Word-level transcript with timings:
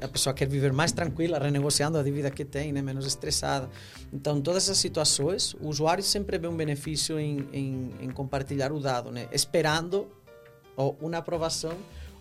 a 0.00 0.08
pessoa 0.08 0.34
quer 0.34 0.48
viver 0.48 0.72
mais 0.72 0.92
tranquila, 0.92 1.38
renegociando 1.38 1.98
a 1.98 2.02
dívida 2.02 2.30
que 2.30 2.44
tem, 2.44 2.72
né? 2.72 2.82
menos 2.82 3.06
estressada. 3.06 3.68
Então, 4.12 4.40
todas 4.40 4.64
essas 4.64 4.78
situações, 4.78 5.54
o 5.54 5.68
usuário 5.68 6.02
sempre 6.02 6.38
vê 6.38 6.46
um 6.46 6.56
benefício 6.56 7.18
em, 7.18 7.48
em, 7.52 7.94
em 8.00 8.10
compartilhar 8.10 8.72
o 8.72 8.80
dado, 8.80 9.10
né? 9.10 9.28
esperando 9.32 10.08
ou 10.76 10.96
uma 11.00 11.18
aprovação 11.18 11.76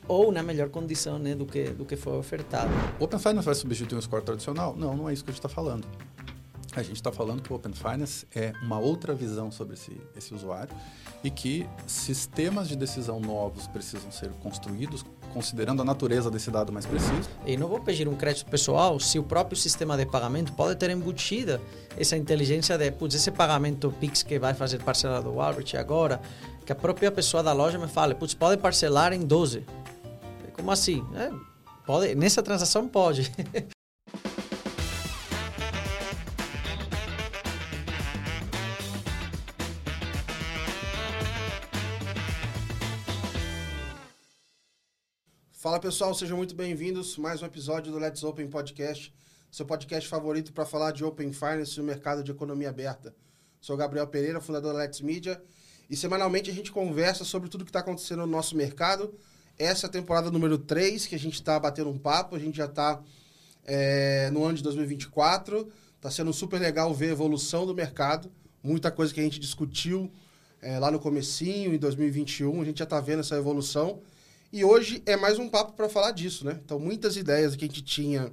ou 0.07 0.31
na 0.31 0.41
melhor 0.41 0.69
condição 0.69 1.19
né, 1.19 1.35
do, 1.35 1.45
que, 1.45 1.65
do 1.69 1.85
que 1.85 1.95
foi 1.95 2.17
ofertado. 2.17 2.71
O 2.99 3.03
Open 3.03 3.19
Finance 3.19 3.45
vai 3.45 3.55
substituir 3.55 3.97
um 3.97 4.01
score 4.01 4.23
tradicional? 4.23 4.75
Não, 4.75 4.95
não 4.95 5.09
é 5.09 5.13
isso 5.13 5.23
que 5.23 5.29
a 5.29 5.33
gente 5.33 5.39
está 5.39 5.49
falando. 5.49 5.87
A 6.75 6.83
gente 6.83 6.95
está 6.97 7.11
falando 7.11 7.41
que 7.41 7.51
o 7.51 7.55
Open 7.55 7.73
Finance 7.73 8.27
é 8.33 8.53
uma 8.61 8.79
outra 8.79 9.13
visão 9.13 9.51
sobre 9.51 9.73
esse, 9.73 9.99
esse 10.15 10.33
usuário 10.33 10.75
e 11.23 11.29
que 11.29 11.67
sistemas 11.87 12.67
de 12.67 12.75
decisão 12.75 13.19
novos 13.19 13.67
precisam 13.67 14.11
ser 14.11 14.29
construídos 14.33 15.03
considerando 15.33 15.81
a 15.81 15.85
natureza 15.85 16.29
desse 16.31 16.49
dado 16.49 16.71
mais 16.71 16.85
preciso. 16.85 17.29
E 17.45 17.55
não 17.57 17.67
vou 17.67 17.79
pedir 17.79 18.07
um 18.07 18.15
crédito 18.15 18.49
pessoal 18.49 18.99
se 18.99 19.19
o 19.19 19.23
próprio 19.23 19.57
sistema 19.57 19.97
de 19.97 20.05
pagamento 20.05 20.53
pode 20.53 20.75
ter 20.75 20.89
embutida 20.89 21.61
essa 21.97 22.17
inteligência 22.17 22.77
de, 22.77 22.91
putz, 22.91 23.15
esse 23.15 23.31
pagamento 23.31 23.93
Pix 23.99 24.23
que 24.23 24.39
vai 24.39 24.53
fazer 24.53 24.81
parcela 24.83 25.21
do 25.21 25.39
Albert 25.39 25.75
agora, 25.77 26.21
que 26.65 26.71
a 26.71 26.75
própria 26.75 27.11
pessoa 27.11 27.43
da 27.43 27.53
loja 27.53 27.77
me 27.77 27.87
fale, 27.87 28.15
putz, 28.15 28.33
pode 28.33 28.59
parcelar 28.61 29.13
em 29.13 29.21
12. 29.21 29.63
Como 30.53 30.71
assim? 30.71 31.05
É, 31.15 31.31
pode, 31.85 32.15
nessa 32.15 32.41
transação 32.41 32.87
pode. 32.87 33.31
Fala 45.77 45.89
pessoal, 45.91 46.11
sejam 46.15 46.35
muito 46.35 46.55
bem-vindos. 46.55 47.19
Mais 47.19 47.43
um 47.43 47.45
episódio 47.45 47.91
do 47.91 47.99
Let's 47.99 48.23
Open 48.23 48.47
Podcast, 48.47 49.13
seu 49.51 49.63
podcast 49.63 50.09
favorito 50.09 50.51
para 50.51 50.65
falar 50.65 50.89
de 50.89 51.05
Open 51.05 51.31
Finance 51.31 51.77
e 51.77 51.81
o 51.81 51.83
mercado 51.83 52.23
de 52.23 52.31
economia 52.31 52.69
aberta. 52.69 53.13
Sou 53.61 53.77
Gabriel 53.77 54.07
Pereira, 54.07 54.41
fundador 54.41 54.73
da 54.73 54.79
Let's 54.79 55.01
Media, 55.01 55.39
e 55.87 55.95
semanalmente 55.95 56.49
a 56.49 56.53
gente 56.53 56.71
conversa 56.71 57.23
sobre 57.23 57.47
tudo 57.47 57.63
que 57.63 57.69
está 57.69 57.81
acontecendo 57.81 58.21
no 58.21 58.25
nosso 58.25 58.57
mercado. 58.57 59.13
Essa 59.55 59.85
é 59.85 59.87
a 59.87 59.91
temporada 59.91 60.31
número 60.31 60.57
3 60.57 61.05
que 61.05 61.13
a 61.13 61.19
gente 61.19 61.35
está 61.35 61.59
batendo 61.59 61.91
um 61.91 61.97
papo, 61.99 62.35
a 62.35 62.39
gente 62.39 62.57
já 62.57 62.65
está 62.65 62.99
é, 63.63 64.31
no 64.31 64.45
ano 64.45 64.57
de 64.57 64.63
2024. 64.63 65.71
Está 65.95 66.09
sendo 66.09 66.33
super 66.33 66.59
legal 66.59 66.91
ver 66.91 67.09
a 67.09 67.11
evolução 67.11 67.67
do 67.67 67.75
mercado, 67.75 68.31
muita 68.63 68.89
coisa 68.89 69.13
que 69.13 69.19
a 69.19 69.23
gente 69.23 69.39
discutiu 69.39 70.11
é, 70.59 70.79
lá 70.79 70.89
no 70.89 70.99
comecinho, 70.99 71.71
em 71.71 71.77
2021, 71.77 72.63
a 72.63 72.65
gente 72.65 72.79
já 72.79 72.83
está 72.83 72.99
vendo 72.99 73.19
essa 73.19 73.35
evolução. 73.35 74.01
E 74.51 74.63
hoje 74.63 75.03
é 75.05 75.17
mais 75.17 75.37
um 75.37 75.49
papo 75.49 75.73
para 75.73 75.89
falar 75.89 76.11
disso, 76.11 76.45
né? 76.45 76.57
Então, 76.63 76.79
muitas 76.79 77.17
ideias 77.17 77.53
que 77.53 77.65
a 77.65 77.67
gente 77.67 77.81
tinha 77.81 78.31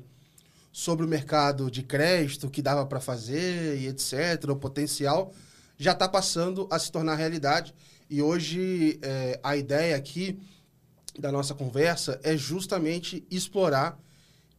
sobre 0.73 1.05
o 1.05 1.09
mercado 1.09 1.69
de 1.69 1.83
crédito, 1.83 2.47
o 2.47 2.51
que 2.51 2.63
dava 2.63 2.87
para 2.87 3.01
fazer 3.01 3.79
e 3.81 3.89
etc., 3.89 4.49
o 4.49 4.55
potencial, 4.55 5.33
já 5.77 5.91
está 5.91 6.09
passando 6.09 6.69
a 6.71 6.79
se 6.79 6.93
tornar 6.93 7.17
realidade. 7.17 7.75
E 8.09 8.23
hoje 8.23 8.97
é, 9.03 9.41
a 9.43 9.57
ideia 9.57 9.97
aqui 9.97 10.39
da 11.19 11.33
nossa 11.33 11.53
conversa 11.53 12.21
é 12.23 12.37
justamente 12.37 13.27
explorar 13.29 13.99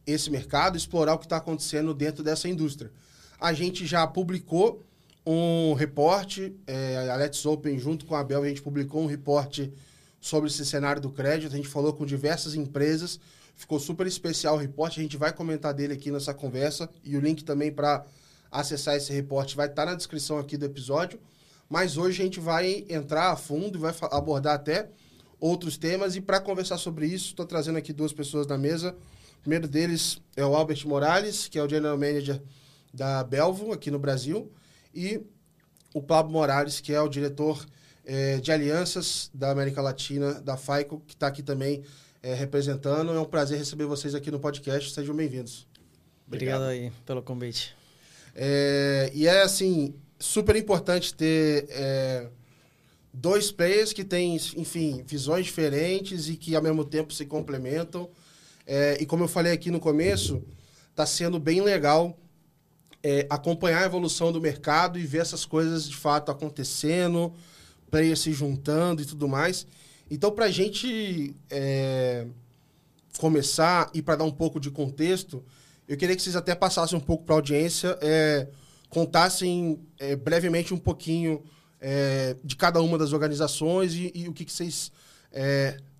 esse 0.06 0.30
mercado, 0.30 0.76
explorar 0.76 1.14
o 1.14 1.18
que 1.18 1.24
está 1.24 1.38
acontecendo 1.38 1.94
dentro 1.94 2.22
dessa 2.22 2.50
indústria. 2.50 2.92
A 3.40 3.54
gente 3.54 3.86
já 3.86 4.06
publicou 4.06 4.82
um 5.24 5.72
reporte, 5.72 6.54
é, 6.66 7.08
a 7.10 7.16
Let's 7.16 7.46
Open, 7.46 7.78
junto 7.78 8.04
com 8.04 8.14
a 8.14 8.22
Bel, 8.22 8.42
a 8.42 8.48
gente 8.48 8.60
publicou 8.60 9.02
um 9.02 9.06
reporte 9.06 9.72
sobre 10.26 10.48
esse 10.50 10.66
cenário 10.66 11.00
do 11.00 11.08
crédito. 11.08 11.52
A 11.52 11.56
gente 11.56 11.68
falou 11.68 11.92
com 11.92 12.04
diversas 12.04 12.56
empresas, 12.56 13.20
ficou 13.54 13.78
super 13.78 14.06
especial 14.08 14.56
o 14.56 14.58
reporte. 14.58 14.98
A 14.98 15.02
gente 15.02 15.16
vai 15.16 15.32
comentar 15.32 15.72
dele 15.72 15.92
aqui 15.94 16.10
nessa 16.10 16.34
conversa 16.34 16.90
e 17.04 17.16
o 17.16 17.20
link 17.20 17.44
também 17.44 17.70
para 17.70 18.04
acessar 18.50 18.96
esse 18.96 19.12
reporte 19.12 19.54
vai 19.54 19.68
estar 19.68 19.84
tá 19.84 19.92
na 19.92 19.96
descrição 19.96 20.38
aqui 20.38 20.56
do 20.56 20.66
episódio. 20.66 21.20
Mas 21.68 21.96
hoje 21.96 22.20
a 22.20 22.24
gente 22.24 22.40
vai 22.40 22.84
entrar 22.88 23.30
a 23.30 23.36
fundo 23.36 23.78
e 23.78 23.80
vai 23.80 23.94
abordar 24.10 24.54
até 24.54 24.88
outros 25.38 25.76
temas. 25.76 26.16
E 26.16 26.20
para 26.20 26.40
conversar 26.40 26.78
sobre 26.78 27.06
isso, 27.06 27.26
estou 27.26 27.46
trazendo 27.46 27.78
aqui 27.78 27.92
duas 27.92 28.12
pessoas 28.12 28.48
na 28.48 28.58
mesa. 28.58 28.96
O 29.38 29.40
primeiro 29.42 29.68
deles 29.68 30.20
é 30.36 30.44
o 30.44 30.56
Albert 30.56 30.86
Morales, 30.86 31.46
que 31.46 31.56
é 31.56 31.62
o 31.62 31.68
General 31.68 31.96
Manager 31.96 32.42
da 32.92 33.22
Belvo 33.22 33.72
aqui 33.72 33.92
no 33.92 33.98
Brasil, 33.98 34.50
e 34.92 35.20
o 35.94 36.02
Pablo 36.02 36.32
Morales, 36.32 36.80
que 36.80 36.92
é 36.92 37.00
o 37.00 37.08
diretor 37.08 37.64
é, 38.06 38.38
de 38.38 38.52
alianças 38.52 39.28
da 39.34 39.50
América 39.50 39.82
Latina, 39.82 40.34
da 40.40 40.56
FAICO, 40.56 41.02
que 41.06 41.14
está 41.14 41.26
aqui 41.26 41.42
também 41.42 41.82
é, 42.22 42.32
representando. 42.32 43.12
É 43.12 43.20
um 43.20 43.24
prazer 43.24 43.58
receber 43.58 43.84
vocês 43.84 44.14
aqui 44.14 44.30
no 44.30 44.38
podcast. 44.38 44.94
Sejam 44.94 45.14
bem-vindos. 45.14 45.66
Obrigado. 46.26 46.62
Obrigado 46.62 46.86
aí 46.86 46.92
pelo 47.04 47.20
convite. 47.20 47.76
É, 48.34 49.10
e 49.12 49.26
é, 49.26 49.42
assim, 49.42 49.94
super 50.18 50.54
importante 50.54 51.12
ter 51.12 51.66
é, 51.68 52.28
dois 53.12 53.50
players 53.50 53.92
que 53.92 54.04
têm, 54.04 54.36
enfim, 54.56 55.02
visões 55.04 55.46
diferentes 55.46 56.28
e 56.28 56.36
que, 56.36 56.54
ao 56.54 56.62
mesmo 56.62 56.84
tempo, 56.84 57.12
se 57.12 57.26
complementam. 57.26 58.08
É, 58.64 58.96
e 59.00 59.06
como 59.06 59.24
eu 59.24 59.28
falei 59.28 59.52
aqui 59.52 59.70
no 59.70 59.80
começo, 59.80 60.42
está 60.90 61.04
sendo 61.04 61.38
bem 61.40 61.60
legal 61.60 62.16
é, 63.02 63.26
acompanhar 63.30 63.82
a 63.82 63.86
evolução 63.86 64.32
do 64.32 64.40
mercado 64.40 64.98
e 64.98 65.06
ver 65.06 65.18
essas 65.18 65.44
coisas 65.44 65.88
de 65.88 65.96
fato 65.96 66.30
acontecendo, 66.30 67.32
players 67.90 68.20
se 68.20 68.32
juntando 68.32 69.02
e 69.02 69.04
tudo 69.04 69.28
mais. 69.28 69.66
Então, 70.10 70.30
para 70.30 70.46
a 70.46 70.50
gente 70.50 71.34
é, 71.50 72.26
começar 73.18 73.90
e 73.92 74.00
para 74.00 74.16
dar 74.16 74.24
um 74.24 74.30
pouco 74.30 74.60
de 74.60 74.70
contexto, 74.70 75.44
eu 75.88 75.96
queria 75.96 76.14
que 76.14 76.22
vocês 76.22 76.36
até 76.36 76.54
passassem 76.54 76.96
um 76.96 77.00
pouco 77.00 77.24
para 77.24 77.34
a 77.34 77.38
audiência, 77.38 77.98
é, 78.00 78.48
contassem 78.88 79.80
é, 79.98 80.14
brevemente 80.16 80.72
um 80.72 80.78
pouquinho 80.78 81.42
é, 81.80 82.36
de 82.42 82.56
cada 82.56 82.80
uma 82.80 82.96
das 82.98 83.12
organizações 83.12 83.94
e, 83.94 84.12
e 84.14 84.28
o 84.28 84.32
que, 84.32 84.44
que 84.44 84.52
vocês 84.52 84.90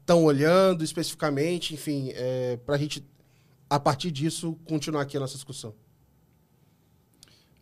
estão 0.00 0.20
é, 0.20 0.22
olhando 0.22 0.82
especificamente, 0.82 1.74
enfim, 1.74 2.10
é, 2.14 2.58
para 2.64 2.76
a 2.76 2.78
gente, 2.78 3.04
a 3.68 3.78
partir 3.78 4.10
disso, 4.10 4.58
continuar 4.64 5.02
aqui 5.02 5.16
a 5.16 5.20
nossa 5.20 5.34
discussão. 5.34 5.74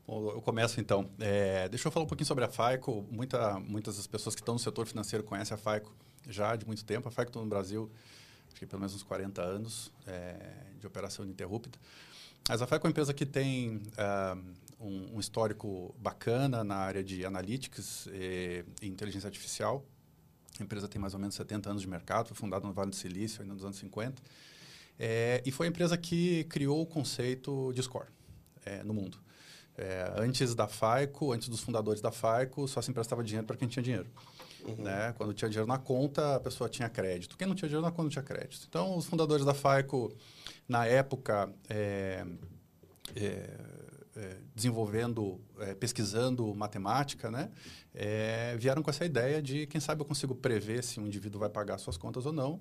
Eu 0.07 0.43
começo 0.43 0.81
então. 0.81 1.11
É, 1.19 1.67
deixa 1.69 1.89
eu 1.89 1.93
falar 1.93 2.05
um 2.05 2.09
pouquinho 2.09 2.27
sobre 2.27 2.45
a 2.45 2.49
FAICO. 2.49 3.07
Muita, 3.11 3.59
muitas 3.59 3.97
das 3.97 4.07
pessoas 4.07 4.35
que 4.35 4.43
estão 4.43 4.55
no 4.55 4.59
setor 4.59 4.87
financeiro 4.87 5.25
conhecem 5.25 5.55
a 5.55 5.59
FAICO 5.59 5.91
já 6.29 6.55
de 6.57 6.67
muito 6.67 6.85
tempo. 6.85 7.09
A 7.09 7.11
FAICO 7.11 7.31
está 7.31 7.41
no 7.41 7.47
Brasil, 7.47 7.91
acho 8.47 8.57
que 8.57 8.67
pelo 8.67 8.81
menos 8.81 8.95
uns 8.95 9.03
40 9.03 9.41
anos 9.41 9.91
é, 10.07 10.37
de 10.79 10.87
operação 10.87 11.25
ininterrupta. 11.25 11.79
Mas 12.47 12.61
a 12.61 12.67
FAICO 12.67 12.87
é 12.87 12.89
uma 12.89 12.91
empresa 12.91 13.15
que 13.15 13.25
tem 13.25 13.77
uh, 13.77 14.39
um, 14.79 15.17
um, 15.17 15.21
histórico 15.21 15.95
bacana 15.99 16.63
na 16.63 16.77
área 16.77 17.03
de 17.03 17.25
analytics 17.25 18.07
e, 18.13 18.63
e, 18.83 18.87
inteligência 18.87 19.27
artificial. 19.27 19.83
A 20.61 20.63
empresa 20.63 20.87
tem 20.87 21.01
mais 21.01 21.15
ou 21.15 21.21
menos 21.21 21.35
70 21.35 21.71
anos 21.71 21.83
de 21.83 21.89
mercado, 21.89 22.29
foi 22.29 22.37
fundada 22.37 22.67
no 22.67 22.75
Vale 22.75 22.91
do 22.91 22.97
Silício, 22.97 23.41
ainda 23.41 23.55
nos 23.55 23.65
anos 23.65 23.79
50. 23.79 24.23
É, 24.99 25.43
e 25.47 25.51
foi 25.51 25.67
a 25.67 25.71
empresa 25.71 25.97
que 25.97 26.45
criou 26.45 26.83
o 26.83 26.87
conceito 26.87 27.73
de 27.73 27.83
score 27.83 28.09
é, 28.67 28.85
no 28.85 28.93
mundo. 28.93 29.19
É, 29.77 30.13
antes 30.17 30.55
da 30.55 30.69
FAICO, 30.69 31.33
antes 31.33 31.49
dos 31.49 31.61
fundadores 31.61 32.01
da 32.01 32.13
FAICO, 32.13 32.69
só 32.69 32.81
se 32.81 32.91
emprestava 32.91 33.25
dinheiro 33.25 33.47
para 33.47 33.57
quem 33.57 33.67
tinha 33.67 33.83
dinheiro. 33.83 34.09
Uhum. 34.65 34.77
Né? 34.77 35.13
Quando 35.17 35.35
tinha 35.35 35.49
dinheiro 35.49 35.67
na 35.67 35.79
conta, 35.79 36.37
a 36.37 36.41
pessoa 36.41 36.69
tinha 36.71 36.89
crédito. 36.89 37.37
Quem 37.37 37.47
não 37.47 37.55
tinha 37.55 37.69
dinheiro 37.69 37.85
na 37.85 37.91
conta 37.91 38.05
não 38.05 38.11
tinha 38.11 38.23
crédito. 38.23 38.67
Então, 38.69 38.97
os 38.97 39.05
fundadores 39.07 39.45
da 39.45 39.53
FAICO, 39.53 40.13
na 40.69 40.87
época, 40.87 41.53
é, 41.69 42.25
é, 43.15 43.51
é 44.17 44.37
desenvolvendo, 44.55 45.41
é, 45.59 45.75
pesquisando 45.75 46.55
matemática, 46.55 47.31
né? 47.31 47.51
É, 47.93 48.57
vieram 48.57 48.83
com 48.83 48.91
essa 48.91 49.05
ideia 49.05 49.43
de, 49.43 49.67
quem 49.67 49.81
sabe 49.81 50.01
eu 50.01 50.07
consigo 50.07 50.35
prever 50.35 50.83
se 50.83 50.99
um 50.99 51.07
indivíduo 51.07 51.41
vai 51.41 51.51
pagar 51.51 51.79
suas 51.79 51.97
contas 51.97 52.25
ou 52.27 52.33
não, 52.33 52.61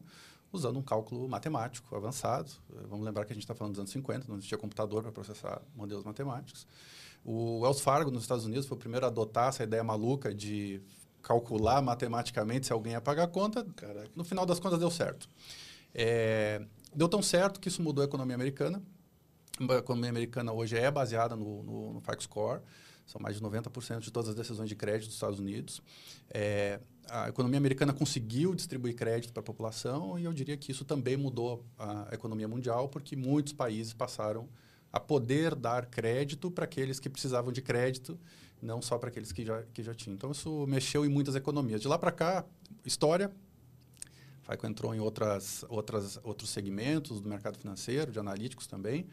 usando 0.52 0.78
um 0.78 0.84
cálculo 0.84 1.28
matemático 1.28 1.96
avançado. 1.96 2.52
Vamos 2.88 3.06
lembrar 3.06 3.26
que 3.26 3.34
a 3.34 3.36
gente 3.36 3.44
está 3.44 3.56
falando 3.56 3.74
dos 3.74 3.80
anos 3.80 3.92
50, 3.92 4.28
não 4.28 4.36
existia 4.36 4.58
computador 4.58 5.02
para 5.02 5.12
processar 5.12 5.62
modelos 5.76 6.04
matemáticos. 6.04 6.68
O 7.24 7.60
Wells 7.60 7.81
Fargo, 7.81 8.12
nos 8.12 8.24
Estados 8.24 8.46
Unidos, 8.46 8.66
foi 8.66 8.75
o 8.75 8.80
primeiro 8.80 9.06
a 9.06 9.10
adotar 9.10 9.50
essa 9.50 9.64
ideia 9.64 9.84
maluca 9.84 10.34
de 10.34 10.81
calcular 11.22 11.81
matematicamente 11.81 12.68
se 12.68 12.74
alguém 12.74 12.94
ia 12.94 13.02
pagar 13.02 13.24
a 13.24 13.28
conta. 13.28 13.66
Caraca. 13.75 14.10
No 14.16 14.24
final 14.24 14.46
das 14.46 14.60
contas, 14.60 14.78
deu 14.78 14.92
certo. 14.92 15.30
É, 15.94 16.62
deu 16.94 17.08
tão 17.08 17.22
certo 17.22 17.60
que 17.60 17.70
isso 17.70 17.81
mudou 17.81 18.02
a 18.02 18.06
economia 18.06 18.36
americana. 18.36 18.84
A 19.70 19.75
economia 19.75 20.10
americana 20.10 20.52
hoje 20.52 20.78
é 20.78 20.92
baseada 20.92 21.36
no, 21.36 21.64
no, 21.64 21.94
no 21.94 22.02
Score. 22.20 22.62
São 23.06 23.22
mais 23.22 23.36
de 23.36 23.42
90% 23.42 24.00
de 24.00 24.12
todas 24.12 24.30
as 24.30 24.36
decisões 24.36 24.70
de 24.70 24.75
crédito 24.75 25.08
dos 25.08 25.16
Estados 25.16 25.40
Unidos. 25.40 25.81
É, 26.30 26.80
a 27.10 27.30
economia 27.30 27.58
americana 27.58 27.94
conseguiu 27.94 28.56
distribuir 28.56 28.96
crédito 28.96 29.34
para 29.34 29.42
a 29.42 29.44
população 29.44 30.18
e 30.18 30.24
eu 30.24 30.34
diria 30.34 30.58
que 30.58 30.72
isso 30.72 30.86
também 30.86 31.18
mudou 31.18 31.66
a 31.78 32.10
economia 32.12 32.48
mundial, 32.48 32.88
porque 32.88 33.16
muitos 33.16 33.54
países 33.54 33.94
passaram 33.94 34.48
a 34.94 35.00
poder 35.00 35.56
dar 35.56 35.88
crédito 35.88 36.51
para 36.51 36.66
aqueles 36.66 37.00
que 37.00 37.10
precisavam 37.10 37.51
de 37.51 37.63
crédito, 37.63 38.19
não 38.62 38.80
só 38.80 39.00
para 39.00 39.10
aqueles 39.10 39.31
que 39.31 39.44
já, 39.44 39.63
que 39.74 39.81
já 39.81 39.94
tinham. 39.95 40.13
Então, 40.13 40.31
isso 40.31 40.68
mexeu 40.68 41.04
em 41.04 41.10
muitas 41.10 41.36
economias. 41.36 41.81
De 41.81 41.88
lá 41.88 41.98
para 41.98 42.12
cá, 42.12 42.45
história, 42.86 43.31
A 44.45 44.51
FICO 44.51 44.68
entrou 44.68 44.94
em 44.94 45.00
outras, 45.00 45.66
outras, 45.68 46.19
outros 46.24 46.51
segmentos 46.51 47.19
do 47.19 47.28
mercado 47.28 47.57
financeiro, 47.57 48.12
de 48.12 48.19
analíticos 48.19 48.68
também, 48.68 49.07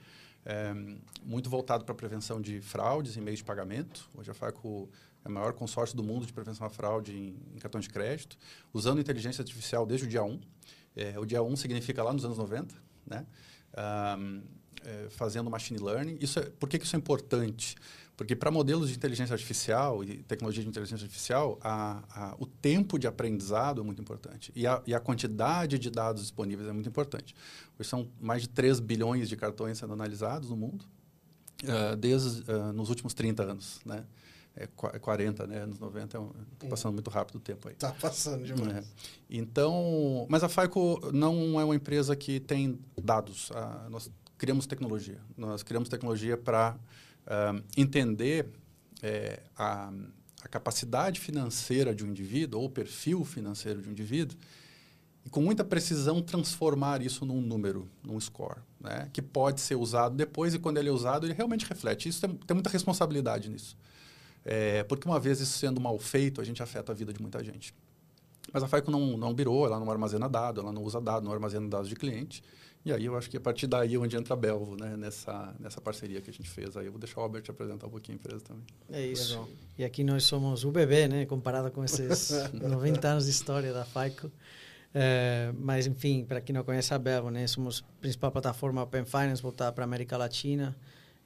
é, 0.44 0.74
muito 1.22 1.48
voltado 1.48 1.84
para 1.84 1.92
a 1.92 1.96
prevenção 1.96 2.40
de 2.40 2.60
fraudes 2.60 3.16
em 3.16 3.20
meio 3.20 3.36
de 3.36 3.44
pagamento. 3.44 4.08
Hoje 4.14 4.30
a 4.30 4.34
FICO 4.34 4.90
é 5.24 5.28
o 5.28 5.32
maior 5.32 5.54
consórcio 5.54 5.96
do 5.96 6.02
mundo 6.02 6.26
de 6.26 6.32
prevenção 6.32 6.66
à 6.66 6.70
fraude 6.70 7.16
em, 7.16 7.36
em 7.54 7.58
cartão 7.58 7.80
de 7.80 7.88
crédito, 7.88 8.36
usando 8.72 9.00
inteligência 9.00 9.40
artificial 9.40 9.86
desde 9.86 10.06
o 10.06 10.08
dia 10.08 10.22
1. 10.22 10.40
É, 10.96 11.18
o 11.18 11.24
dia 11.24 11.42
1 11.42 11.56
significa 11.56 12.02
lá 12.02 12.12
nos 12.12 12.24
anos 12.24 12.36
90, 12.36 12.74
né? 13.06 13.26
Um, 14.18 14.42
é, 14.84 15.08
fazendo 15.10 15.50
machine 15.50 15.78
learning. 15.78 16.18
Isso 16.20 16.38
é, 16.38 16.42
por 16.42 16.68
que, 16.68 16.78
que 16.78 16.84
isso 16.84 16.96
é 16.96 16.98
importante? 16.98 17.76
Porque 18.20 18.36
para 18.36 18.50
modelos 18.50 18.90
de 18.90 18.96
inteligência 18.96 19.32
artificial 19.32 20.04
e 20.04 20.22
tecnologia 20.24 20.62
de 20.62 20.68
inteligência 20.68 21.06
artificial, 21.06 21.58
a, 21.62 22.02
a, 22.10 22.36
o 22.38 22.44
tempo 22.44 22.98
de 22.98 23.06
aprendizado 23.06 23.80
é 23.80 23.84
muito 23.84 24.02
importante. 24.02 24.52
E 24.54 24.66
a, 24.66 24.82
e 24.86 24.94
a, 24.94 25.00
quantidade 25.00 25.78
de 25.78 25.88
dados 25.88 26.20
disponíveis 26.20 26.68
é 26.68 26.72
muito 26.72 26.86
importante. 26.86 27.34
Hoje 27.78 27.88
são 27.88 28.10
mais 28.20 28.42
de 28.42 28.50
3 28.50 28.78
bilhões 28.78 29.26
de 29.26 29.38
cartões 29.38 29.78
sendo 29.78 29.94
analisados 29.94 30.50
no 30.50 30.56
mundo, 30.58 30.84
uh, 31.64 31.96
desde 31.96 32.42
uh, 32.42 32.74
nos 32.74 32.90
últimos 32.90 33.14
30 33.14 33.42
anos. 33.42 33.80
Né? 33.86 34.04
É 34.54 34.66
40, 34.66 35.44
é 35.44 35.46
né? 35.46 35.58
Anos 35.60 35.78
90, 35.78 36.16
é 36.16 36.20
um, 36.20 36.28
tá 36.58 36.66
passando 36.68 36.92
muito 36.92 37.08
rápido 37.08 37.36
o 37.36 37.40
tempo 37.40 37.70
aí. 37.70 37.74
Tá 37.76 37.94
passando 37.98 38.44
demais. 38.44 38.84
É. 38.84 38.84
Então, 39.30 40.26
mas 40.28 40.44
a 40.44 40.48
FICO 40.50 41.10
não 41.10 41.58
é 41.58 41.64
uma 41.64 41.74
empresa 41.74 42.14
que 42.14 42.38
tem 42.38 42.78
dados. 43.00 43.50
nós 43.88 44.10
criamos 44.40 44.66
tecnologia. 44.66 45.18
Nós 45.36 45.62
criamos 45.62 45.90
tecnologia 45.90 46.34
para 46.34 46.74
uh, 47.26 47.62
entender 47.76 48.46
é, 49.02 49.42
a, 49.54 49.92
a, 50.42 50.48
capacidade 50.48 51.20
financeira 51.20 51.94
de 51.94 52.06
um 52.06 52.08
indivíduo 52.08 52.58
ou 52.58 52.66
o 52.66 52.70
perfil 52.70 53.22
financeiro 53.22 53.82
de 53.82 53.88
um 53.90 53.92
indivíduo 53.92 54.38
e 55.26 55.28
com 55.28 55.42
muita 55.42 55.62
precisão 55.62 56.22
transformar 56.22 57.02
isso 57.02 57.26
num 57.26 57.38
número, 57.38 57.86
num 58.02 58.18
score, 58.18 58.60
né? 58.80 59.10
que 59.12 59.20
pode 59.20 59.60
ser 59.60 59.74
usado 59.74 60.16
depois 60.16 60.54
e 60.54 60.58
quando 60.58 60.78
ele 60.78 60.88
é 60.88 60.92
usado 60.92 61.26
ele 61.26 61.34
realmente 61.34 61.66
reflete. 61.66 62.08
Isso 62.08 62.22
tem, 62.22 62.34
tem 62.34 62.54
muita 62.54 62.70
responsabilidade 62.70 63.50
nisso. 63.50 63.76
É, 64.42 64.82
porque 64.84 65.06
uma 65.06 65.20
vez 65.20 65.38
isso 65.38 65.58
sendo 65.58 65.82
mal 65.82 65.98
feito, 65.98 66.40
a 66.40 66.44
gente 66.44 66.62
afeta 66.62 66.92
a 66.92 66.94
vida 66.94 67.12
de 67.12 67.20
muita 67.20 67.44
gente. 67.44 67.74
Mas 68.52 68.62
a 68.62 68.68
FICO 68.68 68.90
não, 68.90 69.16
não 69.16 69.32
birou, 69.32 69.66
ela 69.66 69.78
não 69.78 69.90
armazena 69.90 70.28
dado, 70.28 70.60
ela 70.60 70.72
não 70.72 70.82
usa 70.82 71.00
dado, 71.00 71.24
não 71.24 71.32
armazena 71.32 71.68
dados 71.68 71.88
de 71.88 71.94
cliente. 71.94 72.42
E 72.84 72.92
aí 72.92 73.04
eu 73.04 73.16
acho 73.16 73.28
que 73.28 73.36
a 73.36 73.40
partir 73.40 73.66
daí 73.66 73.94
é 73.94 73.98
onde 73.98 74.16
entra 74.16 74.32
a 74.32 74.36
Belvo, 74.36 74.74
né? 74.74 74.96
Nessa, 74.96 75.54
nessa 75.60 75.80
parceria 75.80 76.20
que 76.22 76.30
a 76.30 76.32
gente 76.32 76.48
fez. 76.48 76.76
Aí 76.76 76.86
eu 76.86 76.92
vou 76.92 76.98
deixar 76.98 77.20
o 77.20 77.22
Albert 77.22 77.42
te 77.42 77.50
apresentar 77.50 77.86
um 77.86 77.90
pouquinho 77.90 78.16
a 78.16 78.20
empresa 78.20 78.42
também. 78.42 78.64
É 78.90 79.06
isso. 79.06 79.32
Legal. 79.32 79.48
E 79.78 79.84
aqui 79.84 80.02
nós 80.02 80.24
somos 80.24 80.64
o 80.64 80.70
bebê, 80.70 81.06
né? 81.06 81.26
Comparado 81.26 81.70
com 81.70 81.84
esses 81.84 82.30
90 82.54 83.06
anos 83.06 83.24
de 83.26 83.30
história 83.30 83.72
da 83.72 83.84
FICO. 83.84 84.30
É, 84.94 85.52
mas, 85.58 85.86
enfim, 85.86 86.24
para 86.24 86.40
quem 86.40 86.54
não 86.54 86.64
conhece 86.64 86.94
a 86.94 86.98
Belvo, 86.98 87.30
né? 87.30 87.46
Somos 87.46 87.84
a 87.86 88.00
principal 88.00 88.32
plataforma 88.32 88.82
Open 88.82 89.04
Finance 89.04 89.42
voltada 89.42 89.72
para 89.72 89.84
a 89.84 89.86
América 89.86 90.16
Latina. 90.16 90.74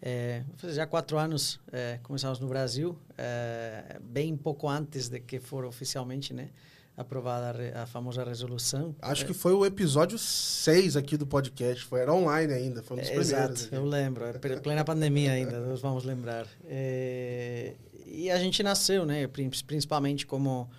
É, 0.02 0.42
já 0.64 0.86
quatro 0.86 1.16
anos 1.16 1.60
é, 1.72 1.98
começamos 2.02 2.38
no 2.38 2.46
Brasil, 2.46 2.98
é, 3.16 3.98
bem 4.02 4.36
pouco 4.36 4.68
antes 4.68 5.08
de 5.08 5.18
que 5.18 5.40
for 5.40 5.64
oficialmente, 5.64 6.34
né? 6.34 6.50
Aprovada 6.96 7.56
a, 7.74 7.82
a, 7.82 7.86
famosa 7.86 8.24
resolução. 8.24 8.94
Acho 9.00 9.24
é. 9.24 9.26
que 9.26 9.34
foi 9.34 9.52
o 9.52 9.66
episódio 9.66 10.16
6 10.18 10.96
aqui 10.96 11.16
do 11.16 11.26
podcast, 11.26 11.84
foi, 11.84 12.00
era 12.00 12.12
online 12.12 12.52
ainda, 12.52 12.82
foi 12.82 12.96
um 12.96 13.00
dos 13.00 13.08
é, 13.08 13.14
primeiros. 13.14 13.60
Exato, 13.60 13.74
eu 13.74 13.84
lembro, 13.84 14.24
é 14.24 14.32
plena 14.60 14.84
pandemia 14.84 15.32
ainda, 15.32 15.60
nós 15.60 15.80
vamos 15.80 16.04
lembrar. 16.04 16.46
É, 16.66 17.74
e 18.06 18.30
a 18.30 18.38
gente 18.38 18.62
nasceu, 18.62 19.04
né, 19.04 19.26
principalmente 19.66 20.26
como 20.26 20.70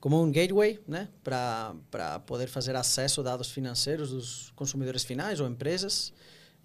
como 0.00 0.22
um 0.22 0.30
gateway, 0.30 0.78
né, 0.86 1.08
para 1.24 2.20
poder 2.24 2.46
fazer 2.46 2.76
acesso 2.76 3.20
a 3.20 3.24
dados 3.24 3.50
financeiros 3.50 4.10
dos 4.10 4.52
consumidores 4.54 5.02
finais 5.02 5.40
ou 5.40 5.48
empresas, 5.48 6.12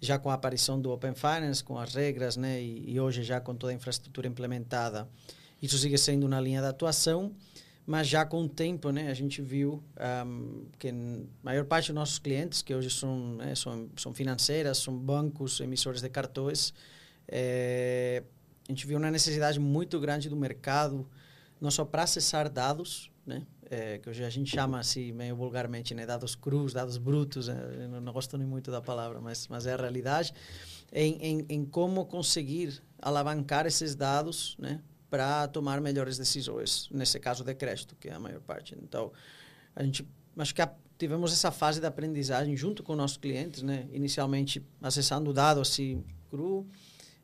já 0.00 0.20
com 0.20 0.30
a 0.30 0.34
aparição 0.34 0.80
do 0.80 0.92
Open 0.92 1.14
Finance, 1.14 1.64
com 1.64 1.76
as 1.76 1.94
regras, 1.94 2.36
né, 2.36 2.62
e, 2.62 2.92
e 2.92 3.00
hoje 3.00 3.24
já 3.24 3.40
com 3.40 3.52
toda 3.52 3.72
a 3.72 3.74
infraestrutura 3.74 4.28
implementada, 4.28 5.08
isso 5.60 5.76
sigue 5.78 5.98
sendo 5.98 6.26
uma 6.26 6.40
linha 6.40 6.60
de 6.60 6.68
atuação 6.68 7.34
mas 7.86 8.08
já 8.08 8.24
com 8.24 8.42
o 8.44 8.48
tempo, 8.48 8.90
né, 8.90 9.10
a 9.10 9.14
gente 9.14 9.42
viu 9.42 9.82
um, 10.26 10.66
que 10.78 10.88
a 10.88 10.94
maior 11.42 11.64
parte 11.66 11.88
dos 11.88 11.94
nossos 11.94 12.18
clientes, 12.18 12.62
que 12.62 12.74
hoje 12.74 12.88
são, 12.88 13.34
né, 13.34 13.54
são, 13.54 13.90
são 13.96 14.14
financeiras, 14.14 14.78
são 14.78 14.96
bancos, 14.96 15.60
emissores 15.60 16.00
de 16.00 16.08
cartões, 16.08 16.72
é, 17.28 18.22
a 18.66 18.72
gente 18.72 18.86
viu 18.86 18.96
uma 18.96 19.10
necessidade 19.10 19.60
muito 19.60 20.00
grande 20.00 20.30
do 20.30 20.36
mercado, 20.36 21.06
não 21.60 21.70
só 21.70 21.84
para 21.84 22.04
acessar 22.04 22.48
dados, 22.48 23.10
né, 23.26 23.46
é, 23.70 23.98
que 23.98 24.08
hoje 24.08 24.24
a 24.24 24.30
gente 24.30 24.50
chama 24.50 24.78
assim, 24.78 25.12
meio 25.12 25.36
vulgarmente, 25.36 25.94
né, 25.94 26.06
dados 26.06 26.34
crus, 26.34 26.72
dados 26.72 26.96
brutos, 26.96 27.50
é, 27.50 27.86
não, 27.88 28.00
não 28.00 28.12
gosto 28.14 28.38
nem 28.38 28.46
muito 28.46 28.70
da 28.70 28.80
palavra, 28.80 29.20
mas, 29.20 29.46
mas 29.48 29.66
é 29.66 29.74
a 29.74 29.76
realidade, 29.76 30.32
em, 30.90 31.18
em, 31.20 31.46
em 31.50 31.64
como 31.66 32.06
conseguir 32.06 32.82
alavancar 32.98 33.66
esses 33.66 33.94
dados, 33.94 34.56
né, 34.58 34.80
para 35.14 35.46
tomar 35.46 35.80
melhores 35.80 36.18
decisões, 36.18 36.88
nesse 36.90 37.20
caso 37.20 37.44
de 37.44 37.54
crédito, 37.54 37.94
que 37.94 38.08
é 38.08 38.14
a 38.14 38.18
maior 38.18 38.40
parte. 38.40 38.76
Então, 38.82 39.12
a 39.76 39.84
gente 39.84 40.04
acho 40.36 40.52
que 40.52 40.60
a, 40.60 40.68
tivemos 40.98 41.32
essa 41.32 41.52
fase 41.52 41.78
de 41.78 41.86
aprendizagem 41.86 42.56
junto 42.56 42.82
com 42.82 42.96
nossos 42.96 43.16
clientes, 43.16 43.62
né? 43.62 43.86
Inicialmente 43.92 44.60
acessando 44.82 45.30
o 45.30 45.32
dado 45.32 45.60
assim 45.60 46.02
cru, 46.28 46.66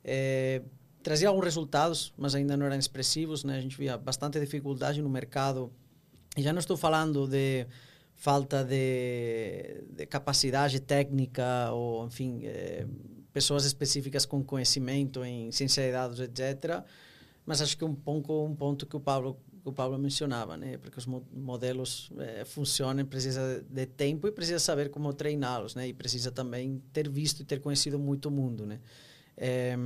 é, 0.04 0.62
trazia 1.02 1.26
alguns 1.26 1.44
resultados, 1.44 2.14
mas 2.16 2.36
ainda 2.36 2.56
não 2.56 2.66
eram 2.66 2.78
expressivos, 2.78 3.42
né? 3.42 3.58
A 3.58 3.60
gente 3.60 3.76
via 3.76 3.98
bastante 3.98 4.38
dificuldade 4.38 5.02
no 5.02 5.08
mercado. 5.08 5.72
E 6.36 6.42
já 6.42 6.52
não 6.52 6.60
estou 6.60 6.76
falando 6.76 7.26
de 7.26 7.66
falta 8.14 8.62
de, 8.62 9.82
de 9.90 10.06
capacidade 10.06 10.78
técnica 10.78 11.72
ou, 11.72 12.06
enfim, 12.06 12.42
é, 12.44 12.86
pessoas 13.32 13.64
específicas 13.64 14.24
com 14.24 14.44
conhecimento 14.44 15.24
em 15.24 15.50
ciência 15.50 15.82
de 15.82 15.90
dados, 15.90 16.20
etc., 16.20 16.84
mas 17.50 17.60
acho 17.60 17.76
que 17.76 17.84
um 17.84 17.96
ponto 17.96 18.44
um 18.44 18.54
ponto 18.54 18.86
que 18.86 18.96
o 18.96 19.00
Pablo 19.00 19.36
que 19.60 19.68
o 19.68 19.72
Pablo 19.72 19.98
mencionava, 19.98 20.56
né? 20.56 20.78
Porque 20.78 20.96
os 20.98 21.06
modelos 21.06 22.12
é, 22.16 22.44
funcionam, 22.44 23.04
precisa 23.04 23.64
de 23.68 23.86
tempo 23.86 24.28
e 24.28 24.30
precisa 24.30 24.60
saber 24.60 24.88
como 24.88 25.12
treiná-los, 25.12 25.74
né? 25.74 25.88
E 25.88 25.92
precisa 25.92 26.30
também 26.30 26.80
ter 26.92 27.08
visto 27.10 27.40
e 27.40 27.44
ter 27.44 27.60
conhecido 27.60 27.98
muito 27.98 28.26
o 28.26 28.30
mundo, 28.30 28.64
né? 28.64 28.78
É, 29.36 29.76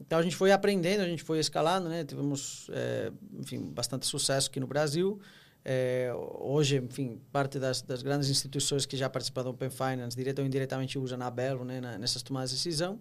então 0.00 0.18
a 0.18 0.22
gente 0.22 0.34
foi 0.34 0.50
aprendendo, 0.50 1.02
a 1.02 1.06
gente 1.06 1.22
foi 1.22 1.38
escalando, 1.38 1.90
né? 1.90 2.04
Tivemos, 2.04 2.68
é, 2.72 3.12
enfim, 3.38 3.70
bastante 3.70 4.06
sucesso 4.06 4.48
aqui 4.48 4.58
no 4.58 4.66
Brasil. 4.66 5.20
É, 5.62 6.10
hoje, 6.40 6.78
enfim, 6.78 7.20
parte 7.30 7.58
das, 7.58 7.82
das, 7.82 8.02
grandes 8.02 8.30
instituições 8.30 8.86
que 8.86 8.96
já 8.96 9.10
participam 9.10 9.44
do 9.44 9.50
Open 9.50 9.70
Finance, 9.70 10.16
direto 10.16 10.40
ou 10.40 10.46
indiretamente, 10.46 10.98
usam 10.98 11.20
a 11.20 11.30
Belo, 11.30 11.66
né? 11.66 11.82
Na, 11.82 11.98
nessas 11.98 12.22
tomadas 12.22 12.50
de 12.50 12.56
decisão. 12.56 12.98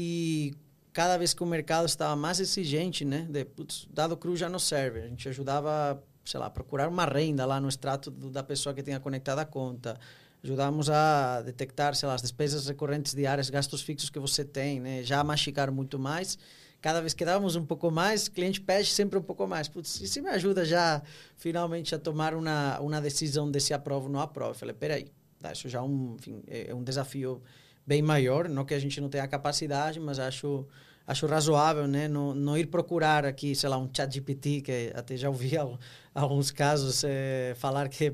E 0.00 0.54
cada 0.92 1.16
vez 1.16 1.34
que 1.34 1.42
o 1.42 1.46
mercado 1.46 1.86
estava 1.86 2.16
mais 2.16 2.40
exigente, 2.40 3.04
né, 3.04 3.26
de, 3.28 3.44
putz, 3.44 3.86
dado 3.90 4.16
cru 4.16 4.36
já 4.36 4.48
não 4.48 4.58
serve. 4.58 5.00
A 5.00 5.06
gente 5.06 5.28
ajudava, 5.28 6.02
sei 6.24 6.40
lá, 6.40 6.50
procurar 6.50 6.88
uma 6.88 7.04
renda 7.04 7.44
lá 7.46 7.60
no 7.60 7.68
extrato 7.68 8.10
do, 8.10 8.30
da 8.30 8.42
pessoa 8.42 8.74
que 8.74 8.82
tenha 8.82 8.98
conectado 9.00 9.38
a 9.38 9.44
conta. 9.44 9.98
Ajudamos 10.42 10.88
a 10.88 11.42
detectar, 11.42 11.94
sei 11.94 12.08
lá, 12.08 12.14
as 12.14 12.22
despesas 12.22 12.66
recorrentes 12.66 13.14
diárias, 13.14 13.50
gastos 13.50 13.82
fixos 13.82 14.08
que 14.08 14.18
você 14.18 14.44
tem, 14.44 14.80
né, 14.80 15.02
já 15.02 15.22
masticar 15.22 15.70
muito 15.70 15.98
mais. 15.98 16.38
Cada 16.80 17.00
vez 17.00 17.12
que 17.12 17.24
dávamos 17.24 17.56
um 17.56 17.66
pouco 17.66 17.90
mais, 17.90 18.28
o 18.28 18.30
cliente 18.30 18.60
pede 18.60 18.88
sempre 18.88 19.18
um 19.18 19.22
pouco 19.22 19.46
mais. 19.48 19.66
Putz, 19.66 20.00
isso 20.00 20.22
me 20.22 20.28
ajuda 20.30 20.64
já 20.64 21.02
finalmente 21.36 21.92
a 21.92 21.98
tomar 21.98 22.34
uma, 22.34 22.78
uma 22.78 23.00
decisão 23.00 23.50
de 23.50 23.58
se 23.58 23.74
aprova 23.74 24.06
ou 24.06 24.12
não 24.12 24.20
aprova. 24.20 24.52
Eu 24.52 24.54
falei, 24.54 24.74
peraí, 24.74 25.08
tá, 25.40 25.50
isso 25.50 25.68
já 25.68 25.80
é 25.80 25.82
um, 25.82 26.14
enfim, 26.18 26.40
é, 26.46 26.70
é 26.70 26.74
um 26.74 26.84
desafio 26.84 27.42
bem 27.88 28.02
maior, 28.02 28.50
não 28.50 28.66
que 28.66 28.74
a 28.74 28.78
gente 28.78 29.00
não 29.00 29.08
tenha 29.08 29.26
capacidade, 29.26 29.98
mas 29.98 30.18
acho 30.18 30.66
acho 31.06 31.26
razoável, 31.26 31.88
né? 31.88 32.06
Não, 32.06 32.34
não 32.34 32.54
ir 32.54 32.66
procurar 32.66 33.24
aqui, 33.24 33.54
sei 33.54 33.66
lá, 33.70 33.78
um 33.78 33.88
chat 33.90 34.12
GPT, 34.12 34.60
que 34.60 34.92
até 34.94 35.16
já 35.16 35.30
ouvi 35.30 35.52
alguns 36.14 36.50
casos 36.50 37.02
é, 37.02 37.54
falar 37.56 37.88
que 37.88 38.12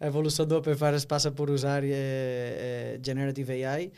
a 0.00 0.06
evolução 0.06 0.46
do 0.46 0.56
Open 0.56 0.74
Finance 0.74 1.06
passa 1.06 1.30
por 1.30 1.50
usar 1.50 1.84
é, 1.84 1.90
é, 1.92 3.00
Generative 3.04 3.62
AI. 3.62 3.92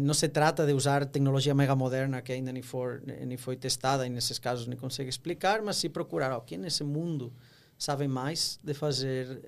não 0.00 0.12
se 0.12 0.28
trata 0.28 0.66
de 0.66 0.72
usar 0.72 1.06
tecnologia 1.06 1.54
mega 1.54 1.76
moderna 1.76 2.20
que 2.20 2.32
ainda 2.32 2.50
nem, 2.50 2.62
for, 2.62 3.00
nem 3.06 3.36
foi 3.36 3.54
testada 3.54 4.04
e 4.04 4.10
nesses 4.10 4.40
casos 4.40 4.66
nem 4.66 4.76
consegue 4.76 5.08
explicar, 5.08 5.62
mas 5.62 5.76
sim 5.76 5.88
procurar, 5.88 6.40
quem 6.40 6.58
nesse 6.58 6.82
mundo 6.82 7.32
sabe 7.78 8.06
mais 8.06 8.60
de 8.62 8.74
fazer 8.74 9.42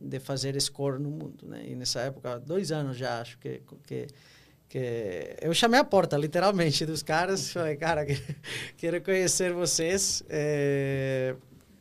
de 0.00 0.18
fazer 0.20 0.60
score 0.60 1.00
no 1.00 1.10
mundo, 1.10 1.46
né? 1.46 1.64
E 1.66 1.74
nessa 1.74 2.00
época, 2.00 2.38
dois 2.38 2.70
anos 2.70 2.96
já 2.96 3.20
acho 3.20 3.38
que 3.38 3.62
que 3.86 4.06
que 4.68 5.36
eu 5.40 5.54
chamei 5.54 5.78
a 5.78 5.84
porta, 5.84 6.16
literalmente, 6.16 6.84
dos 6.84 7.02
caras. 7.02 7.52
Falei, 7.52 7.76
cara, 7.76 8.04
quero 8.76 9.00
conhecer 9.00 9.52
vocês. 9.52 10.24
É, 10.28 11.36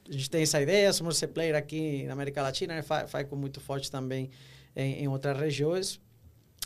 a 0.07 0.11
gente 0.11 0.29
tem 0.29 0.43
essa 0.43 0.61
ideia, 0.61 0.93
somos 0.93 1.15
esse 1.15 1.27
player 1.27 1.55
aqui 1.55 2.03
na 2.03 2.13
América 2.13 2.41
Latina, 2.41 2.75
né? 2.75 2.81
faz, 2.81 3.09
faz 3.09 3.27
com 3.27 3.35
muito 3.35 3.59
forte 3.59 3.89
também 3.89 4.29
em, 4.75 5.03
em, 5.03 5.07
outras 5.07 5.37
regiões. 5.37 5.99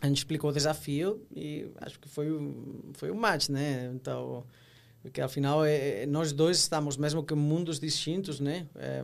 A 0.02 0.08
gente 0.08 0.18
explicou 0.18 0.50
o 0.50 0.54
desafio 0.54 1.26
e 1.34 1.70
acho 1.82 2.00
que 2.00 2.10
foi, 2.10 2.28
foi 2.94 3.12
um 3.12 3.16
match, 3.16 3.50
né? 3.50 3.90
Então, 3.94 4.46
porque 5.02 5.22
afinal 5.22 5.64
é, 5.64 6.06
nós 6.06 6.34
dois 6.34 6.58
estamos 6.58 6.98
mesmo 6.98 7.24
que 7.24 7.34
mundos 7.34 7.80
distintos, 7.80 8.40
né? 8.40 8.68
É, 8.76 9.04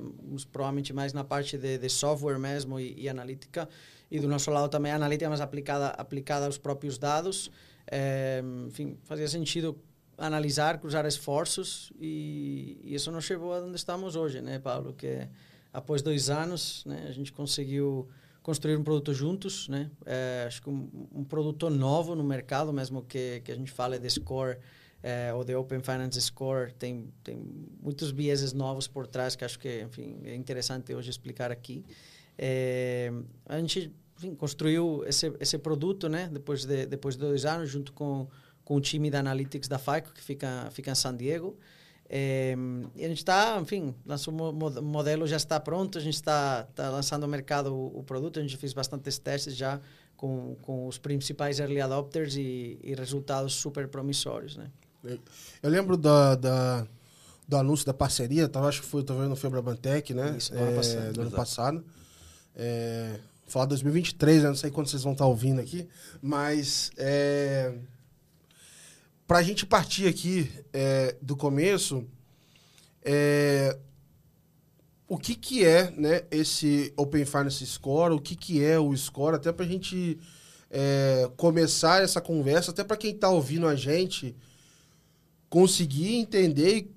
provavelmente 0.51 0.91
mais 0.91 1.13
na 1.13 1.23
parte 1.23 1.57
de, 1.57 1.77
de 1.77 1.89
software 1.89 2.37
mesmo 2.37 2.79
e, 2.79 2.93
e, 2.97 3.09
analítica 3.09 3.67
e 4.11 4.19
do 4.19 4.27
nosso 4.27 4.51
lado 4.51 4.69
também 4.69 4.91
a 4.91 4.95
analítica 4.95 5.29
mais 5.29 5.41
aplicada 5.41 5.87
aplicada 5.89 6.45
aos 6.45 6.57
próprios 6.57 6.97
dados. 6.97 7.49
É, 7.89 8.43
enfim, 8.67 8.97
fazia 9.03 9.27
sentido 9.27 9.77
analisar, 10.17 10.79
cruzar 10.79 11.05
esforços 11.05 11.91
e, 11.99 12.79
e, 12.83 12.95
isso 12.95 13.11
nos 13.11 13.29
levou 13.29 13.53
a 13.53 13.59
onde 13.59 13.75
estamos 13.75 14.15
hoje, 14.15 14.41
né, 14.41 14.59
Paulo? 14.59 14.93
Que 14.93 15.27
após 15.71 16.01
dois 16.01 16.29
anos, 16.29 16.83
né, 16.85 17.05
a 17.07 17.11
gente 17.11 17.31
conseguiu 17.31 18.07
construir 18.41 18.75
um 18.75 18.83
produto 18.83 19.13
juntos, 19.13 19.67
né? 19.69 19.89
É, 20.05 20.43
acho 20.45 20.61
que 20.61 20.69
um, 20.69 20.89
um, 21.13 21.23
produto 21.23 21.69
novo 21.69 22.15
no 22.15 22.23
mercado, 22.23 22.71
mesmo 22.71 23.01
que, 23.01 23.41
que 23.43 23.51
a 23.51 23.55
gente 23.55 23.71
fale 23.71 23.97
de 23.97 24.09
score 24.09 24.57
é, 25.05 25.33
ou 25.33 25.43
de 25.43 25.53
Open 25.55 25.81
Finance 25.81 26.19
Score, 26.21 26.73
tem, 26.73 27.13
tem 27.23 27.37
muitos 27.81 28.11
vieses 28.11 28.53
novos 28.53 28.87
por 28.87 29.05
trás 29.05 29.35
que 29.35 29.45
acho 29.45 29.59
que, 29.59 29.81
enfim, 29.81 30.19
é 30.23 30.35
interessante 30.35 30.93
hoje 30.93 31.09
explicar 31.09 31.51
aqui. 31.51 31.85
É, 32.37 33.11
a 33.45 33.59
gente 33.59 33.93
enfim, 34.17 34.33
construiu 34.33 35.03
esse, 35.05 35.31
esse 35.39 35.57
produto, 35.57 36.07
né? 36.07 36.29
Depois 36.31 36.65
de, 36.65 36.85
depois 36.85 37.15
de 37.15 37.21
dois 37.21 37.45
anos, 37.45 37.69
junto 37.69 37.91
com 37.93 38.27
com 38.65 38.75
o 38.75 38.81
time 38.81 39.09
da 39.09 39.19
Analytics 39.19 39.69
da 39.69 39.77
FICO, 39.77 40.11
que 40.11 40.21
fica, 40.21 40.67
fica 40.71 40.91
em 40.91 40.95
San 40.95 41.15
Diego. 41.15 41.57
É, 42.09 42.55
e 42.95 43.05
a 43.05 43.07
gente 43.07 43.19
está, 43.19 43.57
enfim, 43.61 43.95
nosso 44.05 44.31
modelo 44.31 45.25
já 45.25 45.37
está 45.37 45.59
pronto, 45.59 45.97
a 45.97 46.01
gente 46.01 46.15
está 46.15 46.63
tá 46.75 46.89
lançando 46.89 47.23
ao 47.23 47.29
mercado 47.29 47.73
o, 47.73 47.99
o, 47.99 48.03
produto, 48.03 48.39
a 48.39 48.41
gente 48.41 48.57
fez 48.57 48.73
bastantes 48.73 49.17
testes 49.17 49.55
já 49.55 49.79
com, 50.15 50.55
com 50.61 50.87
os 50.87 50.99
principais 50.99 51.59
early 51.59 51.81
adopters 51.81 52.35
e, 52.35 52.79
e 52.83 52.93
resultados 52.93 53.53
super 53.53 53.87
promissórios, 53.87 54.57
né? 54.57 54.69
Eu 55.61 55.69
lembro 55.69 55.97
da, 55.97 56.35
da, 56.35 56.87
do 57.47 57.57
anúncio 57.57 57.85
da 57.85 57.93
parceria, 57.93 58.47
tava, 58.47 58.67
acho 58.67 58.81
que 58.81 58.87
foi 58.87 59.03
talvez 59.03 59.29
no 59.29 59.35
Febrabantec, 59.35 60.13
né? 60.13 60.35
Isso, 60.37 60.51
do 60.51 60.59
ano 60.59 60.71
é, 60.71 60.75
passado. 60.75 61.13
Do 61.13 61.21
ano 61.21 61.31
passado. 61.31 61.85
É, 62.55 63.19
falar 63.47 63.65
2023, 63.65 64.43
né? 64.43 64.49
não 64.49 64.55
sei 64.55 64.71
quando 64.71 64.87
vocês 64.87 65.03
vão 65.03 65.13
estar 65.13 65.25
tá 65.25 65.29
ouvindo 65.29 65.61
aqui, 65.61 65.87
mas... 66.21 66.91
É, 66.97 67.73
para 69.27 69.39
a 69.39 69.43
gente 69.43 69.65
partir 69.65 70.07
aqui 70.07 70.51
é, 70.71 71.15
do 71.19 71.35
começo, 71.35 72.05
é, 73.03 73.75
o 75.07 75.17
que, 75.17 75.35
que 75.35 75.65
é 75.65 75.89
né, 75.91 76.23
esse 76.29 76.93
Open 76.95 77.25
Finance 77.25 77.65
Score, 77.65 78.13
o 78.13 78.19
que, 78.19 78.35
que 78.35 78.63
é 78.63 78.79
o 78.79 78.95
Score, 78.95 79.35
até 79.35 79.51
para 79.51 79.65
a 79.65 79.67
gente 79.67 80.19
é, 80.69 81.29
começar 81.37 82.03
essa 82.03 82.21
conversa, 82.21 82.71
até 82.71 82.83
para 82.83 82.97
quem 82.97 83.11
está 83.11 83.29
ouvindo 83.29 83.67
a 83.67 83.75
gente 83.75 84.35
conseguir 85.49 86.15
entender 86.15 86.77
e 86.77 86.95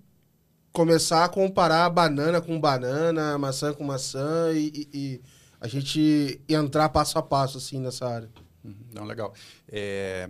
começar 0.72 1.24
a 1.24 1.28
comparar 1.28 1.88
banana 1.90 2.40
com 2.40 2.60
banana, 2.60 3.36
maçã 3.38 3.72
com 3.72 3.84
maçã 3.84 4.52
e, 4.52 4.68
e, 4.68 4.88
e 4.94 5.20
a 5.60 5.66
gente 5.66 6.40
entrar 6.48 6.88
passo 6.88 7.18
a 7.18 7.22
passo 7.22 7.58
assim 7.58 7.80
nessa 7.80 8.06
área. 8.08 8.30
Uhum, 8.64 8.74
não, 8.94 9.04
legal. 9.04 9.32
É, 9.68 10.28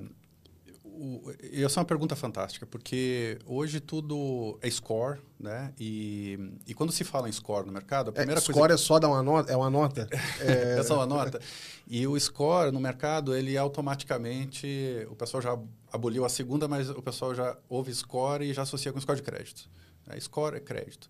o, 0.98 1.32
essa 1.52 1.78
é 1.78 1.80
uma 1.80 1.86
pergunta 1.86 2.16
fantástica, 2.16 2.66
porque 2.66 3.38
hoje 3.46 3.78
tudo 3.78 4.58
é 4.60 4.68
score, 4.68 5.20
né? 5.38 5.72
E, 5.78 6.36
e 6.66 6.74
quando 6.74 6.90
se 6.90 7.04
fala 7.04 7.28
em 7.28 7.32
score 7.32 7.64
no 7.64 7.72
mercado, 7.72 8.08
a 8.08 8.10
é, 8.10 8.14
primeira 8.14 8.40
é, 8.40 8.44
coisa... 8.44 8.58
Score 8.58 8.72
é 8.72 8.76
só 8.76 8.98
dar 8.98 9.06
uma 9.06 9.22
nota? 9.22 9.52
É 9.52 9.56
uma 9.56 9.70
nota? 9.70 10.08
é... 10.40 10.80
é 10.80 10.82
só 10.82 10.96
uma 10.96 11.06
nota. 11.06 11.40
E 11.86 12.04
o 12.04 12.18
score 12.18 12.72
no 12.72 12.80
mercado, 12.80 13.36
ele 13.36 13.56
automaticamente... 13.56 15.06
O 15.08 15.14
pessoal 15.14 15.40
já 15.40 15.56
aboliu 15.92 16.24
a 16.24 16.28
segunda, 16.28 16.66
mas 16.66 16.90
o 16.90 17.00
pessoal 17.00 17.32
já 17.32 17.56
ouve 17.68 17.94
score 17.94 18.44
e 18.44 18.52
já 18.52 18.62
associa 18.62 18.92
com 18.92 19.00
score 19.00 19.18
de 19.18 19.22
crédito. 19.22 19.70
É, 20.08 20.18
score 20.18 20.56
é 20.56 20.60
crédito. 20.60 21.08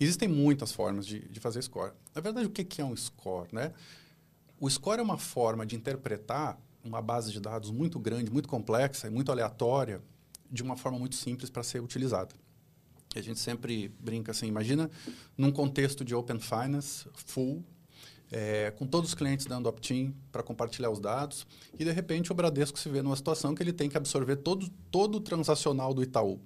Existem 0.00 0.28
muitas 0.28 0.72
formas 0.72 1.06
de, 1.06 1.20
de 1.28 1.40
fazer 1.40 1.60
score. 1.62 1.92
Na 2.14 2.22
verdade, 2.22 2.46
o 2.46 2.50
que 2.50 2.80
é 2.80 2.84
um 2.84 2.96
score, 2.96 3.48
né? 3.52 3.72
O 4.58 4.70
score 4.70 5.00
é 5.00 5.02
uma 5.02 5.18
forma 5.18 5.66
de 5.66 5.76
interpretar 5.76 6.58
uma 6.86 7.02
base 7.02 7.32
de 7.32 7.40
dados 7.40 7.70
muito 7.70 7.98
grande, 7.98 8.30
muito 8.30 8.48
complexa 8.48 9.06
e 9.06 9.10
muito 9.10 9.30
aleatória 9.30 10.00
de 10.50 10.62
uma 10.62 10.76
forma 10.76 10.98
muito 10.98 11.16
simples 11.16 11.50
para 11.50 11.62
ser 11.62 11.82
utilizada. 11.82 12.34
a 13.14 13.20
gente 13.20 13.40
sempre 13.40 13.88
brinca 13.98 14.30
assim, 14.30 14.46
imagina 14.46 14.90
num 15.36 15.50
contexto 15.50 16.04
de 16.04 16.14
Open 16.14 16.38
Finance 16.38 17.08
full, 17.14 17.64
é, 18.30 18.70
com 18.72 18.86
todos 18.86 19.10
os 19.10 19.14
clientes 19.14 19.46
dando 19.46 19.68
opt-in 19.68 20.14
para 20.30 20.42
compartilhar 20.42 20.90
os 20.90 21.00
dados, 21.00 21.46
e 21.78 21.84
de 21.84 21.90
repente 21.90 22.30
o 22.30 22.34
Bradesco 22.34 22.78
se 22.78 22.88
vê 22.88 23.00
numa 23.00 23.16
situação 23.16 23.54
que 23.54 23.62
ele 23.62 23.72
tem 23.72 23.88
que 23.88 23.96
absorver 23.96 24.36
todo, 24.36 24.68
todo 24.90 25.16
o 25.16 25.20
transacional 25.20 25.94
do 25.94 26.02
Itaú, 26.02 26.40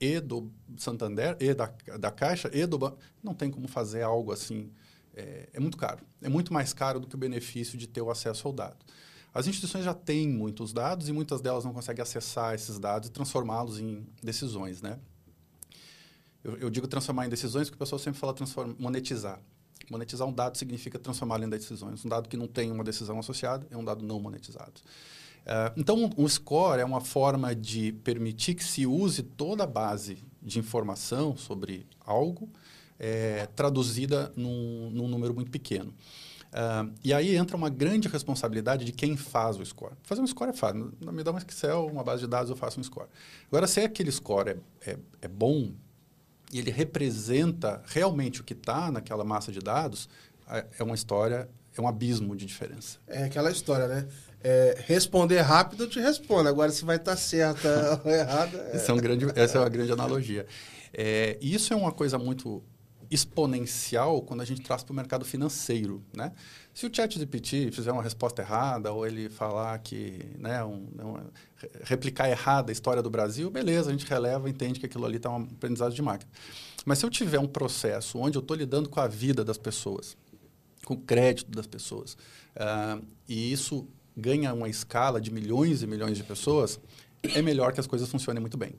e 0.00 0.20
do 0.20 0.50
Santander, 0.76 1.36
e 1.40 1.52
da, 1.52 1.72
da 1.98 2.10
Caixa, 2.10 2.50
e 2.52 2.64
do 2.66 2.78
banco. 2.78 2.98
Não 3.22 3.34
tem 3.34 3.50
como 3.50 3.66
fazer 3.66 4.02
algo 4.02 4.32
assim. 4.32 4.70
É, 5.14 5.48
é 5.52 5.60
muito 5.60 5.76
caro. 5.76 6.04
É 6.22 6.28
muito 6.28 6.52
mais 6.52 6.72
caro 6.72 7.00
do 7.00 7.06
que 7.06 7.14
o 7.14 7.18
benefício 7.18 7.76
de 7.76 7.88
ter 7.88 8.00
o 8.00 8.10
acesso 8.10 8.46
ao 8.46 8.54
dado. 8.54 8.76
As 9.32 9.46
instituições 9.46 9.84
já 9.84 9.94
têm 9.94 10.28
muitos 10.28 10.72
dados 10.72 11.08
e 11.08 11.12
muitas 11.12 11.40
delas 11.40 11.64
não 11.64 11.72
conseguem 11.72 12.02
acessar 12.02 12.54
esses 12.54 12.78
dados 12.78 13.08
e 13.08 13.12
transformá-los 13.12 13.78
em 13.78 14.06
decisões, 14.22 14.82
né? 14.82 14.98
Eu, 16.42 16.56
eu, 16.56 16.70
digo 16.70 16.86
transformar 16.88 17.26
em 17.26 17.28
decisões 17.28 17.68
porque 17.68 17.76
o 17.76 17.78
pessoal 17.78 17.98
sempre 17.98 18.18
fala 18.18 18.34
monetizar. 18.78 19.40
Monetizar 19.90 20.26
um 20.26 20.32
dado 20.32 20.56
significa 20.56 20.98
transformá-lo 20.98 21.44
em 21.44 21.48
decisões. 21.48 22.04
Um 22.04 22.08
dado 22.08 22.28
que 22.28 22.36
não 22.36 22.46
tem 22.46 22.70
uma 22.70 22.84
decisão 22.84 23.18
associada 23.18 23.66
é 23.70 23.76
um 23.76 23.84
dado 23.84 24.04
não 24.04 24.20
monetizado. 24.20 24.80
Uh, 25.42 25.72
então, 25.76 26.10
um 26.16 26.28
score 26.28 26.80
é 26.80 26.84
uma 26.84 27.00
forma 27.00 27.54
de 27.54 27.92
permitir 27.92 28.54
que 28.54 28.64
se 28.64 28.86
use 28.86 29.22
toda 29.22 29.64
a 29.64 29.66
base 29.66 30.18
de 30.42 30.58
informação 30.58 31.36
sobre 31.36 31.86
algo 32.04 32.48
é, 32.98 33.46
traduzida 33.54 34.32
num, 34.36 34.90
num 34.90 35.08
número 35.08 35.34
muito 35.34 35.50
pequeno. 35.50 35.94
Uh, 36.48 36.92
e 37.04 37.12
aí 37.12 37.36
entra 37.36 37.56
uma 37.56 37.68
grande 37.68 38.08
responsabilidade 38.08 38.84
de 38.84 38.92
quem 38.92 39.16
faz 39.16 39.58
o 39.58 39.64
score. 39.64 39.94
Fazer 40.02 40.22
um 40.22 40.26
score 40.26 40.50
é 40.50 40.52
fácil. 40.52 40.92
Me 41.00 41.22
dá 41.22 41.30
um 41.30 41.38
Excel, 41.38 41.86
uma 41.86 42.02
base 42.02 42.22
de 42.22 42.26
dados, 42.26 42.50
eu 42.50 42.56
faço 42.56 42.80
um 42.80 42.82
score. 42.82 43.08
Agora, 43.48 43.66
se 43.66 43.80
aquele 43.80 44.10
score 44.10 44.50
é, 44.50 44.90
é, 44.90 44.98
é 45.22 45.28
bom 45.28 45.72
e 46.50 46.58
ele 46.58 46.70
representa 46.70 47.82
realmente 47.86 48.40
o 48.40 48.44
que 48.44 48.54
está 48.54 48.90
naquela 48.90 49.24
massa 49.24 49.52
de 49.52 49.60
dados, 49.60 50.08
é, 50.48 50.64
é 50.78 50.82
uma 50.82 50.94
história, 50.94 51.48
é 51.76 51.80
um 51.80 51.86
abismo 51.86 52.34
de 52.34 52.46
diferença. 52.46 52.98
É 53.06 53.24
aquela 53.24 53.50
história, 53.50 53.86
né? 53.86 54.08
É, 54.40 54.82
responder 54.86 55.40
rápido, 55.40 55.84
eu 55.84 55.90
te 55.90 56.00
respondo. 56.00 56.48
Agora, 56.48 56.70
se 56.70 56.84
vai 56.84 56.96
estar 56.96 57.12
tá 57.12 57.16
certa 57.16 58.00
ou 58.04 58.10
errada... 58.10 58.56
É... 58.72 58.84
é 58.86 58.92
um 58.92 58.96
grande, 58.96 59.26
essa 59.34 59.58
é 59.58 59.60
uma 59.60 59.68
grande 59.68 59.92
analogia. 59.92 60.46
É, 60.94 61.36
isso 61.42 61.74
é 61.74 61.76
uma 61.76 61.92
coisa 61.92 62.18
muito 62.18 62.62
exponencial 63.10 64.22
quando 64.22 64.40
a 64.40 64.44
gente 64.44 64.60
traz 64.60 64.82
para 64.82 64.92
o 64.92 64.96
mercado 64.96 65.24
financeiro, 65.24 66.02
né? 66.14 66.32
Se 66.74 66.86
o 66.86 66.94
chat 66.94 67.18
GPT 67.18 67.72
fizer 67.72 67.90
uma 67.90 68.02
resposta 68.02 68.42
errada 68.42 68.92
ou 68.92 69.06
ele 69.06 69.28
falar 69.28 69.76
que, 69.80 70.20
né, 70.38 70.62
um, 70.62 70.86
um, 71.00 71.16
replicar 71.82 72.28
errada 72.28 72.70
a 72.70 72.72
história 72.72 73.02
do 73.02 73.10
Brasil, 73.10 73.50
beleza, 73.50 73.88
a 73.90 73.92
gente 73.92 74.06
releva, 74.06 74.48
entende 74.48 74.78
que 74.78 74.86
aquilo 74.86 75.04
ali 75.04 75.16
está 75.16 75.28
um 75.30 75.42
aprendizado 75.42 75.92
de 75.92 76.00
máquina. 76.00 76.30
Mas 76.84 76.98
se 76.98 77.06
eu 77.06 77.10
tiver 77.10 77.40
um 77.40 77.48
processo 77.48 78.18
onde 78.18 78.38
eu 78.38 78.40
estou 78.40 78.56
lidando 78.56 78.88
com 78.88 79.00
a 79.00 79.08
vida 79.08 79.44
das 79.44 79.58
pessoas, 79.58 80.16
com 80.84 80.94
o 80.94 80.98
crédito 80.98 81.50
das 81.50 81.66
pessoas, 81.66 82.16
uh, 82.54 83.04
e 83.28 83.52
isso 83.52 83.88
ganha 84.16 84.52
uma 84.54 84.68
escala 84.68 85.20
de 85.20 85.32
milhões 85.32 85.82
e 85.82 85.86
milhões 85.86 86.16
de 86.16 86.22
pessoas, 86.22 86.78
é 87.22 87.42
melhor 87.42 87.72
que 87.72 87.80
as 87.80 87.86
coisas 87.86 88.08
funcionem 88.08 88.40
muito 88.40 88.56
bem, 88.56 88.74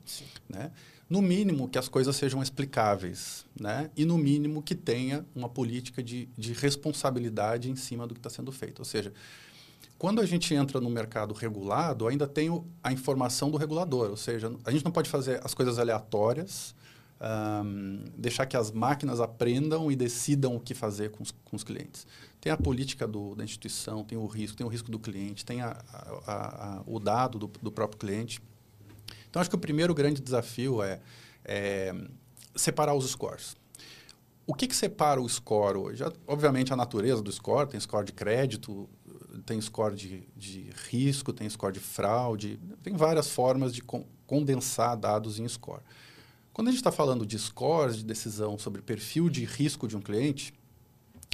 né? 0.48 0.70
No 1.10 1.20
mínimo 1.20 1.68
que 1.68 1.76
as 1.76 1.88
coisas 1.88 2.14
sejam 2.14 2.40
explicáveis, 2.40 3.44
né? 3.60 3.90
E 3.96 4.04
no 4.04 4.16
mínimo 4.16 4.62
que 4.62 4.76
tenha 4.76 5.26
uma 5.34 5.48
política 5.48 6.00
de, 6.00 6.28
de 6.38 6.52
responsabilidade 6.52 7.68
em 7.68 7.74
cima 7.74 8.06
do 8.06 8.14
que 8.14 8.20
está 8.20 8.30
sendo 8.30 8.52
feito. 8.52 8.78
Ou 8.78 8.84
seja, 8.84 9.12
quando 9.98 10.20
a 10.20 10.24
gente 10.24 10.54
entra 10.54 10.80
no 10.80 10.88
mercado 10.88 11.34
regulado, 11.34 12.06
ainda 12.06 12.28
tem 12.28 12.48
o, 12.48 12.64
a 12.80 12.92
informação 12.92 13.50
do 13.50 13.58
regulador. 13.58 14.08
Ou 14.08 14.16
seja, 14.16 14.54
a 14.64 14.70
gente 14.70 14.84
não 14.84 14.92
pode 14.92 15.10
fazer 15.10 15.40
as 15.44 15.52
coisas 15.52 15.80
aleatórias, 15.80 16.76
um, 17.20 18.04
deixar 18.16 18.46
que 18.46 18.56
as 18.56 18.70
máquinas 18.70 19.20
aprendam 19.20 19.90
e 19.90 19.96
decidam 19.96 20.54
o 20.54 20.60
que 20.60 20.74
fazer 20.74 21.10
com 21.10 21.24
os, 21.24 21.32
com 21.44 21.56
os 21.56 21.64
clientes. 21.64 22.06
Tem 22.40 22.52
a 22.52 22.56
política 22.56 23.06
do, 23.06 23.34
da 23.34 23.42
instituição, 23.42 24.04
tem 24.04 24.16
o 24.16 24.26
risco, 24.26 24.56
tem 24.56 24.64
o 24.64 24.70
risco 24.70 24.92
do 24.92 24.98
cliente, 24.98 25.44
tem 25.44 25.60
a, 25.60 25.76
a, 25.92 26.76
a, 26.76 26.82
o 26.86 27.00
dado 27.00 27.36
do, 27.36 27.50
do 27.60 27.72
próprio 27.72 27.98
cliente. 27.98 28.40
Então, 29.30 29.40
acho 29.40 29.48
que 29.48 29.56
o 29.56 29.60
primeiro 29.60 29.94
grande 29.94 30.20
desafio 30.20 30.82
é, 30.82 31.00
é 31.44 31.94
separar 32.54 32.94
os 32.94 33.08
scores. 33.08 33.56
O 34.46 34.52
que, 34.52 34.66
que 34.66 34.74
separa 34.74 35.20
o 35.20 35.28
score 35.28 35.78
hoje? 35.78 36.02
Obviamente, 36.26 36.72
a 36.72 36.76
natureza 36.76 37.22
do 37.22 37.30
score, 37.30 37.68
tem 37.68 37.78
score 37.78 38.04
de 38.04 38.12
crédito, 38.12 38.90
tem 39.46 39.60
score 39.60 39.94
de, 39.94 40.28
de 40.36 40.70
risco, 40.88 41.32
tem 41.32 41.48
score 41.48 41.72
de 41.72 41.78
fraude, 41.78 42.58
tem 42.82 42.96
várias 42.96 43.30
formas 43.30 43.72
de 43.72 43.80
con 43.80 44.04
condensar 44.26 44.96
dados 44.96 45.40
em 45.40 45.48
score. 45.48 45.82
Quando 46.52 46.68
a 46.68 46.70
gente 46.70 46.80
está 46.80 46.92
falando 46.92 47.26
de 47.26 47.36
scores 47.36 47.96
de 47.96 48.04
decisão 48.04 48.56
sobre 48.58 48.80
perfil 48.80 49.28
de 49.28 49.44
risco 49.44 49.88
de 49.88 49.96
um 49.96 50.00
cliente, 50.00 50.54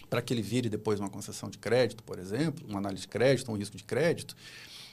para 0.08 0.22
que 0.22 0.32
ele 0.32 0.42
vire 0.42 0.68
depois 0.68 1.00
uma 1.00 1.10
concessão 1.10 1.50
de 1.50 1.58
crédito, 1.58 2.02
por 2.02 2.18
exemplo, 2.18 2.64
uma 2.68 2.78
análise 2.78 3.02
de 3.02 3.08
crédito, 3.08 3.50
um 3.50 3.56
risco 3.56 3.76
de 3.76 3.84
crédito, 3.84 4.36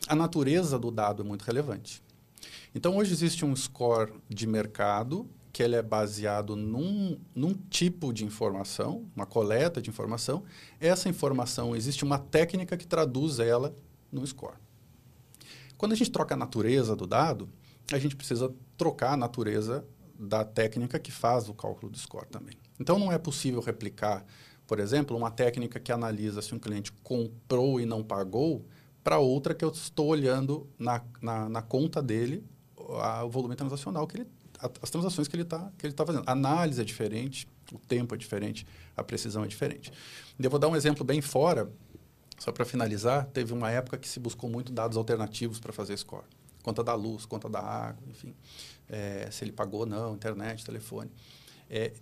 a 0.07 0.15
natureza 0.15 0.77
do 0.77 0.91
dado 0.91 1.23
é 1.23 1.25
muito 1.25 1.43
relevante. 1.43 2.01
Então, 2.75 2.97
hoje 2.97 3.13
existe 3.13 3.45
um 3.45 3.55
score 3.55 4.13
de 4.27 4.47
mercado 4.47 5.29
que 5.51 5.61
ele 5.61 5.75
é 5.75 5.81
baseado 5.83 6.55
num, 6.55 7.19
num 7.35 7.53
tipo 7.53 8.11
de 8.11 8.25
informação, 8.25 9.05
uma 9.15 9.27
coleta 9.27 9.79
de 9.79 9.91
informação. 9.91 10.43
Essa 10.79 11.07
informação, 11.07 11.75
existe 11.75 12.03
uma 12.03 12.17
técnica 12.17 12.75
que 12.75 12.87
traduz 12.87 13.37
ela 13.37 13.75
no 14.11 14.25
score. 14.25 14.57
Quando 15.77 15.91
a 15.91 15.95
gente 15.95 16.09
troca 16.09 16.33
a 16.33 16.37
natureza 16.37 16.95
do 16.95 17.05
dado, 17.05 17.47
a 17.91 17.99
gente 17.99 18.15
precisa 18.15 18.51
trocar 18.75 19.13
a 19.13 19.17
natureza 19.17 19.85
da 20.17 20.43
técnica 20.43 20.97
que 20.97 21.11
faz 21.11 21.47
o 21.49 21.53
cálculo 21.53 21.91
do 21.91 21.97
score 21.99 22.25
também. 22.27 22.57
Então, 22.79 22.97
não 22.97 23.11
é 23.11 23.19
possível 23.19 23.61
replicar, 23.61 24.25
por 24.65 24.79
exemplo, 24.79 25.15
uma 25.15 25.29
técnica 25.29 25.79
que 25.79 25.91
analisa 25.91 26.41
se 26.41 26.55
um 26.55 26.59
cliente 26.59 26.91
comprou 27.03 27.79
e 27.79 27.85
não 27.85 28.03
pagou 28.03 28.65
para 29.03 29.19
outra 29.19 29.53
que 29.53 29.63
eu 29.63 29.69
estou 29.69 30.07
olhando 30.07 30.67
na, 30.79 31.03
na, 31.21 31.47
na 31.47 31.61
conta 31.61 32.01
dele 32.01 32.43
a, 32.99 33.23
o 33.23 33.29
volume 33.29 33.55
transacional 33.55 34.07
que 34.07 34.17
ele 34.17 34.27
as 34.81 34.89
transações 34.89 35.27
que 35.27 35.35
ele 35.35 35.43
está 35.43 35.71
que 35.77 35.85
ele 35.85 35.93
tá 35.93 36.05
fazendo. 36.05 36.23
A 36.25 36.31
análise 36.31 36.79
é 36.79 36.85
diferente, 36.85 37.47
o 37.71 37.77
tempo 37.77 38.15
é 38.15 38.17
diferente, 38.17 38.65
a 38.95 39.03
precisão 39.03 39.43
é 39.43 39.47
diferente. 39.47 39.91
Eu 40.39 40.49
vou 40.49 40.59
dar 40.59 40.69
um 40.69 40.75
exemplo 40.75 41.03
bem 41.03 41.21
fora, 41.21 41.71
só 42.39 42.51
para 42.51 42.63
finalizar. 42.65 43.25
Teve 43.27 43.53
uma 43.53 43.69
época 43.69 43.97
que 43.97 44.07
se 44.07 44.19
buscou 44.19 44.49
muito 44.49 44.71
dados 44.71 44.97
alternativos 44.97 45.59
para 45.59 45.73
fazer 45.73 45.97
score. 45.97 46.25
Conta 46.61 46.83
da 46.83 46.93
luz, 46.93 47.25
conta 47.25 47.49
da 47.49 47.59
água, 47.59 48.03
enfim. 48.09 48.33
É, 48.87 49.27
se 49.31 49.43
ele 49.43 49.51
pagou 49.51 49.81
ou 49.81 49.85
não, 49.85 50.15
internet, 50.15 50.63
telefone. 50.63 51.11
É, 51.69 51.93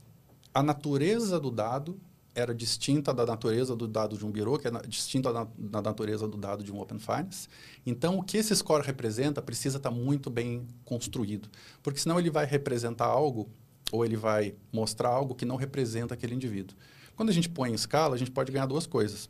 a 0.54 0.62
natureza 0.62 1.40
do 1.40 1.50
dado 1.50 2.00
era 2.34 2.54
distinta 2.56 3.14
da 3.14 3.26
natureza 3.26 3.76
do 3.76 3.88
dado 3.88 4.18
de 4.18 4.26
um 4.26 4.32
bureau, 4.32 4.58
que 4.58 4.68
é 4.68 4.72
distinta 4.88 5.34
da, 5.34 5.48
da, 5.58 5.82
natureza 5.82 6.28
do 6.28 6.38
dado 6.38 6.64
de 6.64 6.72
um 6.72 6.80
Open 6.80 7.00
Finance. 7.00 7.48
Então, 7.86 8.18
o 8.18 8.24
que 8.24 8.38
esse 8.38 8.56
score 8.56 8.86
representa 8.86 9.42
precisa 9.42 9.78
estar 9.78 9.92
muito 9.92 10.30
bem 10.30 10.66
construído, 10.86 11.50
porque 11.84 12.00
senão 12.00 12.20
ele 12.20 12.30
vai 12.30 12.46
representar 12.46 13.06
algo 13.06 13.50
ou 13.92 14.06
ele 14.06 14.16
vai 14.16 14.56
mostrar 14.72 15.10
algo 15.10 15.36
que 15.36 15.44
não 15.44 15.58
representa 15.58 16.14
aquele 16.14 16.34
indivíduo. 16.34 16.78
Quando 17.16 17.30
a 17.30 17.34
gente 17.34 17.50
põe 17.50 17.72
em 17.72 17.74
escala, 17.74 18.16
a 18.16 18.18
gente 18.18 18.32
pode 18.32 18.52
ganhar 18.52 18.66
duas 18.66 18.88
coisas. 18.88 19.30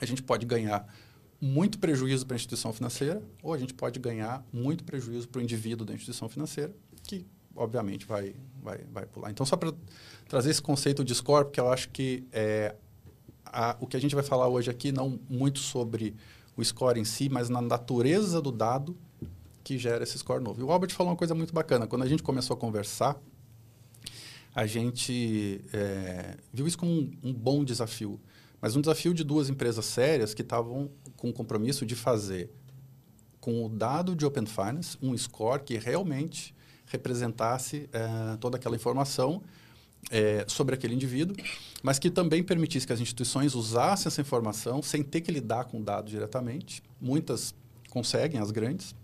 A 0.00 0.04
gente 0.04 0.22
pode 0.22 0.44
ganhar 0.44 0.86
muito 1.40 1.78
prejuízo 1.78 2.26
para 2.26 2.34
a 2.34 2.36
instituição 2.36 2.72
financeira 2.72 3.22
ou 3.42 3.54
a 3.54 3.58
gente 3.58 3.72
pode 3.72 3.98
ganhar 3.98 4.44
muito 4.52 4.84
prejuízo 4.84 5.28
para 5.28 5.38
o 5.38 5.42
indivíduo 5.42 5.86
da 5.86 5.94
instituição 5.94 6.28
financeira, 6.28 6.72
que 7.04 7.24
obviamente 7.58 8.06
vai, 8.06 8.34
vai, 8.62 8.78
vai 8.92 9.06
pular. 9.06 9.30
Então, 9.30 9.44
só 9.44 9.56
para 9.56 9.72
trazer 10.28 10.50
esse 10.50 10.62
conceito 10.62 11.04
de 11.04 11.14
score, 11.14 11.44
porque 11.44 11.60
eu 11.60 11.70
acho 11.70 11.88
que 11.90 12.26
é, 12.32 12.74
a, 13.44 13.76
o 13.80 13.86
que 13.86 13.96
a 13.96 14.00
gente 14.00 14.14
vai 14.14 14.24
falar 14.24 14.48
hoje 14.48 14.70
aqui, 14.70 14.92
não 14.92 15.18
muito 15.28 15.58
sobre 15.58 16.14
o 16.56 16.64
score 16.64 16.98
em 16.98 17.04
si, 17.04 17.28
mas 17.28 17.48
na 17.48 17.60
natureza 17.60 18.40
do 18.40 18.50
dado 18.50 18.96
que 19.62 19.76
gera 19.76 20.02
esse 20.02 20.18
score 20.18 20.42
novo. 20.42 20.60
E 20.60 20.64
o 20.64 20.72
Albert 20.72 20.90
falou 20.94 21.12
uma 21.12 21.16
coisa 21.18 21.34
muito 21.34 21.52
bacana. 21.52 21.86
Quando 21.86 22.02
a 22.02 22.08
gente 22.08 22.22
começou 22.22 22.54
a 22.54 22.58
conversar, 22.58 23.20
a 24.54 24.66
gente 24.66 25.60
é, 25.72 26.36
viu 26.52 26.66
isso 26.66 26.78
como 26.78 26.90
um, 26.90 27.12
um, 27.22 27.32
bom 27.32 27.62
desafio. 27.62 28.18
Mas 28.60 28.74
um 28.74 28.80
desafio 28.80 29.14
de 29.14 29.22
duas 29.22 29.48
empresas 29.48 29.84
sérias 29.84 30.34
que 30.34 30.42
estavam 30.42 30.90
com 31.16 31.28
o 31.28 31.32
compromisso 31.32 31.84
de 31.86 31.94
fazer 31.94 32.50
com 33.40 33.64
o 33.64 33.68
dado 33.68 34.16
de 34.16 34.26
Open 34.26 34.46
Finance 34.46 34.98
um 35.00 35.16
score 35.16 35.62
que 35.62 35.76
realmente 35.78 36.54
representasse 36.88 37.88
é, 37.92 38.36
toda 38.36 38.56
aquela 38.56 38.76
informação 38.76 39.42
é, 40.10 40.44
sobre 40.48 40.74
aquele 40.74 40.94
indivíduo, 40.94 41.36
mas 41.82 41.98
que 41.98 42.10
também 42.10 42.42
permitisse 42.42 42.86
que 42.86 42.92
as 42.92 43.00
instituições 43.00 43.54
usassem 43.54 44.08
essa 44.08 44.20
informação 44.20 44.82
sem 44.82 45.02
ter 45.02 45.20
que 45.20 45.30
lidar 45.30 45.64
com 45.64 45.80
o 45.80 45.82
dado 45.82 46.08
diretamente. 46.08 46.82
Muitas 47.00 47.54
conseguem, 47.90 48.40
as 48.40 48.50
grandes, 48.50 48.94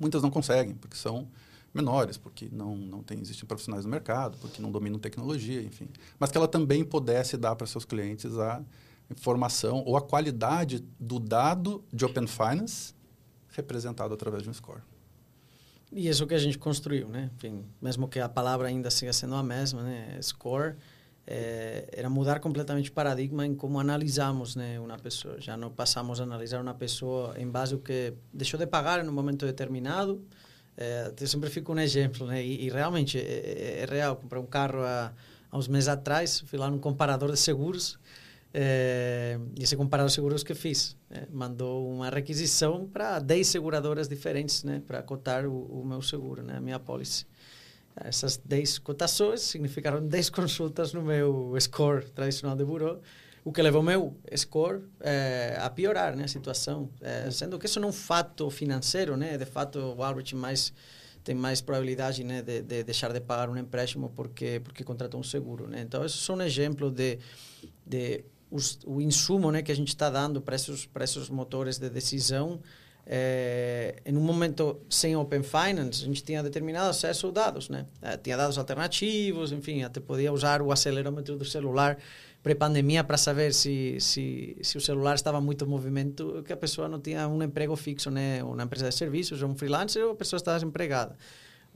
muitas 0.00 0.22
não 0.22 0.30
conseguem, 0.30 0.74
porque 0.74 0.96
são 0.96 1.28
menores, 1.72 2.16
porque 2.16 2.48
não, 2.52 2.76
não 2.76 3.02
tem, 3.02 3.18
existem 3.20 3.46
profissionais 3.46 3.84
no 3.84 3.90
mercado, 3.90 4.38
porque 4.38 4.62
não 4.62 4.70
dominam 4.70 4.98
tecnologia, 4.98 5.60
enfim. 5.60 5.88
Mas 6.18 6.30
que 6.30 6.38
ela 6.38 6.48
também 6.48 6.84
pudesse 6.84 7.36
dar 7.36 7.56
para 7.56 7.66
seus 7.66 7.84
clientes 7.84 8.38
a 8.38 8.62
informação 9.10 9.82
ou 9.84 9.96
a 9.96 10.00
qualidade 10.00 10.84
do 10.98 11.18
dado 11.18 11.84
de 11.92 12.04
Open 12.04 12.26
Finance 12.26 12.94
representado 13.50 14.14
através 14.14 14.42
de 14.42 14.48
um 14.48 14.54
score. 14.54 14.80
E 15.94 16.08
isso 16.08 16.26
que 16.26 16.34
a 16.34 16.38
gente 16.38 16.58
construiu, 16.58 17.08
né? 17.08 17.30
Enfim, 17.36 17.64
mesmo 17.80 18.08
que 18.08 18.18
a 18.18 18.28
palavra 18.28 18.66
ainda 18.66 18.90
siga 18.90 19.12
sendo 19.12 19.36
a 19.36 19.42
mesma, 19.44 19.82
né? 19.82 20.18
Score 20.20 20.74
é, 21.24 21.88
era 21.92 22.10
mudar 22.10 22.40
completamente 22.40 22.90
o 22.90 22.92
paradigma 22.92 23.46
em 23.46 23.54
como 23.54 23.78
analisamos 23.78 24.56
né, 24.56 24.78
uma 24.80 24.98
pessoa. 24.98 25.40
Já 25.40 25.56
não 25.56 25.70
passamos 25.70 26.20
a 26.20 26.24
analisar 26.24 26.60
uma 26.60 26.74
pessoa 26.74 27.34
em 27.38 27.48
base 27.48 27.74
ao 27.74 27.80
que 27.80 28.12
deixou 28.32 28.58
de 28.58 28.66
pagar 28.66 29.04
em 29.04 29.08
um 29.08 29.12
momento 29.12 29.46
determinado. 29.46 30.20
É, 30.76 31.12
eu 31.18 31.26
sempre 31.28 31.48
fico 31.48 31.72
um 31.72 31.78
exemplo, 31.78 32.26
né? 32.26 32.44
E, 32.44 32.66
e 32.66 32.70
realmente 32.70 33.16
é, 33.16 33.82
é, 33.82 33.86
real. 33.88 34.16
Comprei 34.16 34.42
um 34.42 34.46
carro 34.46 34.80
há, 34.80 35.12
há 35.48 35.56
uns 35.56 35.68
meses 35.68 35.88
atrás, 35.88 36.40
fui 36.40 36.58
lá 36.58 36.68
num 36.68 36.78
comparador 36.78 37.30
de 37.30 37.38
seguros 37.38 37.98
é, 38.56 39.36
e 39.58 39.64
esse 39.64 39.76
comparador 39.76 40.08
de 40.08 40.14
seguros 40.14 40.44
que 40.44 40.54
fiz. 40.54 40.96
Né? 41.10 41.26
Mandou 41.32 41.90
uma 41.90 42.08
requisição 42.08 42.86
para 42.86 43.18
10 43.18 43.48
seguradoras 43.48 44.08
diferentes 44.08 44.62
né? 44.62 44.80
para 44.86 45.02
cotar 45.02 45.44
o, 45.44 45.80
o, 45.80 45.84
meu 45.84 46.00
seguro, 46.00 46.40
né? 46.40 46.58
a 46.58 46.60
minha 46.60 46.76
apólice. 46.76 47.26
Essas 47.96 48.36
10 48.36 48.78
cotações 48.78 49.40
significaram 49.40 50.06
10 50.06 50.30
consultas 50.30 50.92
no 50.92 51.02
meu 51.02 51.52
score 51.60 52.04
tradicional 52.10 52.56
de 52.56 52.64
burô, 52.64 53.00
o 53.44 53.52
que 53.52 53.60
levou 53.60 53.82
meu 53.82 54.16
score 54.36 54.82
é, 55.00 55.56
a 55.60 55.68
piorar 55.68 56.16
né, 56.16 56.24
a 56.24 56.28
situação. 56.28 56.88
Sendo 57.30 57.58
que 57.58 57.66
isso 57.66 57.80
não 57.80 57.88
é 57.88 57.90
um 57.90 57.92
fato 57.92 58.48
financeiro, 58.50 59.16
né? 59.16 59.36
de 59.36 59.44
fato 59.44 59.78
o 59.78 60.02
Albert 60.02 60.34
mais 60.34 60.72
tem 61.24 61.34
mais 61.34 61.62
probabilidade 61.62 62.22
né, 62.22 62.42
de, 62.42 62.60
de 62.60 62.84
deixar 62.84 63.10
de 63.10 63.18
pagar 63.18 63.48
um 63.48 63.56
empréstimo 63.56 64.10
porque 64.10 64.60
porque 64.62 64.84
contratou 64.84 65.18
um 65.18 65.22
seguro. 65.22 65.66
Né? 65.66 65.80
Então, 65.80 66.04
isso 66.04 66.30
é 66.30 66.34
um 66.34 66.42
exemplo 66.42 66.90
de, 66.90 67.18
de 67.86 68.24
os, 68.50 68.78
o 68.86 69.00
insumo 69.00 69.50
né, 69.50 69.62
que 69.62 69.72
a 69.72 69.76
gente 69.76 69.88
está 69.88 70.10
dando 70.10 70.40
para 70.40 70.56
esses, 70.56 70.86
para 70.86 71.04
esses 71.04 71.28
motores 71.28 71.78
de 71.78 71.88
decisão, 71.90 72.60
é, 73.06 73.96
em 74.04 74.16
um 74.16 74.20
momento 74.20 74.80
sem 74.88 75.14
Open 75.14 75.42
Finance, 75.42 76.02
a 76.02 76.06
gente 76.06 76.22
tinha 76.22 76.42
determinado 76.42 76.88
acesso 76.88 77.28
a 77.28 77.30
dados, 77.30 77.68
né? 77.68 77.86
É, 78.00 78.16
tinha 78.16 78.36
dados 78.36 78.56
alternativos, 78.56 79.52
enfim, 79.52 79.82
até 79.82 80.00
podia 80.00 80.32
usar 80.32 80.62
o 80.62 80.72
acelerômetro 80.72 81.36
do 81.36 81.44
celular 81.44 81.98
pré-pandemia 82.42 83.02
para 83.02 83.16
saber 83.16 83.52
se, 83.52 83.98
se, 84.00 84.56
se 84.62 84.76
o 84.76 84.80
celular 84.80 85.14
estava 85.14 85.40
muito 85.40 85.64
em 85.64 85.68
movimento, 85.68 86.42
que 86.46 86.52
a 86.52 86.56
pessoa 86.56 86.88
não 86.88 87.00
tinha 87.00 87.26
um 87.28 87.42
emprego 87.42 87.74
fixo, 87.76 88.10
né? 88.10 88.42
Uma 88.42 88.62
empresa 88.62 88.88
de 88.88 88.94
serviços, 88.94 89.42
um 89.42 89.54
freelancer, 89.54 90.04
ou 90.04 90.12
a 90.12 90.14
pessoa 90.14 90.38
estava 90.38 90.58
desempregada. 90.58 91.16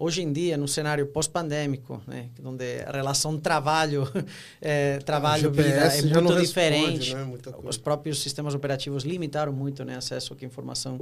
Hoje 0.00 0.22
em 0.22 0.32
dia, 0.32 0.56
no 0.56 0.68
cenário 0.68 1.04
pós-pandêmico, 1.08 2.00
né, 2.06 2.30
onde 2.44 2.82
a 2.86 2.92
relação 2.92 3.36
trabalho 3.36 4.08
é, 4.62 4.98
trabalho 4.98 5.50
vida 5.50 5.70
é 5.70 6.02
muito 6.02 6.40
diferente, 6.40 7.16
né, 7.16 7.28
os 7.64 7.76
próprios 7.76 8.22
sistemas 8.22 8.54
operativos 8.54 9.02
limitaram 9.02 9.52
muito 9.52 9.84
né, 9.84 9.96
acesso 9.96 10.36
que 10.36 10.46
informação 10.46 11.00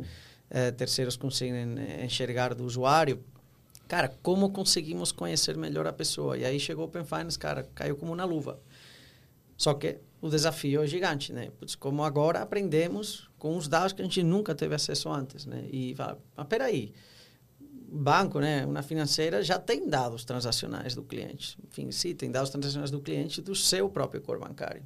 é, 0.48 0.70
terceiros 0.70 1.14
conseguem 1.14 1.76
enxergar 2.02 2.54
do 2.54 2.64
usuário. 2.64 3.22
Cara, 3.87 4.11
como 4.22 4.48
conseguimos 4.48 5.12
conhecer 5.12 5.59
melhor 5.59 5.87
a 5.87 5.92
pessoa? 5.92 6.38
E 6.38 6.46
aí 6.46 6.59
chegou 6.59 6.87
o 6.87 6.88
Open 6.88 7.04
Finance, 7.04 7.38
cara, 7.38 7.68
caiu 7.74 7.96
como 7.96 8.16
na 8.16 8.24
luva. 8.24 8.59
Só 9.59 9.74
que 9.74 9.98
o 10.22 10.30
desafio 10.30 10.82
é 10.82 10.87
gigante, 10.87 11.35
né? 11.35 11.50
Putz, 11.59 11.74
como 11.74 12.02
agora 12.02 12.40
aprendemos 12.40 13.28
com 13.38 13.59
os 13.59 13.68
dados 13.68 13.92
que 13.92 14.00
a 14.00 14.04
gente 14.06 14.22
nunca 14.22 14.54
teve 14.54 14.74
acesso 14.74 15.11
antes, 15.11 15.44
né? 15.44 15.66
E 15.70 15.94
fala, 15.94 16.18
mas 16.35 16.46
peraí, 16.46 16.94
banco, 17.88 18.40
né, 18.40 18.64
uma 18.66 18.83
financeira 18.83 19.42
já 19.42 19.59
tem 19.59 19.88
dados 19.88 20.25
transacionais 20.25 20.94
do 20.94 21.03
cliente. 21.03 21.59
Enfim, 21.66 21.90
sim, 21.90 22.14
tem 22.14 22.31
dados 22.31 22.51
transacionais 22.51 22.90
do 22.90 23.01
cliente 23.01 23.40
do 23.40 23.55
seu 23.55 23.88
próprio 23.88 24.20
core 24.20 24.40
bancário. 24.40 24.83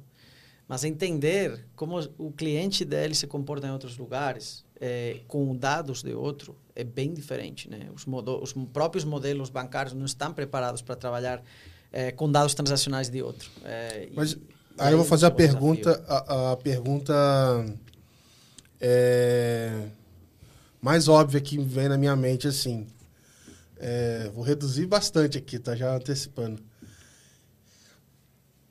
Mas 0.67 0.83
entender 0.83 1.65
como 1.75 1.99
o 2.17 2.31
cliente 2.31 2.85
dele 2.85 3.13
se 3.13 3.27
comporta 3.27 3.67
em 3.67 3.71
outros 3.71 3.97
lugares 3.97 4.63
é, 4.79 5.19
com 5.27 5.55
dados 5.55 6.01
de 6.01 6.13
outro 6.13 6.55
é 6.75 6.83
bem 6.83 7.13
diferente, 7.13 7.69
né? 7.69 7.89
Os, 7.93 8.05
os 8.41 8.53
próprios 8.71 9.03
modelos 9.03 9.49
bancários 9.49 9.93
não 9.93 10.05
estão 10.05 10.33
preparados 10.33 10.81
para 10.81 10.95
trabalhar 10.95 11.43
é, 11.91 12.11
com 12.11 12.31
dados 12.31 12.53
transacionais 12.53 13.09
de 13.09 13.21
outro. 13.21 13.51
É, 13.65 14.09
Mas 14.13 14.31
e, 14.31 14.41
aí 14.77 14.93
eu 14.93 14.97
vou 14.97 15.05
fazer 15.05 15.25
a 15.25 15.31
pergunta, 15.31 16.03
a, 16.07 16.53
a, 16.53 16.57
pergunta 16.57 17.13
é, 18.79 19.89
mais 20.81 21.07
óbvia 21.07 21.39
que 21.39 21.59
vem 21.59 21.87
na 21.87 21.97
minha 21.97 22.15
mente 22.15 22.47
assim. 22.47 22.87
É, 23.77 24.29
vou 24.33 24.43
reduzir 24.43 24.87
bastante 24.87 25.37
aqui, 25.37 25.59
tá 25.59 25.75
já 25.75 25.95
antecipando. 25.95 26.61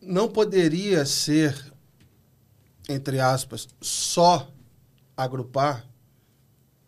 Não 0.03 0.29
poderia 0.29 1.05
ser, 1.05 1.55
entre 2.89 3.21
aspas, 3.21 3.69
só 3.81 4.51
agrupar 5.17 5.87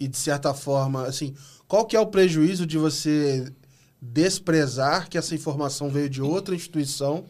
e 0.01 0.09
de 0.09 0.17
certa 0.17 0.53
forma, 0.53 1.07
assim, 1.07 1.35
qual 1.69 1.87
que 1.87 1.97
é 1.97 2.01
o 2.01 2.07
prejuízo 2.07 2.67
de 2.67 2.77
você 2.77 3.53
desprezar 4.01 5.09
que 5.09 5.17
essa 5.17 5.35
informação 5.35 5.89
veio 5.89 6.11
de 6.11 6.21
outra 6.21 6.55
instituição 6.57 7.25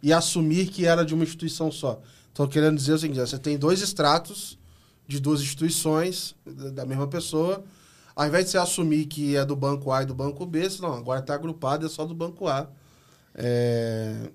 e 0.00 0.12
assumir 0.12 0.68
que 0.68 0.86
era 0.86 1.04
de 1.04 1.14
uma 1.14 1.24
instituição 1.24 1.72
só? 1.72 2.00
Estou 2.28 2.46
querendo 2.46 2.76
dizer 2.76 2.92
o 2.92 2.98
seguinte: 2.98 3.18
você 3.18 3.38
tem 3.38 3.58
dois 3.58 3.82
extratos 3.82 4.56
de 5.06 5.20
duas 5.20 5.40
instituições 5.40 6.34
da 6.44 6.84
mesma 6.84 7.06
pessoa 7.06 7.64
ao 8.16 8.26
invés 8.26 8.46
de 8.46 8.52
você 8.52 8.58
assumir 8.58 9.04
que 9.04 9.36
é 9.36 9.44
do 9.44 9.54
banco 9.54 9.92
A 9.92 10.02
e 10.02 10.06
do 10.06 10.14
banco 10.14 10.46
B, 10.46 10.70
você, 10.70 10.80
não, 10.80 10.94
agora 10.94 11.20
está 11.20 11.34
agrupado, 11.34 11.84
é 11.84 11.88
só 11.88 12.06
do 12.06 12.14
banco 12.14 12.48
A. 12.48 12.66
É, 13.34 14.30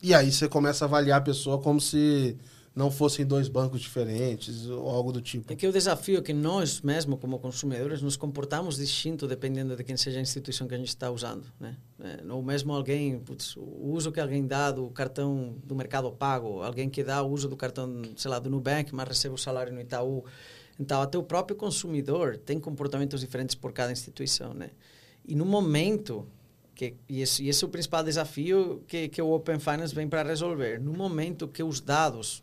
e 0.00 0.14
aí 0.14 0.30
você 0.30 0.48
começa 0.48 0.84
a 0.84 0.86
avaliar 0.86 1.18
a 1.18 1.24
pessoa 1.24 1.58
como 1.58 1.80
se 1.80 2.38
não 2.74 2.90
fossem 2.90 3.24
dois 3.24 3.46
bancos 3.46 3.80
diferentes 3.80 4.66
ou 4.66 4.88
algo 4.90 5.12
do 5.12 5.20
tipo. 5.20 5.52
É 5.52 5.56
que 5.56 5.66
o 5.66 5.72
desafio 5.72 6.18
é 6.18 6.22
que 6.22 6.32
nós 6.32 6.80
mesmo 6.80 7.16
como 7.16 7.38
consumidores 7.38 8.02
nos 8.02 8.16
comportamos 8.16 8.76
distinto 8.76 9.28
dependendo 9.28 9.76
de 9.76 9.84
quem 9.84 9.96
seja 9.96 10.18
a 10.18 10.22
instituição 10.22 10.66
que 10.66 10.74
a 10.74 10.78
gente 10.78 10.88
está 10.88 11.08
usando, 11.10 11.46
né? 11.60 11.76
É, 12.00 12.32
ou 12.32 12.42
mesmo 12.42 12.72
alguém, 12.72 13.20
putz, 13.20 13.56
o 13.56 13.92
uso 13.92 14.10
que 14.10 14.18
alguém 14.18 14.44
dá 14.44 14.72
do 14.72 14.90
cartão 14.90 15.54
do 15.64 15.76
Mercado 15.76 16.10
Pago, 16.10 16.62
alguém 16.62 16.90
que 16.90 17.04
dá 17.04 17.22
o 17.22 17.30
uso 17.30 17.48
do 17.48 17.56
cartão, 17.56 18.02
sei 18.16 18.30
lá, 18.30 18.40
do 18.40 18.50
Nubank, 18.50 18.92
mas 18.92 19.06
recebe 19.06 19.34
o 19.34 19.38
salário 19.38 19.72
no 19.72 19.80
Itaú. 19.80 20.24
Então, 20.78 21.00
até 21.00 21.16
o 21.16 21.22
próprio 21.22 21.56
consumidor 21.56 22.36
tem 22.36 22.58
comportamentos 22.58 23.20
diferentes 23.20 23.54
por 23.54 23.72
cada 23.72 23.92
instituição, 23.92 24.52
né? 24.52 24.70
E 25.24 25.36
no 25.36 25.44
momento 25.44 26.26
que 26.74 26.96
e 27.08 27.22
esse, 27.22 27.44
e 27.44 27.48
esse 27.48 27.64
é 27.64 27.66
o 27.68 27.70
principal 27.70 28.02
desafio 28.02 28.82
que, 28.88 29.08
que 29.08 29.22
o 29.22 29.30
Open 29.30 29.60
Finance 29.60 29.94
vem 29.94 30.08
para 30.08 30.24
resolver. 30.24 30.80
No 30.80 30.92
momento 30.92 31.46
que 31.46 31.62
os 31.62 31.80
dados 31.80 32.42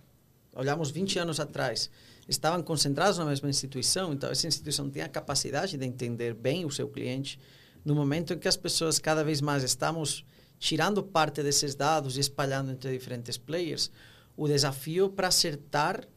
olhamos 0.54 0.92
20 0.92 1.20
anos 1.20 1.40
atrás, 1.40 1.90
estavam 2.28 2.62
concentrados 2.62 3.18
na 3.18 3.26
mesma 3.26 3.50
instituição, 3.50 4.14
então 4.14 4.30
essa 4.30 4.48
instituição 4.48 4.90
tem 4.90 5.02
a 5.02 5.10
capacidade 5.10 5.78
de 5.78 5.86
entender 5.86 6.34
bem 6.34 6.66
o 6.66 6.72
seu 6.72 6.88
cliente. 6.88 7.40
No 7.84 7.96
momento 7.96 8.34
em 8.34 8.38
que 8.38 8.48
as 8.48 8.58
pessoas 8.58 9.00
cada 9.00 9.24
vez 9.24 9.42
mais 9.42 9.64
estamos 9.64 10.26
tirando 10.60 11.02
parte 11.02 11.42
desses 11.42 11.74
dados 11.74 12.18
e 12.18 12.20
espalhando 12.20 12.72
entre 12.72 12.92
diferentes 12.92 13.38
players, 13.38 13.92
o 14.38 14.48
desafio 14.48 15.10
para 15.10 15.28
acertar 15.28 16.08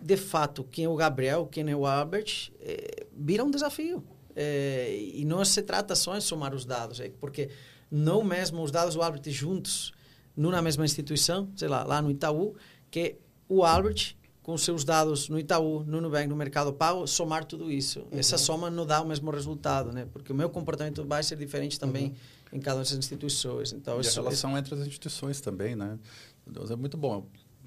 de 0.00 0.16
fato 0.16 0.64
quem 0.64 0.84
é 0.84 0.88
o 0.88 0.96
Gabriel, 0.96 1.46
quem 1.46 1.68
é 1.68 1.76
o 1.76 1.86
Albert, 1.86 2.50
é, 2.60 3.06
vira 3.12 3.44
um 3.44 3.50
desafio. 3.50 4.04
É, 4.34 4.96
e 5.14 5.24
não 5.24 5.44
se 5.44 5.60
trata 5.62 5.94
só 5.94 6.16
em 6.16 6.20
somar 6.20 6.54
os 6.54 6.64
dados, 6.64 7.00
é, 7.00 7.10
porque 7.20 7.50
não 7.90 8.24
mesmo 8.24 8.62
os 8.62 8.70
dados 8.70 8.94
do 8.94 9.02
Albert 9.02 9.22
juntos, 9.26 9.92
numa 10.36 10.62
mesma 10.62 10.84
instituição, 10.84 11.50
sei 11.54 11.68
lá, 11.68 11.84
lá 11.84 12.00
no 12.00 12.10
Itaú, 12.10 12.56
que 12.90 13.16
o 13.52 13.64
Albert, 13.64 14.16
com 14.42 14.56
seus 14.56 14.82
dados 14.82 15.28
no 15.28 15.38
Itaú, 15.38 15.84
no 15.84 16.00
Nubank, 16.00 16.26
no 16.26 16.34
Mercado 16.34 16.72
Pago, 16.72 17.06
somar 17.06 17.44
tudo 17.44 17.70
isso. 17.70 18.00
Uhum. 18.00 18.18
Essa 18.18 18.38
soma 18.38 18.70
não 18.70 18.86
dá 18.86 19.00
o 19.00 19.06
mesmo 19.06 19.30
resultado, 19.30 19.92
né? 19.92 20.06
Porque 20.12 20.32
o 20.32 20.34
meu 20.34 20.48
comportamento 20.48 21.04
vai 21.04 21.22
ser 21.22 21.36
diferente 21.36 21.78
também 21.78 22.06
uhum. 22.06 22.58
em 22.58 22.60
cada 22.60 22.76
uma 22.76 22.82
dessas 22.82 22.98
instituições. 22.98 23.72
Então, 23.72 23.98
e 23.98 24.00
isso, 24.00 24.18
a 24.18 24.22
relação 24.22 24.56
entre 24.56 24.74
as 24.74 24.80
instituições 24.80 25.40
também, 25.40 25.76
né? 25.76 25.98
Deus 26.46 26.70
é 26.70 26.76
muito 26.76 26.96
bom. 26.96 27.26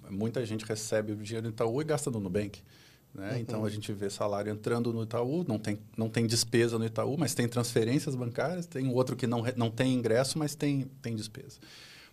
Muita 0.10 0.46
gente 0.46 0.66
recebe 0.66 1.14
o 1.14 1.16
dinheiro 1.16 1.48
no 1.48 1.54
Itaú 1.54 1.82
e 1.82 1.86
gasta 1.86 2.12
no 2.12 2.20
Nubank. 2.20 2.62
Né? 3.14 3.32
Uhum. 3.32 3.38
Então 3.38 3.66
a 3.66 3.70
gente 3.70 3.94
vê 3.94 4.10
salário 4.10 4.52
entrando 4.52 4.92
no 4.92 5.04
Itaú, 5.04 5.46
não 5.48 5.58
tem, 5.58 5.80
não 5.96 6.10
tem 6.10 6.28
despesa 6.28 6.78
no 6.78 6.86
Itaú, 6.86 7.16
mas 7.18 7.34
tem 7.34 7.48
transferências 7.48 8.16
bancárias, 8.16 8.66
tem 8.66 8.90
outro 8.90 9.16
que 9.16 9.26
não, 9.26 9.44
não 9.56 9.72
tem 9.72 9.94
ingresso, 9.94 10.38
mas 10.38 10.56
tem, 10.56 10.92
tem 11.02 11.16
despesa. 11.16 11.60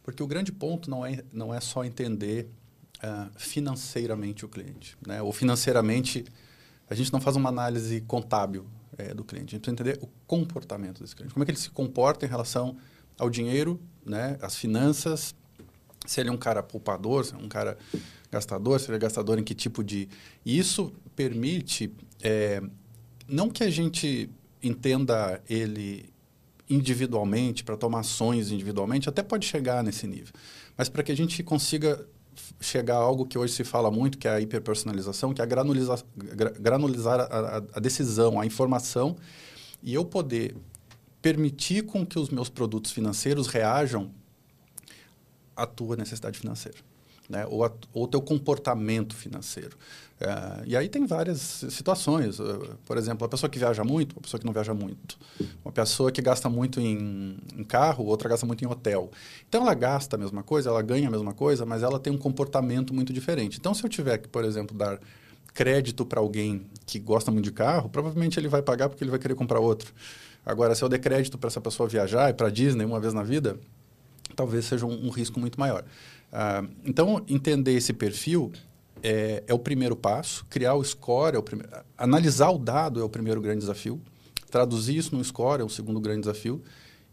Porque 0.05 0.23
o 0.23 0.27
grande 0.27 0.53
ponto 0.53 0.89
não 0.89 1.05
é, 1.05 1.25
não 1.33 1.53
é 1.53 1.61
só 1.61 1.85
entender 1.85 2.49
uh, 3.03 3.31
financeiramente 3.37 4.45
o 4.45 4.49
cliente. 4.49 4.97
Né? 5.07 5.21
Ou 5.23 5.33
financeiramente, 5.33 6.25
a 6.89 6.95
gente 6.95 7.13
não 7.13 7.21
faz 7.21 7.37
uma 7.37 7.49
análise 7.49 8.01
contábil 8.03 8.67
é, 8.97 9.15
do 9.15 9.25
cliente. 9.25 9.55
A 9.55 9.59
gente 9.59 9.63
precisa 9.63 9.91
entender 9.91 9.99
o 10.05 10.09
comportamento 10.27 11.01
desse 11.01 11.15
cliente. 11.15 11.35
Como 11.35 11.43
é 11.43 11.47
que 11.47 11.53
ele 11.53 11.59
se 11.59 11.71
comporta 11.71 12.27
em 12.27 12.29
relação 12.29 12.77
ao 13.19 13.29
dinheiro, 13.29 13.81
né? 14.05 14.39
às 14.41 14.57
finanças, 14.57 15.35
se 16.07 16.21
ele 16.21 16.29
é 16.29 16.33
um 16.33 16.37
cara 16.37 16.63
poupador, 16.63 17.25
se 17.25 17.35
é 17.35 17.37
um 17.37 17.49
cara 17.49 17.77
gastador, 18.31 18.81
se 18.81 18.89
ele 18.89 18.97
é 18.97 18.99
gastador 18.99 19.39
em 19.39 19.45
que 19.45 19.55
tipo 19.55 19.85
de... 19.85 20.09
E 20.45 20.59
isso 20.59 20.93
permite, 21.15 21.93
é, 22.23 22.63
não 23.29 23.51
que 23.51 23.63
a 23.63 23.71
gente 23.71 24.31
entenda 24.63 25.43
ele 25.49 26.13
individualmente, 26.69 27.63
para 27.63 27.77
tomar 27.77 28.01
ações 28.01 28.51
individualmente, 28.51 29.09
até 29.09 29.23
pode 29.23 29.47
chegar 29.47 29.85
nesse 29.85 30.07
nível. 30.07 30.33
Mas 30.77 30.89
para 30.89 31.03
que 31.03 31.13
a 31.13 31.17
gente 31.17 31.43
consiga 31.43 32.07
chegar 32.61 32.97
a 32.97 33.01
algo 33.01 33.27
que 33.27 33.37
hoje 33.39 33.53
se 33.53 33.65
fala 33.65 33.91
muito, 33.91 34.19
que 34.19 34.29
é 34.29 34.33
a 34.33 34.41
hiperpersonalização, 34.41 35.33
que 35.35 35.41
é 35.41 35.45
a 35.45 35.47
granulizar, 35.47 37.21
a, 37.21 37.63
a 37.75 37.81
decisão, 37.81 38.41
a 38.41 38.47
informação, 38.47 39.17
e 39.83 39.95
eu 39.95 40.05
poder 40.05 40.57
permitir 41.21 41.85
com 41.85 42.05
que 42.05 42.19
os 42.19 42.31
meus 42.31 42.49
produtos 42.49 42.91
financeiros 42.93 43.47
reajam 43.47 44.11
à 45.55 45.67
tua 45.67 45.97
necessidade 45.97 46.39
financeira 46.39 46.92
né? 47.33 47.47
ou, 47.49 47.65
a, 47.65 47.73
ou 47.95 48.05
o 48.05 48.07
teu 48.07 48.21
comportamento 48.21 49.17
financeiro. 49.17 49.77
É, 50.21 50.63
e 50.67 50.77
aí 50.77 50.89
tem 50.89 51.07
várias 51.07 51.41
situações. 51.41 52.39
Uh, 52.39 52.77
por 52.87 52.97
exemplo, 52.97 53.25
a 53.25 53.29
pessoa 53.29 53.49
que 53.51 53.59
viaja 53.59 53.83
muito, 53.83 54.13
uma 54.13 54.21
pessoa 54.21 54.39
que 54.39 54.47
não 54.47 54.53
viaja 54.53 54.75
muito. 54.75 55.19
Uma 55.65 55.73
pessoa 55.73 56.13
que 56.13 56.21
gasta 56.23 56.49
muito 56.49 56.79
em, 56.79 57.39
em, 57.57 57.65
carro, 57.65 58.05
outra 58.05 58.29
gasta 58.29 58.47
muito 58.47 58.63
em 58.63 58.69
hotel. 58.69 59.11
Então, 59.49 59.63
ela 59.63 59.75
gasta 59.75 60.15
a 60.15 60.19
mesma 60.19 60.43
coisa, 60.43 60.69
ela 60.69 60.83
ganha 60.83 61.09
a 61.09 61.11
mesma 61.11 61.33
coisa, 61.33 61.67
mas 61.67 61.83
ela 61.83 61.99
tem 61.99 62.13
um 62.13 62.19
comportamento 62.19 62.95
muito 62.95 63.13
diferente. 63.13 63.59
Então, 63.59 63.75
se 63.75 63.83
eu 63.83 63.89
tiver 63.89 64.19
que, 64.19 64.29
por 64.29 64.45
exemplo, 64.45 64.77
dar 64.77 65.01
crédito 65.55 66.05
para 66.05 66.21
alguém 66.21 66.67
que 66.87 66.99
gosta 66.99 67.31
muito 67.31 67.47
de 67.47 67.53
carro, 67.53 67.89
provavelmente 67.89 68.39
ele 68.39 68.49
vai 68.49 68.63
pagar 68.63 68.89
porque 68.89 69.03
ele 69.03 69.11
vai 69.11 69.19
querer 69.19 69.35
comprar 69.35 69.59
outro. 69.59 69.93
Agora, 70.45 70.75
se 70.75 70.85
eu 70.85 70.89
der 70.89 70.99
crédito 70.99 71.39
para 71.39 71.49
essa 71.49 71.61
pessoa 71.61 71.89
viajar 71.89 72.31
e 72.31 72.35
para 72.35 72.51
Disney 72.51 72.85
uma 72.85 73.01
vez 73.01 73.15
na 73.15 73.23
vida, 73.23 73.59
talvez 74.37 74.67
seja 74.67 74.87
um, 74.87 75.07
um 75.07 75.11
risco 75.11 75.41
muito 75.41 75.59
maior. 75.59 75.85
Ah, 76.33 76.65
então, 76.85 77.23
entender 77.29 77.75
esse 77.75 77.93
perfil 77.93 78.51
é, 79.03 79.43
é, 79.47 79.53
o 79.53 79.59
primeiro 79.59 79.95
passo. 79.95 80.47
Criar 80.49 80.75
o 80.75 80.83
score, 80.83 81.37
é 81.37 81.39
o 81.39 81.43
primeiro, 81.43 81.71
analisar 81.99 82.51
o 82.51 82.59
dado 82.59 83.01
é 83.01 83.05
o 83.05 83.09
primeiro 83.09 83.41
grande 83.41 83.59
desafio. 83.59 84.01
Traduzir 84.51 84.97
isso 84.97 85.15
no 85.15 85.23
score 85.23 85.61
é 85.61 85.65
o 85.65 85.69
segundo 85.69 86.01
grande 86.01 86.21
desafio. 86.21 86.63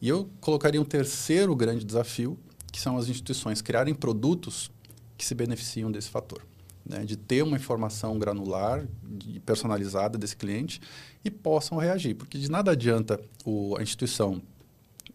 E 0.01 0.07
eu 0.07 0.29
colocaria 0.39 0.79
um 0.79 0.85
terceiro 0.85 1.53
grande 1.55 1.83
desafio, 1.83 2.37
que 2.71 2.79
são 2.79 2.97
as 2.97 3.09
instituições 3.09 3.61
criarem 3.61 3.93
produtos 3.93 4.71
que 5.17 5.25
se 5.25 5.35
beneficiam 5.35 5.91
desse 5.91 6.09
fator. 6.09 6.45
Né? 6.85 7.03
De 7.03 7.17
ter 7.17 7.43
uma 7.43 7.57
informação 7.57 8.17
granular 8.17 8.87
e 9.27 9.39
personalizada 9.41 10.17
desse 10.17 10.37
cliente 10.37 10.79
e 11.25 11.29
possam 11.29 11.77
reagir. 11.77 12.15
Porque 12.15 12.37
de 12.37 12.49
nada 12.49 12.71
adianta 12.71 13.19
o, 13.43 13.75
a 13.77 13.83
instituição 13.83 14.41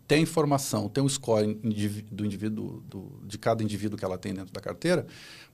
tem 0.07 0.23
informação, 0.23 0.89
tem 0.89 1.03
um 1.03 1.09
score 1.09 1.55
do 2.11 2.25
indivíduo, 2.25 2.83
do, 2.89 3.21
de 3.25 3.39
cada 3.39 3.63
indivíduo 3.63 3.99
que 3.99 4.05
ela 4.05 4.19
tem 4.19 4.35
dentro 4.35 4.53
da 4.53 4.61
carteira, 4.61 5.07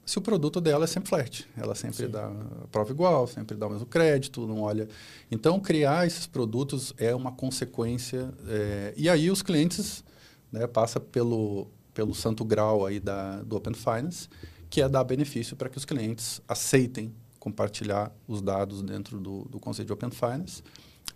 se 0.05 0.19
o 0.19 0.21
produto 0.21 0.61
dela 0.61 0.85
é 0.85 0.87
sempre 0.89 1.09
flat. 1.09 1.47
Ela 1.57 1.75
sempre 1.75 2.07
Sim. 2.07 2.11
dá 2.11 2.27
a 2.27 2.67
prova 2.69 2.91
igual, 2.91 3.27
sempre 3.29 3.57
dá 3.57 3.67
o 3.69 3.71
mesmo 3.71 3.87
crédito, 3.87 4.45
não 4.47 4.63
olha. 4.63 4.89
Então, 5.31 5.61
criar 5.61 6.05
esses 6.05 6.27
produtos 6.27 6.93
é 6.99 7.15
uma 7.15 7.31
consequência. 7.31 8.33
É, 8.49 8.93
e 8.97 9.09
aí 9.09 9.31
os 9.31 9.41
clientes 9.41 10.03
né, 10.51 10.67
passa 10.67 10.99
pelo, 10.99 11.69
pelo 11.95 12.13
santo 12.13 12.45
grau 12.45 12.85
aí 12.85 12.99
da, 12.99 13.41
do 13.43 13.57
Open 13.57 13.75
Finance, 13.75 14.29
que 14.69 14.83
é 14.83 14.89
dar 14.89 15.05
benefício 15.05 15.57
para 15.57 15.69
que 15.69 15.79
os 15.79 15.85
clientes 15.85 16.41
aceitem 16.49 17.15
compartilhar 17.39 18.13
os 18.27 18.43
dados 18.43 18.83
dentro 18.83 19.21
do, 19.21 19.45
do 19.45 19.61
conceito 19.61 19.87
de 19.87 19.93
Open 19.93 20.11
Finance, 20.11 20.63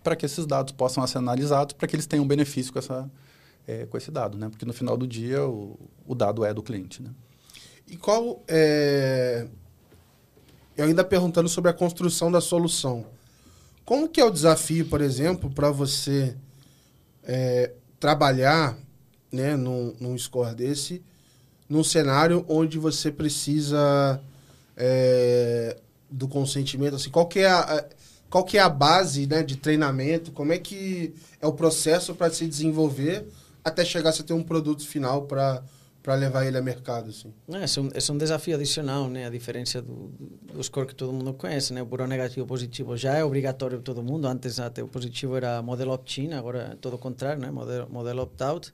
para 0.01 0.15
que 0.15 0.25
esses 0.25 0.45
dados 0.45 0.71
possam 0.71 1.05
ser 1.05 1.17
analisados, 1.17 1.73
para 1.73 1.87
que 1.87 1.95
eles 1.95 2.05
tenham 2.05 2.25
benefício 2.25 2.71
com 2.71 2.79
essa 2.79 3.11
é, 3.67 3.85
com 3.85 3.97
esse 3.97 4.11
dado, 4.11 4.37
né? 4.37 4.49
Porque 4.49 4.65
no 4.65 4.73
final 4.73 4.95
do 4.97 5.07
dia 5.07 5.45
o, 5.45 5.77
o 6.05 6.15
dado 6.15 6.43
é 6.45 6.53
do 6.53 6.63
cliente, 6.63 7.01
né? 7.01 7.09
E 7.87 7.95
qual 7.95 8.43
é... 8.47 9.47
Eu 10.75 10.85
ainda 10.85 11.03
perguntando 11.03 11.47
sobre 11.47 11.71
a 11.71 11.73
construção 11.73 12.31
da 12.31 12.41
solução. 12.41 13.05
Como 13.85 14.09
que 14.09 14.19
é 14.19 14.25
o 14.25 14.31
desafio, 14.31 14.85
por 14.87 14.99
exemplo, 14.99 15.49
para 15.49 15.71
você 15.71 16.35
é, 17.23 17.71
trabalhar 17.99 18.77
né, 19.31 19.55
num, 19.55 19.95
num 19.99 20.17
score 20.17 20.53
desse, 20.53 21.01
num 21.69 21.83
cenário 21.83 22.43
onde 22.49 22.77
você 22.77 23.11
precisa 23.11 24.19
é, 24.75 25.77
do 26.09 26.27
consentimento? 26.27 26.95
Assim, 26.95 27.09
qual 27.09 27.27
que 27.27 27.39
é 27.39 27.49
a, 27.49 27.85
qual 28.29 28.43
que 28.43 28.57
é 28.57 28.61
a 28.61 28.67
base 28.67 29.27
né, 29.27 29.43
de 29.43 29.55
treinamento? 29.55 30.31
Como 30.31 30.51
é 30.51 30.57
que 30.57 31.13
é 31.39 31.47
o 31.47 31.53
processo 31.53 32.13
para 32.13 32.33
se 32.33 32.45
desenvolver 32.47 33.25
até 33.65 33.83
chegar 33.83 34.11
a 34.11 34.13
ter 34.13 34.33
um 34.33 34.43
produto 34.43 34.87
final 34.87 35.23
para 35.23 35.63
para 36.05 36.13
levar 36.13 36.45
ele 36.45 36.55
a 36.55 36.61
mercado, 36.61 37.09
assim. 37.09 37.33
É, 37.49 37.63
é, 37.63 37.81
um, 37.81 37.89
é 37.91 38.11
um 38.11 38.17
desafio 38.19 38.53
adicional, 38.53 39.09
né? 39.09 39.25
A 39.25 39.29
diferença 39.31 39.81
do, 39.81 40.11
do 40.53 40.63
score 40.63 40.85
que 40.85 40.93
todo 40.93 41.11
mundo 41.11 41.33
conhece, 41.33 41.73
né? 41.73 41.81
O 41.81 41.85
buró 41.87 42.05
negativo 42.05 42.45
positivo 42.45 42.95
já 42.95 43.15
é 43.15 43.23
obrigatório 43.23 43.77
para 43.77 43.85
todo 43.85 44.03
mundo. 44.03 44.27
Antes 44.27 44.59
até 44.59 44.83
o 44.83 44.87
positivo 44.87 45.35
era 45.35 45.63
modelo 45.63 45.91
opt-in, 45.91 46.33
agora 46.33 46.73
é 46.73 46.75
todo 46.75 46.93
o 46.93 46.99
contrário, 46.99 47.41
né? 47.41 47.49
Modelo, 47.49 47.89
modelo 47.89 48.21
opt-out. 48.21 48.71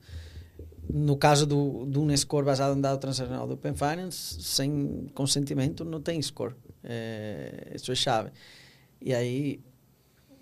No 0.94 1.16
caso 1.16 1.46
do, 1.46 1.86
de 1.86 2.00
um 2.00 2.18
score 2.18 2.46
baseado 2.46 2.78
em 2.78 2.82
dado 2.82 3.00
transacional 3.00 3.48
do 3.48 3.54
Open 3.54 3.76
Finance, 3.76 4.44
sem 4.44 5.10
consentimento 5.16 5.86
não 5.86 6.02
tem 6.02 6.22
score. 6.22 6.54
É, 6.84 7.72
isso 7.74 7.94
é 7.94 7.96
chave. 7.96 8.32
E 9.00 9.14
aí 9.14 9.62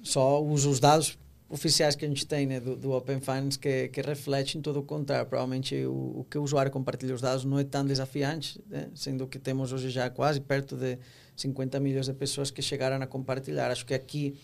só 0.02 0.42
usa 0.42 0.68
os 0.68 0.80
dados 0.80 1.19
oficiais 1.50 1.96
que 1.96 2.06
a 2.06 2.08
gente 2.08 2.26
tem 2.28 2.46
né, 2.46 2.60
do, 2.60 2.76
do, 2.76 2.92
Open 2.92 3.20
Finance 3.20 3.58
que, 3.58 3.88
que 3.90 4.02
refletem 4.02 4.62
todo 4.62 4.80
o 4.80 4.84
contrário. 4.84 5.26
Provavelmente 5.26 5.76
o, 5.86 6.20
o, 6.20 6.28
que 6.30 6.38
o 6.38 6.44
usuário 6.44 6.72
compartilha 6.72 7.14
os 7.14 7.22
dados 7.22 7.44
não 7.44 7.58
é 7.58 7.64
tão 7.64 7.84
desafiante, 7.84 8.64
né, 8.70 8.88
sendo 8.94 9.28
que 9.28 9.40
temos 9.40 9.74
hoje 9.74 9.90
já 9.90 10.10
quase 10.10 10.40
perto 10.40 10.78
de 10.78 10.98
50 11.36 11.80
milhões 11.80 12.06
de 12.06 12.14
pessoas 12.14 12.52
que 12.52 12.62
chegaram 12.62 13.02
a 13.02 13.08
compartilhar. 13.08 13.72
Acho 13.72 13.86
que 13.86 13.96
aqui, 13.96 14.40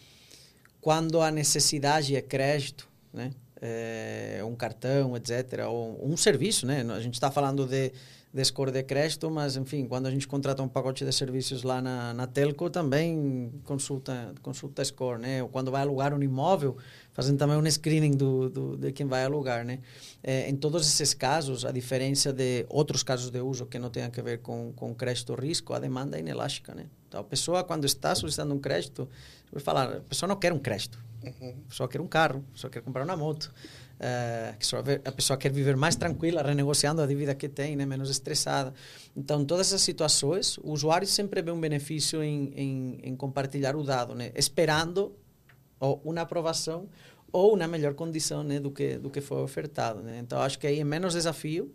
quando 0.82 1.22
a 1.22 1.30
necessidade 1.30 2.16
é 2.16 2.22
crédito, 2.22 2.90
né? 3.14 3.32
É, 3.62 4.42
um 4.46 4.54
cartão, 4.54 5.16
etc., 5.16 5.66
ou 5.68 6.06
um 6.06 6.18
serviço, 6.18 6.68
né? 6.68 6.86
A 6.94 7.00
gente 7.00 7.14
está 7.14 7.32
falando 7.32 7.66
de 7.66 7.92
de 8.36 8.44
score 8.44 8.70
de 8.70 8.84
crédito, 8.84 9.32
mas 9.32 9.56
enfim, 9.56 9.88
quando 9.88 10.08
a 10.08 10.12
gente 10.12 10.28
contrata 10.28 10.62
um 10.62 10.68
pacote 10.68 11.06
de 11.06 11.12
serviços 11.14 11.64
lá 11.64 11.82
na, 11.82 12.14
na 12.14 12.28
telco, 12.28 12.70
também 12.70 13.50
consulta 13.64 14.36
consulta 14.42 14.84
score, 14.84 15.22
né? 15.22 15.42
Ou 15.42 15.48
quando 15.48 15.72
vai 15.72 15.82
alugar 15.82 16.14
um 16.14 16.22
imóvel, 16.22 16.76
fazendo 17.14 17.38
também 17.38 17.56
um 17.56 17.72
screening 17.72 18.12
do, 18.12 18.50
do 18.50 18.76
de 18.76 18.92
quem 18.92 19.06
vai 19.06 19.24
alugar, 19.24 19.64
né? 19.64 19.80
É, 20.22 20.50
em 20.50 20.56
todos 20.58 20.86
esses 20.86 21.14
casos, 21.14 21.64
a 21.64 21.72
diferença 21.72 22.34
de 22.34 22.66
outros 22.68 23.04
casos 23.04 23.30
de 23.30 23.40
uso 23.40 23.66
que 23.68 23.80
não 23.80 23.90
tenham 23.90 24.12
a 24.14 24.22
ver 24.22 24.40
com, 24.40 24.74
com 24.76 24.94
crédito 24.94 25.34
risco, 25.34 25.74
a 25.74 25.80
demanda 25.80 26.18
é 26.18 26.20
inelástica, 26.20 26.76
né? 26.76 26.88
Então, 27.08 27.22
a 27.22 27.24
pessoa, 27.24 27.64
quando 27.64 27.86
está 27.86 28.14
solicitando 28.14 28.54
um 28.54 28.60
crédito, 28.60 29.08
vai 29.50 29.64
falar, 29.64 29.96
a 29.96 30.02
pessoa 30.02 30.28
não 30.28 30.36
quer 30.36 30.52
um 30.52 30.60
crédito, 30.60 31.00
uhum. 31.24 31.56
a 31.66 31.70
pessoa 31.70 31.88
quer 31.88 32.02
um 32.02 32.08
carro, 32.08 32.44
a 32.50 32.52
pessoa 32.52 32.70
quer 32.70 32.82
comprar 32.82 33.06
uma 33.06 33.16
moto. 33.16 33.54
Uh, 34.06 35.02
a 35.04 35.12
pessoa 35.12 35.36
quer 35.36 35.52
viver 35.52 35.76
mais 35.76 35.96
tranquila, 35.96 36.44
renegociando 36.44 37.02
a 37.02 37.08
dívida 37.08 37.34
que 37.34 37.50
tem, 37.50 37.76
né, 37.76 37.86
menos 37.86 38.10
estressada. 38.10 38.72
Então, 39.16 39.44
todas 39.44 39.68
essas 39.68 39.82
situações, 39.82 40.58
o 40.60 40.72
usuário 40.72 41.08
sempre 41.08 41.42
vê 41.42 41.50
um 41.50 41.60
benefício 41.60 42.22
em, 42.22 42.54
em, 42.56 43.00
em 43.02 43.16
compartilhar 43.16 43.76
o 43.76 43.84
dado, 43.84 44.14
né, 44.14 44.32
esperando 44.36 45.16
ou 45.80 46.02
uma 46.06 46.22
aprovação 46.22 46.88
ou 47.32 47.56
uma 47.56 47.68
melhor 47.68 47.94
condição 47.96 48.44
né, 48.44 48.60
do 48.60 48.72
que 48.72 48.98
do 48.98 49.10
que 49.10 49.22
foi 49.22 49.42
ofertado. 49.42 50.04
Né? 50.04 50.20
Então, 50.20 50.40
acho 50.40 50.60
que 50.60 50.68
aí 50.68 50.80
é 50.80 50.84
menos 50.84 51.14
desafio 51.14 51.74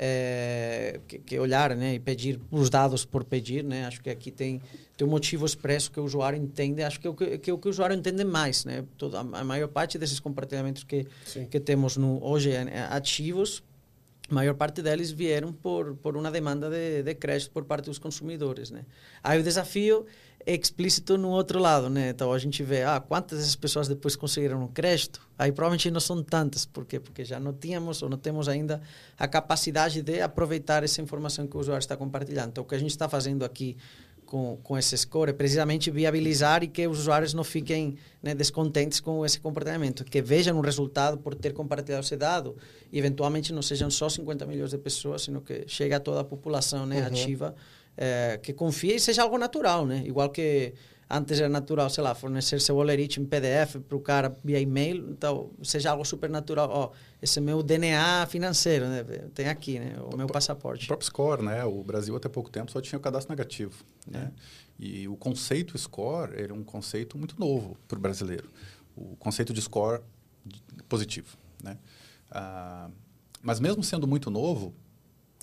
é, 0.00 1.00
que, 1.08 1.18
que, 1.18 1.38
olhar 1.40 1.74
né, 1.74 1.94
e 1.94 1.98
pedir 1.98 2.40
os 2.52 2.70
dados 2.70 3.04
por 3.04 3.24
pedir. 3.24 3.64
Né? 3.64 3.84
Acho 3.84 4.00
que 4.00 4.08
aqui 4.08 4.30
tem, 4.30 4.62
tem 4.96 5.06
um 5.06 5.10
motivo 5.10 5.44
expresso 5.44 5.90
que 5.90 5.98
o 5.98 6.04
usuário 6.04 6.38
entende. 6.40 6.84
Acho 6.84 7.00
que 7.00 7.08
é 7.08 7.10
o 7.10 7.14
que, 7.14 7.38
que, 7.38 7.50
é 7.50 7.52
o, 7.52 7.58
que 7.58 7.66
o 7.66 7.70
usuário 7.70 7.96
entende 7.96 8.22
mais. 8.24 8.64
Né? 8.64 8.84
Toda, 8.96 9.18
a 9.18 9.44
maior 9.44 9.66
parte 9.68 9.98
desses 9.98 10.20
compartilhamentos 10.20 10.84
que, 10.84 11.04
que 11.50 11.58
temos 11.58 11.96
no, 11.96 12.24
hoje 12.24 12.52
é, 12.52 12.86
ativos, 12.90 13.64
a 14.30 14.34
maior 14.34 14.54
parte 14.54 14.80
deles 14.82 15.10
vieram 15.10 15.52
por, 15.52 15.96
por 15.96 16.16
uma 16.16 16.30
demanda 16.30 16.70
de, 16.70 17.02
de 17.02 17.14
crédito 17.16 17.50
por 17.50 17.64
parte 17.64 17.86
dos 17.86 17.98
consumidores. 17.98 18.70
Né? 18.70 18.84
Aí 19.24 19.40
o 19.40 19.42
desafio 19.42 20.06
explícito 20.54 21.18
no 21.18 21.28
outro 21.28 21.58
lado, 21.58 21.90
né? 21.90 22.10
Então 22.10 22.32
a 22.32 22.38
gente 22.38 22.62
vê, 22.62 22.82
ah, 22.82 23.00
quantas 23.00 23.38
dessas 23.38 23.56
pessoas 23.56 23.88
depois 23.88 24.16
conseguiram 24.16 24.62
um 24.62 24.68
crédito? 24.68 25.20
Aí 25.38 25.52
provavelmente 25.52 25.90
não 25.90 26.00
são 26.00 26.22
tantas, 26.22 26.64
por 26.64 26.84
quê? 26.84 26.98
Porque 26.98 27.24
já 27.24 27.38
não 27.38 27.52
tínhamos 27.52 28.02
ou 28.02 28.08
não 28.08 28.18
temos 28.18 28.48
ainda 28.48 28.80
a 29.18 29.28
capacidade 29.28 30.02
de 30.02 30.20
aproveitar 30.20 30.82
essa 30.82 31.02
informação 31.02 31.46
que 31.46 31.56
o 31.56 31.60
usuário 31.60 31.80
está 31.82 31.96
compartilhando. 31.96 32.48
Então 32.48 32.64
o 32.64 32.66
que 32.66 32.74
a 32.74 32.78
gente 32.78 32.90
está 32.90 33.08
fazendo 33.08 33.44
aqui 33.44 33.76
com, 34.28 34.58
com 34.62 34.76
esse 34.76 34.96
score 34.96 35.30
é 35.30 35.32
precisamente 35.32 35.90
viabilizar 35.90 36.62
e 36.62 36.68
que 36.68 36.86
os 36.86 37.00
usuários 37.00 37.32
não 37.32 37.42
fiquem 37.42 37.96
né, 38.22 38.34
descontentes 38.34 39.00
com 39.00 39.24
esse 39.24 39.40
comportamento, 39.40 40.04
que 40.04 40.20
vejam 40.20 40.56
um 40.56 40.60
resultado 40.60 41.18
por 41.18 41.34
ter 41.34 41.52
compartilhado 41.52 42.04
esse 42.04 42.16
dado 42.16 42.56
e 42.92 42.98
eventualmente 42.98 43.52
não 43.52 43.62
sejam 43.62 43.90
só 43.90 44.08
50 44.08 44.46
milhões 44.46 44.70
de 44.70 44.78
pessoas, 44.78 45.22
sino 45.22 45.40
que 45.40 45.64
chegue 45.66 45.94
a 45.94 46.00
toda 46.00 46.20
a 46.20 46.24
população 46.24 46.84
né, 46.84 47.00
uhum. 47.00 47.06
ativa 47.06 47.54
é, 48.00 48.38
que 48.40 48.52
confie 48.52 48.94
e 48.94 49.00
seja 49.00 49.22
algo 49.22 49.36
natural, 49.36 49.84
né? 49.84 50.04
Igual 50.06 50.30
que 50.30 50.72
antes 51.10 51.40
era 51.40 51.48
natural, 51.48 51.90
sei 51.90 52.04
lá, 52.04 52.14
fornecer 52.14 52.60
seu 52.60 52.76
olerite 52.76 53.20
em 53.20 53.24
PDF 53.24 53.76
para 53.88 53.96
o 53.96 54.00
cara 54.00 54.32
via 54.44 54.60
e-mail, 54.60 55.10
então 55.10 55.50
seja 55.64 55.90
algo 55.90 56.04
super 56.04 56.30
natural. 56.30 56.70
Ó, 56.70 56.90
esse 57.20 57.40
é 57.40 57.42
meu 57.42 57.60
DNA 57.60 58.24
financeiro, 58.26 58.86
né? 58.86 59.02
Tem 59.34 59.48
aqui, 59.48 59.80
né? 59.80 59.96
O, 59.98 60.14
o 60.14 60.16
meu 60.16 60.28
passaporte. 60.28 60.84
O 60.84 60.86
próprio 60.86 61.06
score, 61.06 61.42
né? 61.42 61.64
O 61.64 61.82
Brasil 61.82 62.14
até 62.14 62.28
pouco 62.28 62.50
tempo 62.50 62.70
só 62.70 62.80
tinha 62.80 62.98
o 62.98 63.02
cadastro 63.02 63.32
negativo, 63.32 63.84
né? 64.06 64.30
É. 64.32 64.68
E 64.78 65.08
o 65.08 65.16
conceito 65.16 65.76
score 65.76 66.34
ele 66.40 66.52
é 66.52 66.54
um 66.54 66.62
conceito 66.62 67.18
muito 67.18 67.34
novo 67.38 67.76
para 67.88 67.98
o 67.98 68.00
brasileiro. 68.00 68.48
O 68.96 69.16
conceito 69.16 69.52
de 69.52 69.60
score 69.60 70.02
positivo, 70.88 71.36
né? 71.64 71.76
Ah, 72.30 72.88
mas 73.42 73.58
mesmo 73.58 73.82
sendo 73.82 74.06
muito 74.06 74.30
novo, 74.30 74.72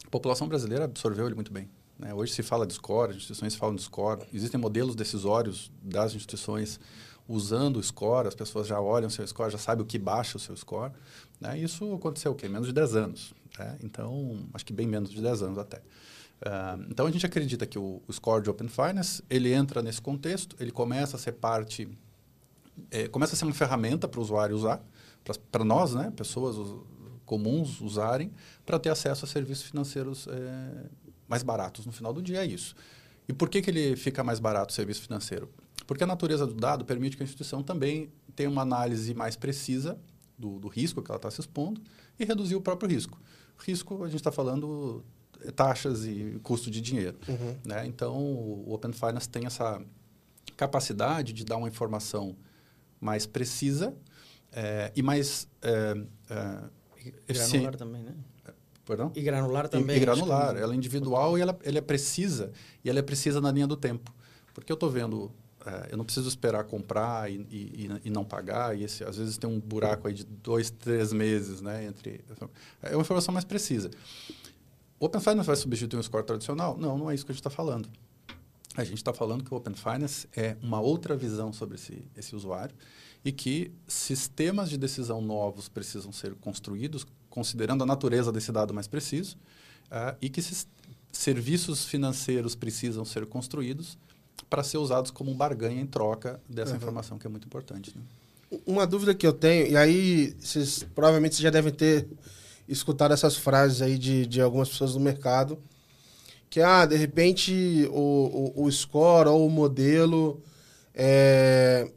a 0.06 0.10
população 0.10 0.48
brasileira 0.48 0.86
absorveu 0.86 1.26
ele 1.26 1.36
muito 1.36 1.52
bem. 1.52 1.70
Né? 1.98 2.14
Hoje 2.14 2.34
se 2.34 2.44
fala 2.44 2.66
de 2.66 2.74
score, 2.74 3.12
as 3.12 3.18
instituições 3.18 3.56
falam 3.56 3.76
de 3.76 3.82
score, 3.82 4.22
existem 4.34 4.60
modelos 4.60 4.96
decisórios 4.96 5.72
das 5.82 6.14
instituições 6.14 6.80
usando 7.28 7.78
o 7.78 7.84
score, 7.84 8.28
as 8.28 8.36
pessoas 8.36 8.68
já 8.68 8.80
olham 8.80 9.08
o 9.08 9.12
seu 9.12 9.26
score, 9.28 9.52
já 9.52 9.58
sabem 9.58 9.84
o 9.84 9.86
que 9.86 9.98
baixa 9.98 10.38
o 10.38 10.40
seu 10.40 10.56
score. 10.56 10.92
Né? 11.40 11.58
Isso 11.60 11.94
aconteceu 11.94 12.32
o 12.32 12.36
quê? 12.36 12.48
Menos 12.48 12.68
de 12.68 12.74
10 12.74 12.96
anos. 12.96 13.34
Né? 13.58 13.78
Então, 13.84 14.48
acho 14.54 14.66
que 14.66 14.74
bem 14.74 14.88
menos 14.88 15.10
de 15.10 15.22
10 15.22 15.42
anos 15.42 15.58
até. 15.58 15.78
Uh, 15.78 16.86
então, 16.90 17.08
a 17.08 17.12
gente 17.12 17.26
acredita 17.26 17.66
que 17.66 17.80
o, 17.80 18.02
o, 18.08 18.14
score 18.14 18.44
de 18.44 18.50
Open 18.50 18.68
Finance, 18.68 19.24
ele 19.30 19.54
entra 19.54 19.82
nesse 19.82 20.02
contexto, 20.02 20.56
ele 20.60 20.72
começa 20.72 21.16
a 21.16 21.20
ser 21.20 21.32
parte, 21.32 21.90
é, 22.92 23.08
começa 23.08 23.34
a 23.34 23.38
ser 23.38 23.46
uma 23.46 23.54
ferramenta 23.54 24.08
para 24.08 24.20
o 24.20 24.24
usuário 24.24 24.56
usar, 24.56 24.84
para 25.52 25.64
nós, 25.64 25.96
né, 25.96 26.12
pessoas 26.16 26.58
comuns 27.26 27.82
usarem, 27.82 28.32
para 28.66 28.78
ter 28.78 28.90
acesso 28.90 29.26
a 29.26 29.28
serviços 29.28 29.64
financeiros 29.64 30.28
é, 30.28 30.86
mais 31.28 31.44
baratos 31.44 31.86
no 31.86 31.92
final 31.92 32.14
do 32.14 32.22
dia, 32.22 32.44
é 32.44 32.46
isso. 32.46 32.76
E 33.28 33.34
por 33.34 33.50
que, 33.50 33.62
que 33.62 33.70
ele 33.70 33.96
fica 33.96 34.24
mais 34.24 34.40
barato 34.40 34.72
o 34.72 34.76
serviço 34.76 35.02
financeiro? 35.02 35.50
Porque 35.88 36.04
a 36.04 36.08
natureza 36.08 36.46
do 36.46 36.54
dado 36.54 36.86
permite 36.86 37.18
que 37.18 37.24
a 37.24 37.26
instituição 37.26 37.64
também 37.64 38.12
tenha 38.36 38.50
uma 38.50 38.62
análise 38.62 39.14
mais 39.14 39.36
precisa 39.36 39.98
do, 40.38 40.60
do 40.60 40.68
risco 40.68 41.02
que 41.02 41.10
ela 41.10 41.18
está 41.18 41.32
se 41.32 41.40
expondo 41.40 41.82
e 42.20 42.26
reduzir 42.26 42.56
o 42.56 42.62
próprio 42.62 42.90
risco. 42.90 43.20
Risco, 43.58 44.04
a 44.04 44.08
gente 44.08 44.18
está 44.18 44.32
falando 44.32 45.04
é, 45.42 45.52
taxas 45.52 46.06
e 46.06 46.40
custo 46.44 46.70
de 46.70 46.82
dinheiro. 46.82 47.18
Uhum. 47.28 47.58
Né? 47.66 47.86
Então, 47.88 48.16
o 48.16 48.74
Open 48.74 48.94
Finance 48.94 49.30
tem 49.30 49.46
essa 49.46 49.82
capacidade 50.58 51.34
de 51.34 51.44
dar 51.44 51.58
uma 51.58 51.68
informação 51.68 52.36
mais 53.00 53.26
precisa 53.26 53.96
é, 54.52 54.92
e 54.96 55.02
mais 55.02 55.48
é, 55.62 55.96
é, 56.30 57.14
eficiente. 57.28 57.78
também, 57.78 58.04
né? 58.04 58.16
Perdão? 58.86 59.12
E 59.16 59.22
granular 59.22 59.68
também. 59.68 59.96
E, 59.96 59.98
e 59.98 60.02
granular. 60.02 60.56
Ela 60.56 60.74
é 60.74 60.76
individual 60.76 61.38
e 61.38 61.42
ela, 61.42 61.58
ela 61.64 61.78
é 61.78 61.82
precisa. 61.82 62.52
E 62.84 62.90
ela 62.90 63.00
é 63.00 63.02
precisa 63.02 63.42
na 63.42 63.52
linha 63.52 63.68
do 63.68 63.76
tempo. 63.76 64.14
Porque 64.54 64.72
eu 64.72 64.76
estou 64.76 64.90
vendo... 64.90 65.32
É, 65.66 65.90
eu 65.94 65.98
não 65.98 66.06
preciso 66.06 66.30
esperar 66.30 66.64
comprar 66.66 67.32
e, 67.32 67.38
e, 67.50 67.90
e 68.06 68.10
não 68.12 68.24
pagar. 68.24 68.78
E 68.78 68.84
esse, 68.84 69.04
às 69.04 69.18
vezes 69.18 69.36
tem 69.36 69.50
um 69.50 69.60
buraco 69.60 70.08
aí 70.08 70.14
de 70.14 70.24
dois, 70.24 70.70
três 70.70 71.12
meses, 71.12 71.60
né? 71.60 71.86
Entre, 71.86 72.24
é 72.84 72.96
uma 72.96 73.02
informação 73.02 73.34
mais 73.34 73.44
precisa. 73.44 73.90
O 75.00 75.06
Open 75.08 75.20
Finance 75.20 75.48
vai 75.48 75.56
substituir 75.56 75.98
um 75.98 76.04
score 76.04 76.24
tradicional? 76.24 76.78
Não, 76.78 76.98
não 76.98 77.10
é 77.10 77.16
isso 77.16 77.26
que 77.26 77.32
a 77.32 77.34
gente 77.34 77.42
está 77.42 77.50
falando. 77.50 77.90
A 78.78 78.84
gente 78.84 78.98
está 78.98 79.12
falando 79.12 79.44
que 79.44 79.54
o 79.54 79.58
Open 79.58 79.74
Finance 79.74 80.28
é 80.36 80.56
uma 80.62 80.80
outra 80.80 81.18
visão 81.18 81.52
sobre 81.52 81.76
esse, 81.76 82.08
esse 82.16 82.36
usuário 82.36 82.76
e 83.24 83.32
que 83.32 83.72
sistemas 83.88 84.70
de 84.70 84.78
decisão 84.78 85.20
novos 85.20 85.68
precisam 85.68 86.12
ser 86.12 86.36
construídos 86.36 87.08
considerando 87.36 87.84
a 87.84 87.86
natureza 87.86 88.32
desse 88.32 88.50
dado 88.50 88.74
mais 88.74 88.88
preciso, 88.88 89.36
uh, 89.92 90.16
e 90.22 90.30
que 90.30 90.42
serviços 91.12 91.86
financeiros 91.86 92.56
precisam 92.56 93.04
ser 93.04 93.26
construídos 93.26 93.98
para 94.50 94.64
ser 94.64 94.78
usados 94.78 95.12
como 95.12 95.30
um 95.30 95.36
barganha 95.36 95.82
em 95.82 95.86
troca 95.86 96.40
dessa 96.48 96.72
uhum. 96.72 96.78
informação 96.78 97.20
que 97.20 97.28
é 97.28 97.30
muito 97.30 97.46
importante. 97.46 97.94
Né? 97.94 98.02
Uma 98.66 98.88
dúvida 98.88 99.14
que 99.14 99.28
eu 99.28 99.34
tenho, 99.34 99.68
e 99.68 99.76
aí 99.76 100.34
vocês 100.40 100.86
provavelmente 100.96 101.36
vocês 101.36 101.44
já 101.44 101.50
devem 101.50 101.74
ter 101.74 102.08
escutado 102.70 103.14
essas 103.14 103.36
frases 103.36 103.82
aí 103.82 103.98
de, 103.98 104.26
de 104.26 104.42
algumas 104.42 104.70
pessoas 104.70 104.94
do 104.94 105.00
mercado, 105.00 105.60
que, 106.50 106.62
ah, 106.62 106.86
de 106.86 106.96
repente 106.96 107.88
o, 107.92 108.54
o, 108.56 108.64
o 108.64 108.72
score 108.72 109.28
ou 109.28 109.46
o 109.46 109.50
modelo 109.50 110.42
é, 110.94 111.92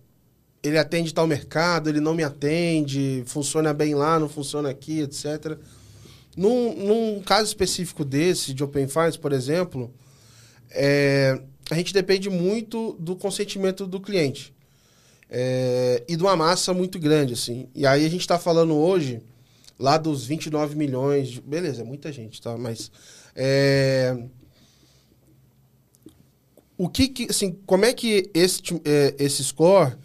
ele 0.68 0.78
atende 0.78 1.12
tal 1.12 1.26
mercado, 1.26 1.88
ele 1.88 2.00
não 2.00 2.14
me 2.14 2.22
atende, 2.22 3.22
funciona 3.26 3.72
bem 3.72 3.94
lá, 3.94 4.18
não 4.18 4.28
funciona 4.28 4.68
aqui, 4.70 5.00
etc. 5.00 5.58
Num, 6.36 6.74
num 6.74 7.22
caso 7.22 7.48
específico 7.48 8.04
desse, 8.04 8.54
de 8.54 8.62
Open 8.62 8.86
Finance, 8.86 9.18
por 9.18 9.32
exemplo, 9.32 9.92
é, 10.70 11.40
a 11.70 11.74
gente 11.74 11.92
depende 11.92 12.30
muito 12.30 12.96
do 13.00 13.16
consentimento 13.16 13.86
do 13.86 14.00
cliente. 14.00 14.54
É, 15.30 16.02
e 16.08 16.16
de 16.16 16.22
uma 16.22 16.36
massa 16.36 16.72
muito 16.72 16.98
grande, 16.98 17.34
assim. 17.34 17.68
E 17.74 17.86
aí 17.86 18.06
a 18.06 18.08
gente 18.08 18.20
está 18.20 18.38
falando 18.38 18.74
hoje, 18.74 19.20
lá 19.78 19.98
dos 19.98 20.24
29 20.24 20.76
milhões, 20.76 21.28
de, 21.28 21.40
beleza, 21.40 21.82
é 21.82 21.84
muita 21.84 22.12
gente, 22.12 22.40
tá? 22.40 22.56
Mas... 22.56 22.90
É, 23.34 24.16
o 26.76 26.88
que, 26.88 27.08
que 27.08 27.26
assim, 27.28 27.58
como 27.66 27.84
é 27.84 27.92
que 27.92 28.30
esse, 28.32 28.62
esse 29.18 29.42
score 29.42 29.96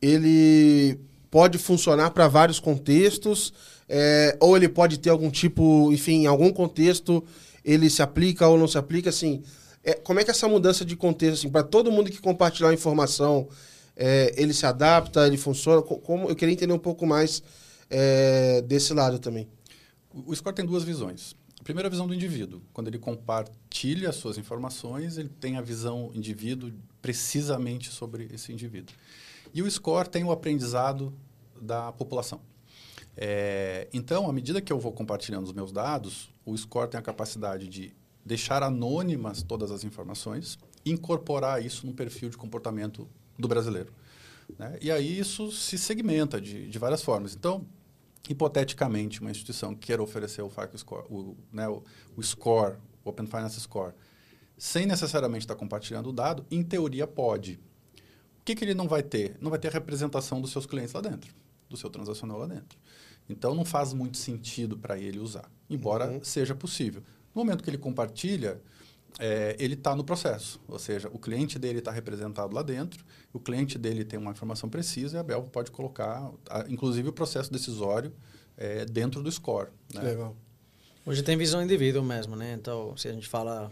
ele 0.00 0.98
pode 1.30 1.58
funcionar 1.58 2.10
para 2.10 2.28
vários 2.28 2.58
contextos, 2.58 3.52
é, 3.88 4.36
ou 4.40 4.56
ele 4.56 4.68
pode 4.68 4.98
ter 4.98 5.10
algum 5.10 5.30
tipo, 5.30 5.92
enfim, 5.92 6.22
em 6.22 6.26
algum 6.26 6.52
contexto 6.52 7.24
ele 7.64 7.90
se 7.90 8.02
aplica 8.02 8.48
ou 8.48 8.58
não 8.58 8.66
se 8.66 8.78
aplica, 8.78 9.10
assim, 9.10 9.42
é, 9.82 9.94
como 9.94 10.20
é 10.20 10.24
que 10.24 10.30
essa 10.30 10.48
mudança 10.48 10.84
de 10.84 10.96
contexto, 10.96 11.40
assim, 11.40 11.50
para 11.50 11.62
todo 11.62 11.92
mundo 11.92 12.10
que 12.10 12.20
compartilhar 12.20 12.70
a 12.70 12.74
informação, 12.74 13.48
é, 13.96 14.34
ele 14.36 14.52
se 14.52 14.66
adapta, 14.66 15.26
ele 15.26 15.36
funciona, 15.36 15.82
como 15.82 16.28
eu 16.28 16.36
queria 16.36 16.52
entender 16.52 16.72
um 16.72 16.78
pouco 16.78 17.06
mais 17.06 17.42
é, 17.88 18.62
desse 18.62 18.94
lado 18.94 19.18
também. 19.18 19.48
O 20.12 20.34
score 20.34 20.54
tem 20.54 20.64
duas 20.64 20.82
visões. 20.82 21.34
A 21.60 21.62
primeira 21.62 21.90
visão 21.90 22.06
do 22.06 22.14
indivíduo. 22.14 22.62
Quando 22.72 22.88
ele 22.88 22.98
compartilha 22.98 24.08
as 24.08 24.16
suas 24.16 24.38
informações, 24.38 25.18
ele 25.18 25.28
tem 25.28 25.56
a 25.56 25.60
visão 25.60 26.10
indivíduo 26.14 26.72
precisamente 27.02 27.90
sobre 27.90 28.28
esse 28.32 28.52
indivíduo. 28.52 28.94
E 29.52 29.62
o 29.62 29.70
score 29.70 30.08
tem 30.08 30.24
o 30.24 30.30
aprendizado 30.30 31.12
da 31.60 31.92
população. 31.92 32.40
É, 33.16 33.88
então, 33.92 34.28
à 34.28 34.32
medida 34.32 34.60
que 34.60 34.72
eu 34.72 34.78
vou 34.78 34.92
compartilhando 34.92 35.44
os 35.44 35.52
meus 35.52 35.72
dados, 35.72 36.32
o 36.44 36.56
score 36.56 36.88
tem 36.88 36.98
a 36.98 37.02
capacidade 37.02 37.68
de 37.68 37.94
deixar 38.24 38.62
anônimas 38.62 39.42
todas 39.42 39.70
as 39.70 39.84
informações, 39.84 40.58
incorporar 40.84 41.64
isso 41.64 41.86
no 41.86 41.92
perfil 41.92 42.30
de 42.30 42.36
comportamento 42.36 43.08
do 43.38 43.48
brasileiro. 43.48 43.92
Né? 44.58 44.78
E 44.80 44.90
aí 44.90 45.18
isso 45.18 45.50
se 45.52 45.78
segmenta 45.78 46.40
de, 46.40 46.68
de 46.68 46.78
várias 46.78 47.02
formas. 47.02 47.34
Então, 47.34 47.66
hipoteticamente, 48.28 49.20
uma 49.20 49.30
instituição 49.30 49.74
que 49.74 49.86
queira 49.86 50.02
oferecer 50.02 50.42
o 50.42 50.50
FICO 50.50 50.78
Score, 50.78 51.04
o, 51.10 51.36
né, 51.52 51.68
o, 51.68 51.82
o 52.16 52.22
Score, 52.22 52.76
o 53.04 53.10
Open 53.10 53.26
Finance 53.26 53.58
Score, 53.60 53.94
sem 54.56 54.86
necessariamente 54.86 55.44
estar 55.44 55.54
compartilhando 55.54 56.10
o 56.10 56.12
dado, 56.12 56.44
em 56.50 56.62
teoria 56.62 57.06
pode. 57.06 57.58
O 58.40 58.44
que, 58.44 58.54
que 58.54 58.64
ele 58.64 58.74
não 58.74 58.88
vai 58.88 59.02
ter? 59.02 59.36
Não 59.40 59.50
vai 59.50 59.58
ter 59.58 59.68
a 59.68 59.70
representação 59.70 60.40
dos 60.40 60.50
seus 60.50 60.66
clientes 60.66 60.92
lá 60.92 61.00
dentro, 61.00 61.32
do 61.68 61.76
seu 61.76 61.90
transacional 61.90 62.38
lá 62.38 62.46
dentro. 62.46 62.78
Então, 63.28 63.54
não 63.54 63.64
faz 63.64 63.92
muito 63.92 64.16
sentido 64.16 64.76
para 64.76 64.98
ele 64.98 65.18
usar, 65.18 65.48
embora 65.68 66.10
uhum. 66.10 66.24
seja 66.24 66.54
possível. 66.54 67.02
No 67.34 67.44
momento 67.44 67.62
que 67.62 67.70
ele 67.70 67.78
compartilha, 67.78 68.60
é, 69.18 69.54
ele 69.58 69.74
está 69.74 69.94
no 69.94 70.02
processo, 70.02 70.60
ou 70.66 70.78
seja, 70.78 71.08
o 71.12 71.18
cliente 71.18 71.58
dele 71.58 71.78
está 71.78 71.90
representado 71.90 72.54
lá 72.54 72.62
dentro, 72.62 73.04
o 73.32 73.38
cliente 73.38 73.78
dele 73.78 74.04
tem 74.04 74.18
uma 74.18 74.32
informação 74.32 74.68
precisa 74.68 75.16
e 75.16 75.20
a 75.20 75.22
Belvo 75.22 75.50
pode 75.50 75.70
colocar, 75.70 76.32
a, 76.48 76.64
inclusive, 76.68 77.08
o 77.08 77.12
processo 77.12 77.52
decisório 77.52 78.12
é, 78.56 78.84
dentro 78.84 79.22
do 79.22 79.30
score. 79.30 79.70
Né? 79.94 80.02
Legal. 80.02 80.36
Hoje 81.04 81.22
tem 81.22 81.36
visão 81.36 81.62
indivíduo 81.62 82.02
mesmo, 82.02 82.36
né? 82.36 82.52
Então, 82.52 82.96
se 82.96 83.08
a 83.08 83.12
gente 83.12 83.28
fala 83.28 83.70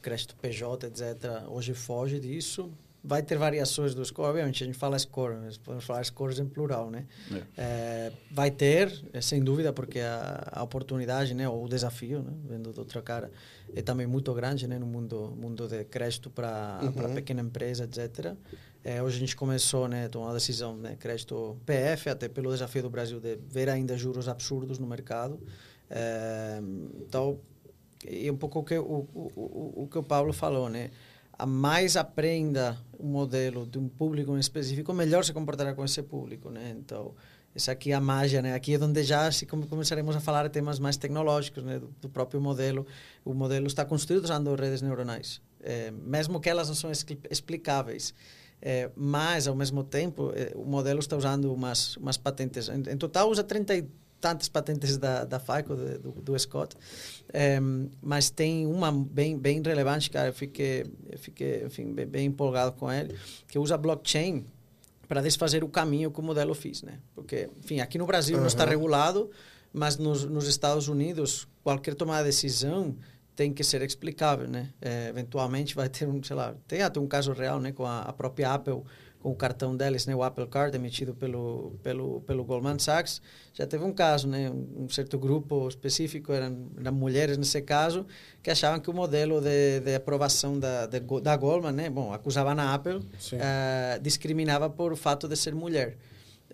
crédito 0.00 0.36
PJ, 0.36 0.86
etc., 0.86 1.46
hoje 1.48 1.74
foge 1.74 2.20
disso. 2.20 2.70
Vai 3.04 3.20
ter 3.20 3.36
variações 3.36 3.94
do 3.94 4.04
score, 4.04 4.28
obviamente, 4.28 4.62
a 4.62 4.66
gente 4.66 4.78
fala 4.78 4.96
score, 4.96 5.34
podemos 5.64 5.84
falar 5.84 6.04
scores 6.04 6.38
em 6.38 6.46
plural, 6.46 6.88
né? 6.88 7.04
É. 7.32 7.42
É, 7.58 8.12
vai 8.30 8.48
ter, 8.48 8.92
é, 9.12 9.20
sem 9.20 9.42
dúvida, 9.42 9.72
porque 9.72 9.98
a, 9.98 10.48
a 10.52 10.62
oportunidade, 10.62 11.34
né, 11.34 11.48
ou 11.48 11.64
o 11.64 11.68
desafio, 11.68 12.22
né, 12.22 12.32
vendo 12.48 12.72
de 12.72 12.78
outra 12.78 13.02
cara, 13.02 13.30
é 13.74 13.82
também 13.82 14.06
muito 14.06 14.32
grande 14.32 14.68
né, 14.68 14.78
no 14.78 14.86
mundo 14.86 15.34
mundo 15.36 15.66
de 15.66 15.82
crédito 15.84 16.30
para 16.30 16.78
uhum. 16.80 17.14
pequena 17.14 17.40
empresa, 17.40 17.84
etc. 17.84 18.36
É, 18.84 19.02
hoje 19.02 19.16
a 19.16 19.20
gente 19.20 19.34
começou 19.34 19.88
né, 19.88 20.06
a 20.06 20.08
tomar 20.08 20.26
uma 20.26 20.34
decisão, 20.34 20.76
né, 20.76 20.96
crédito 20.98 21.56
PF, 21.66 22.08
até 22.08 22.28
pelo 22.28 22.52
desafio 22.52 22.82
do 22.82 22.90
Brasil 22.90 23.18
de 23.18 23.36
ver 23.48 23.68
ainda 23.68 23.96
juros 23.96 24.28
absurdos 24.28 24.78
no 24.78 24.86
mercado. 24.86 25.40
É, 25.90 26.60
então, 27.00 27.40
é 28.06 28.30
um 28.30 28.36
pouco 28.36 28.60
o 28.60 28.64
que 28.64 28.76
o, 28.78 29.08
o, 29.14 29.32
o, 29.36 29.82
o 29.82 29.88
que 29.88 29.98
o 29.98 30.02
Paulo 30.02 30.32
falou, 30.32 30.68
né? 30.68 30.90
Mais 31.46 31.96
aprenda 31.96 32.78
o 32.98 33.04
modelo 33.06 33.66
de 33.66 33.78
um 33.78 33.88
público 33.88 34.36
em 34.36 34.40
específico, 34.40 34.92
melhor 34.92 35.24
se 35.24 35.32
comportará 35.32 35.74
com 35.74 35.84
esse 35.84 36.02
público, 36.02 36.50
né? 36.50 36.74
Então, 36.78 37.14
essa 37.54 37.72
aqui 37.72 37.92
é 37.92 37.94
a 37.94 38.00
mágia, 38.00 38.40
né? 38.40 38.54
Aqui 38.54 38.74
é 38.74 38.78
onde 38.78 39.02
já 39.02 39.30
se 39.30 39.44
começaremos 39.44 40.14
a 40.16 40.20
falar 40.20 40.48
temas 40.48 40.78
mais 40.78 40.96
tecnológicos, 40.96 41.62
né? 41.64 41.78
Do, 41.78 41.92
do 42.00 42.08
próprio 42.08 42.40
modelo. 42.40 42.86
O 43.24 43.34
modelo 43.34 43.66
está 43.66 43.84
construído 43.84 44.24
usando 44.24 44.54
redes 44.54 44.82
neuronais, 44.82 45.40
é, 45.60 45.90
mesmo 45.90 46.40
que 46.40 46.48
elas 46.48 46.68
não 46.68 46.74
são 46.74 46.90
explicáveis. 47.30 48.14
É, 48.64 48.90
mas, 48.94 49.48
ao 49.48 49.56
mesmo 49.56 49.82
tempo, 49.82 50.32
é, 50.36 50.52
o 50.54 50.64
modelo 50.64 51.00
está 51.00 51.16
usando 51.16 51.52
umas, 51.52 51.96
umas 51.96 52.16
patentes. 52.16 52.68
Em, 52.68 52.92
em 52.92 52.96
total, 52.96 53.28
usa 53.28 53.42
30 53.42 53.76
e 53.76 53.88
tantas 54.22 54.48
patentes 54.48 54.96
da, 54.96 55.24
da 55.24 55.40
FICO, 55.40 55.74
do, 55.74 56.12
do 56.12 56.38
Scott. 56.38 56.76
É, 57.32 57.58
mas 58.02 58.28
tem 58.28 58.66
uma 58.66 58.92
bem, 58.92 59.38
bem 59.38 59.62
relevante, 59.62 60.10
cara. 60.10 60.28
Eu 60.28 60.34
fiquei, 60.34 60.84
eu 61.10 61.18
fiquei 61.18 61.64
enfim, 61.64 61.92
bem, 61.92 62.06
bem 62.06 62.26
empolgado 62.26 62.72
com 62.72 62.92
ele, 62.92 63.16
que 63.48 63.58
usa 63.58 63.76
blockchain 63.78 64.44
para 65.08 65.22
desfazer 65.22 65.64
o 65.64 65.68
caminho 65.68 66.10
que 66.10 66.20
o 66.20 66.22
modelo 66.22 66.54
fez, 66.54 66.82
né? 66.82 66.98
Porque, 67.14 67.48
enfim, 67.62 67.80
aqui 67.80 67.98
no 67.98 68.06
Brasil 68.06 68.36
uhum. 68.36 68.42
não 68.42 68.48
está 68.48 68.64
regulado, 68.64 69.30
mas 69.72 69.96
nos, 69.96 70.24
nos 70.24 70.46
Estados 70.46 70.88
Unidos, 70.88 71.48
qualquer 71.62 71.94
tomada 71.94 72.24
de 72.24 72.28
decisão 72.28 72.96
tem 73.34 73.52
que 73.52 73.64
ser 73.64 73.80
explicável, 73.82 74.46
né? 74.46 74.68
É, 74.80 75.08
eventualmente 75.08 75.74
vai 75.74 75.88
ter 75.88 76.06
um, 76.06 76.22
sei 76.22 76.36
lá, 76.36 76.54
tem 76.68 76.82
até 76.82 77.00
um 77.00 77.06
caso 77.06 77.32
real, 77.32 77.58
né, 77.58 77.72
com 77.72 77.84
a, 77.86 78.02
a 78.02 78.12
própria 78.12 78.52
Apple 78.52 78.82
o 79.22 79.34
cartão 79.34 79.76
deles, 79.76 80.06
né, 80.06 80.14
o 80.14 80.22
Apple 80.22 80.46
Card 80.46 80.76
emitido 80.76 81.14
pelo 81.14 81.72
pelo 81.82 82.20
pelo 82.22 82.44
Goldman 82.44 82.78
Sachs, 82.78 83.22
já 83.54 83.66
teve 83.66 83.84
um 83.84 83.92
caso, 83.92 84.26
né, 84.26 84.50
um, 84.50 84.88
certo 84.88 85.18
grupo 85.18 85.68
específico 85.68 86.32
eram, 86.32 86.68
eram 86.78 86.92
mulheres 86.92 87.36
nesse 87.38 87.62
caso 87.62 88.06
que 88.42 88.50
achavam 88.50 88.80
que 88.80 88.90
o 88.90 88.94
modelo 88.94 89.40
de, 89.40 89.80
de 89.80 89.94
aprovação 89.94 90.58
da 90.58 90.86
de, 90.86 91.00
da 91.00 91.36
Goldman, 91.36 91.72
né, 91.72 91.90
bom, 91.90 92.12
acusavam 92.12 92.58
a 92.58 92.74
Apple, 92.74 92.96
uh, 92.96 94.00
discriminava 94.00 94.68
por 94.68 94.92
o 94.92 94.96
fato 94.96 95.28
de 95.28 95.36
ser 95.36 95.54
mulher. 95.54 95.96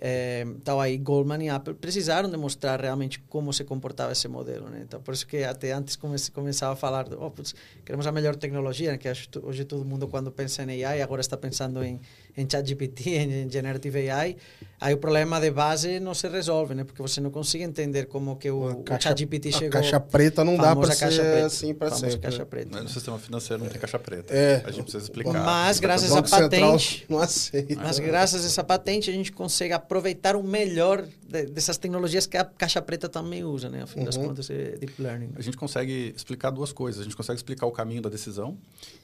É, 0.01 0.43
então 0.47 0.81
aí 0.81 0.97
Goldman 0.97 1.45
e 1.45 1.49
Apple 1.49 1.75
precisaram 1.75 2.31
demonstrar 2.31 2.81
realmente 2.81 3.19
como 3.29 3.53
se 3.53 3.65
comportava 3.65 4.13
esse 4.13 4.29
modelo, 4.29 4.69
né? 4.69 4.83
Então 4.87 5.01
por 5.01 5.13
isso 5.13 5.27
que 5.27 5.43
até 5.43 5.73
antes 5.73 5.97
comece, 5.97 6.31
começava 6.31 6.75
a 6.75 6.77
falar, 6.77 7.07
oh, 7.19 7.31
putz, 7.31 7.55
queremos 7.85 8.07
a 8.07 8.13
melhor 8.13 8.37
tecnologia, 8.37 8.93
né? 8.93 8.99
que 8.99 9.09
hoje 9.43 9.65
todo 9.65 9.85
mundo 9.85 10.07
quando 10.07 10.31
pensa 10.31 10.63
em 10.63 10.85
AI 10.85 11.03
agora 11.03 11.21
está 11.21 11.37
pensando 11.37 11.83
em 11.83 12.01
em 12.37 12.49
ChatGPT, 12.49 13.11
em 13.19 13.51
Generative 13.51 14.11
AI, 14.11 14.37
aí 14.81 14.95
o 14.95 14.99
problema 14.99 15.41
de 15.41 15.51
base 15.51 15.99
não 15.99 16.15
se 16.15 16.29
resolve, 16.29 16.75
né? 16.75 16.85
Porque 16.85 17.03
você 17.03 17.21
não 17.21 17.31
consegue 17.31 17.65
entender 17.65 18.07
como 18.07 18.37
que 18.37 18.51
o, 18.51 18.83
o 18.83 18.85
ChatGPT 19.01 19.53
chegou. 19.53 19.69
A 19.69 19.83
caixa 19.83 20.01
preta 20.01 20.45
não 20.45 20.57
dá 20.57 20.75
para 20.75 20.93
ser 20.93 21.09
preta, 21.09 21.47
assim 21.47 21.75
para 21.75 21.91
sempre. 21.91 22.19
Caixa 22.19 22.47
preta. 22.47 22.69
Mas 22.73 22.83
no 22.83 22.89
sistema 22.89 23.19
financeiro 23.19 23.63
não 23.63 23.71
tem 23.71 23.81
caixa 23.81 23.99
preta. 23.99 24.33
É. 24.33 24.63
A 24.65 24.71
gente 24.71 24.83
precisa 24.83 25.05
explicar. 25.05 25.45
Mas 25.45 25.81
graças 25.81 26.13
à 26.13 26.23
patente, 26.23 27.05
não 27.09 27.19
aceita. 27.19 27.75
Mas 27.77 27.99
graças 27.99 28.45
a 28.45 28.47
essa 28.47 28.65
patente 28.65 29.11
a 29.11 29.13
gente 29.13 29.33
consegue 29.33 29.73
aproveitar 29.73 30.37
o 30.37 30.43
melhor 30.43 31.07
de, 31.27 31.47
dessas 31.47 31.77
tecnologias 31.77 32.27
que 32.27 32.37
a 32.37 32.45
caixa 32.45 32.81
preta 32.81 33.09
também 33.09 33.45
usa, 33.45 33.69
né? 33.69 33.83
Afinal 33.83 34.01
uhum. 34.01 34.05
das 34.07 34.17
contas, 34.17 34.51
é 34.51 34.77
deep 34.77 35.01
learning. 35.01 35.31
A 35.37 35.43
gente 35.43 35.57
consegue 35.57 36.13
explicar 36.17 36.51
duas 36.51 36.73
coisas. 36.73 37.01
A 37.01 37.05
gente 37.05 37.17
consegue 37.17 37.37
explicar 37.37 37.67
o 37.67 37.73
caminho 37.73 38.01
da 38.01 38.09
decisão 38.09 38.57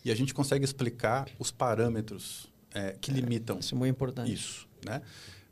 e 0.04 0.10
a 0.10 0.14
gente 0.14 0.32
consegue 0.32 0.64
explicar 0.64 1.28
os 1.38 1.50
parâmetros 1.50 2.53
é, 2.74 2.96
que 3.00 3.10
é, 3.10 3.14
limitam 3.14 3.58
isso 3.58 3.74
é 3.74 3.78
muito 3.78 3.90
importante. 3.90 4.32
isso. 4.32 4.68
Né? 4.84 5.00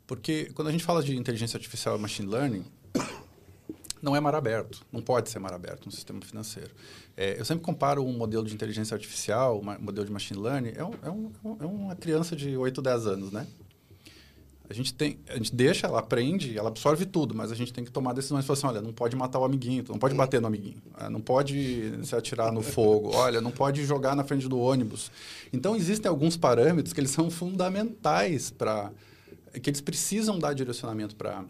Porque 0.05 0.51
quando 0.53 0.67
a 0.67 0.71
gente 0.71 0.83
fala 0.83 1.01
de 1.01 1.15
inteligência 1.15 1.57
artificial 1.57 1.97
e 1.97 1.99
machine 1.99 2.29
learning, 2.29 2.65
não 4.01 4.15
é 4.15 4.19
mar 4.19 4.35
aberto, 4.35 4.85
não 4.91 5.01
pode 5.01 5.29
ser 5.29 5.39
mar 5.39 5.53
aberto 5.53 5.85
no 5.85 5.91
sistema 5.91 6.21
financeiro. 6.21 6.71
É, 7.15 7.39
eu 7.39 7.45
sempre 7.45 7.63
comparo 7.63 8.05
um 8.05 8.17
modelo 8.17 8.45
de 8.45 8.53
inteligência 8.53 8.93
artificial, 8.93 9.59
um 9.59 9.63
modelo 9.79 10.05
de 10.05 10.11
machine 10.11 10.39
learning, 10.39 10.73
é, 10.75 10.83
um, 10.83 10.93
é, 11.01 11.09
um, 11.09 11.31
é 11.61 11.65
uma 11.65 11.95
criança 11.95 12.35
de 12.35 12.57
8, 12.57 12.81
10 12.81 13.07
anos, 13.07 13.31
né? 13.31 13.47
A 14.69 14.73
gente, 14.73 14.93
tem, 14.93 15.19
a 15.27 15.35
gente 15.35 15.53
deixa, 15.53 15.87
ela 15.87 15.99
aprende, 15.99 16.57
ela 16.57 16.69
absorve 16.69 17.05
tudo, 17.05 17.35
mas 17.35 17.51
a 17.51 17.55
gente 17.55 17.73
tem 17.73 17.83
que 17.83 17.91
tomar 17.91 18.13
decisões. 18.13 18.45
Falar 18.45 18.57
assim, 18.57 18.67
olha, 18.67 18.81
não 18.81 18.93
pode 18.93 19.15
matar 19.15 19.39
o 19.39 19.43
amiguinho, 19.43 19.83
não 19.89 19.99
pode 19.99 20.15
bater 20.15 20.39
no 20.39 20.47
amiguinho, 20.47 20.81
ah, 20.93 21.09
não 21.09 21.19
pode 21.19 21.91
se 22.03 22.15
atirar 22.15 22.51
no 22.51 22.61
fogo, 22.61 23.11
olha, 23.13 23.41
não 23.41 23.51
pode 23.51 23.83
jogar 23.85 24.15
na 24.15 24.23
frente 24.23 24.47
do 24.47 24.57
ônibus. 24.57 25.11
Então, 25.51 25.75
existem 25.75 26.09
alguns 26.09 26.37
parâmetros 26.37 26.93
que 26.93 26.99
eles 26.99 27.11
são 27.11 27.29
fundamentais 27.29 28.51
para... 28.51 28.91
que 29.61 29.69
eles 29.69 29.81
precisam 29.81 30.39
dar 30.39 30.53
direcionamento 30.53 31.15
para 31.15 31.43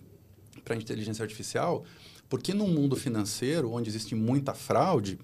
a 0.70 0.76
inteligência 0.76 1.22
artificial, 1.22 1.84
porque 2.28 2.52
no 2.52 2.68
mundo 2.68 2.96
financeiro, 2.96 3.72
onde 3.72 3.90
existe 3.90 4.16
muita 4.16 4.56
fraude, 4.56 5.20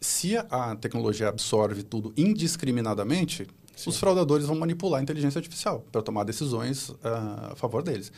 se 0.00 0.36
a 0.36 0.74
tecnologia 0.76 1.28
absorve 1.28 1.82
tudo 1.82 2.14
indiscriminadamente, 2.16 3.46
Sim. 3.76 3.90
os 3.90 3.98
fraudadores 3.98 4.46
vão 4.46 4.56
manipular 4.56 5.00
a 5.00 5.02
inteligência 5.02 5.38
artificial 5.38 5.84
para 5.92 6.02
tomar 6.02 6.24
decisões 6.24 6.88
uh, 6.88 6.98
a 7.52 7.54
favor 7.56 7.82
deles. 7.82 8.10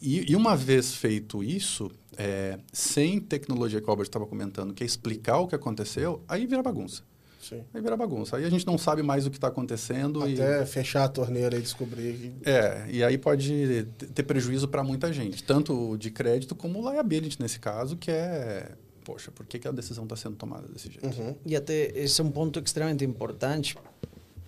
E, 0.00 0.30
e, 0.30 0.36
uma 0.36 0.54
vez 0.54 0.94
feito 0.94 1.42
isso, 1.42 1.90
é, 2.18 2.58
sem 2.70 3.18
tecnologia 3.18 3.80
que 3.80 3.86
o 3.86 3.90
Albert 3.90 4.06
estava 4.06 4.26
comentando, 4.26 4.74
que 4.74 4.84
é 4.84 4.86
explicar 4.86 5.38
o 5.38 5.48
que 5.48 5.54
aconteceu, 5.54 6.22
aí 6.28 6.46
vira 6.46 6.62
bagunça. 6.62 7.02
Sim. 7.40 7.62
Aí 7.72 7.80
vira 7.80 7.96
bagunça. 7.96 8.36
Aí 8.36 8.44
a 8.44 8.50
gente 8.50 8.66
não 8.66 8.76
sabe 8.76 9.02
mais 9.02 9.26
o 9.26 9.30
que 9.30 9.36
está 9.36 9.48
acontecendo. 9.48 10.22
Até 10.22 10.62
e... 10.62 10.66
fechar 10.66 11.04
a 11.04 11.08
torneira 11.08 11.56
e 11.56 11.62
descobrir. 11.62 12.34
É, 12.44 12.86
e 12.90 13.02
aí 13.02 13.16
pode 13.16 13.86
ter 14.14 14.22
prejuízo 14.22 14.68
para 14.68 14.84
muita 14.84 15.12
gente, 15.12 15.42
tanto 15.42 15.96
de 15.96 16.10
crédito 16.10 16.54
como 16.54 16.90
liability 16.90 17.40
nesse 17.40 17.58
caso, 17.58 17.96
que 17.96 18.10
é 18.10 18.72
poxa, 19.04 19.30
por 19.30 19.46
que, 19.46 19.58
que 19.58 19.68
a 19.68 19.70
decisão 19.70 20.04
está 20.04 20.16
sendo 20.16 20.36
tomada 20.36 20.66
desse 20.66 20.90
jeito? 20.90 21.06
Uhum. 21.06 21.36
E 21.44 21.54
até 21.54 21.92
esse 21.94 22.20
é 22.20 22.24
um 22.24 22.30
ponto 22.30 22.58
extremamente 22.58 23.04
importante, 23.04 23.76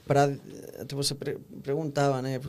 para 0.07 0.39
você 0.93 1.15
perguntava 1.65 2.23
né 2.23 2.41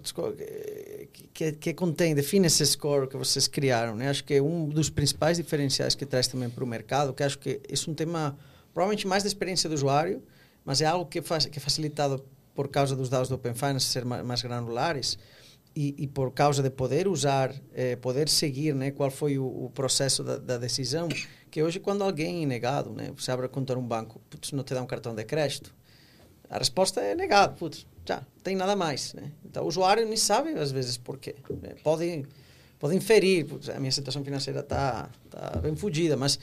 que, 1.34 1.52
que 1.54 1.74
contém 1.74 2.14
define 2.14 2.46
esse 2.46 2.64
score 2.66 3.08
que 3.08 3.18
vocês 3.18 3.48
criaram 3.48 3.96
né 3.96 4.10
acho 4.10 4.24
que 4.24 4.36
é 4.36 4.42
um 4.42 4.70
dos 4.70 4.92
principais 4.92 5.38
diferenciais 5.38 5.96
que 5.96 6.06
traz 6.06 6.28
também 6.28 6.50
para 6.50 6.64
o 6.64 6.68
mercado 6.68 7.14
que 7.14 7.24
acho 7.24 7.40
que 7.40 7.60
é 7.68 7.90
um 7.90 7.96
tema 7.96 8.38
provavelmente 8.74 9.08
mais 9.08 9.24
da 9.24 9.28
experiência 9.28 9.68
do 9.68 9.74
usuário 9.74 10.22
mas 10.64 10.82
é 10.82 10.86
algo 10.86 11.06
que 11.08 11.20
faz 11.22 11.48
que 11.48 11.58
é 11.58 11.62
facilitado 11.62 12.24
por 12.54 12.68
causa 12.68 12.96
dos 12.96 13.10
dados 13.10 13.28
do 13.28 13.36
Open 13.36 13.56
Finance 13.56 13.86
ser 13.86 14.06
mais, 14.06 14.24
mais 14.24 14.42
granulares 14.42 15.18
e, 15.76 15.96
e, 15.98 16.08
por 16.08 16.32
causa 16.32 16.64
de 16.64 16.72
poder 16.72 17.08
usar 17.08 17.54
eh, 17.74 17.96
poder 17.96 18.30
seguir 18.30 18.74
né 18.74 18.92
qual 18.92 19.10
foi 19.10 19.38
o, 19.40 19.46
o 19.46 19.72
processo 19.72 20.24
da, 20.24 20.38
da, 20.38 20.58
decisão 20.58 21.08
que 21.52 21.62
hoje 21.62 21.80
quando 21.80 22.04
alguém 22.04 22.44
é 22.44 22.46
negado 22.46 22.92
né 22.92 23.12
você 23.16 23.32
abre 23.32 23.48
a 23.48 23.50
conta 23.50 23.74
num 23.74 23.88
banco 23.88 24.20
putz, 24.30 24.52
não 24.52 24.64
te 24.64 24.74
dá 24.74 24.82
um 24.82 24.88
cartão 24.88 25.14
de 25.14 25.24
crédito 25.24 25.77
a 26.50 26.58
resposta 26.58 27.02
é 27.02 27.16
negado. 27.16 27.56
Putz, 27.58 27.86
já, 28.06 28.18
não 28.18 28.42
tem 28.44 28.56
nada 28.56 28.76
mais, 28.76 29.14
né? 29.14 29.32
Então, 29.46 29.64
o 29.64 29.68
usuário 29.68 30.06
nem 30.06 30.18
sabe, 30.18 30.52
às 30.52 30.72
vezes, 30.72 30.98
por 30.98 31.18
quê. 31.18 31.36
Né? 31.62 31.76
Pode, 31.84 32.26
pode 32.80 32.96
inferir, 32.96 33.46
a 33.76 33.80
minha 33.80 33.92
situação 33.92 34.24
financeira 34.24 34.62
está 34.62 35.10
tá 35.30 35.60
bem 35.62 35.76
fodida, 35.76 36.16
mas 36.16 36.40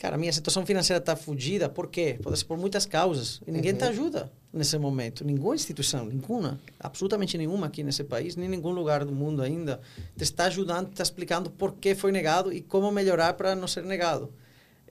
cara, 0.00 0.14
a 0.14 0.18
minha 0.18 0.32
situação 0.32 0.64
financeira 0.64 0.98
está 0.98 1.14
fodida, 1.14 1.68
por 1.68 1.88
quê? 1.88 2.18
Pode 2.22 2.38
ser 2.38 2.46
por 2.46 2.56
muitas 2.56 2.86
causas. 2.86 3.40
E 3.46 3.52
ninguém 3.52 3.72
uhum. 3.72 3.78
te 3.78 3.84
ajuda 3.84 4.32
nesse 4.50 4.78
momento. 4.78 5.24
Nenhuma 5.24 5.54
instituição, 5.54 6.06
nenhuma, 6.06 6.58
absolutamente 6.78 7.36
nenhuma 7.36 7.66
aqui 7.66 7.82
nesse 7.82 8.02
país, 8.02 8.34
nem 8.34 8.46
em 8.46 8.50
nenhum 8.56 8.70
lugar 8.70 9.04
do 9.04 9.12
mundo 9.12 9.42
ainda, 9.42 9.78
te 10.16 10.22
está 10.22 10.44
ajudando, 10.44 10.86
te 10.86 10.92
está 10.92 11.02
explicando 11.02 11.50
por 11.50 11.74
que 11.74 11.94
foi 11.94 12.10
negado 12.10 12.50
e 12.50 12.62
como 12.62 12.90
melhorar 12.90 13.34
para 13.34 13.54
não 13.54 13.68
ser 13.68 13.84
negado. 13.84 14.32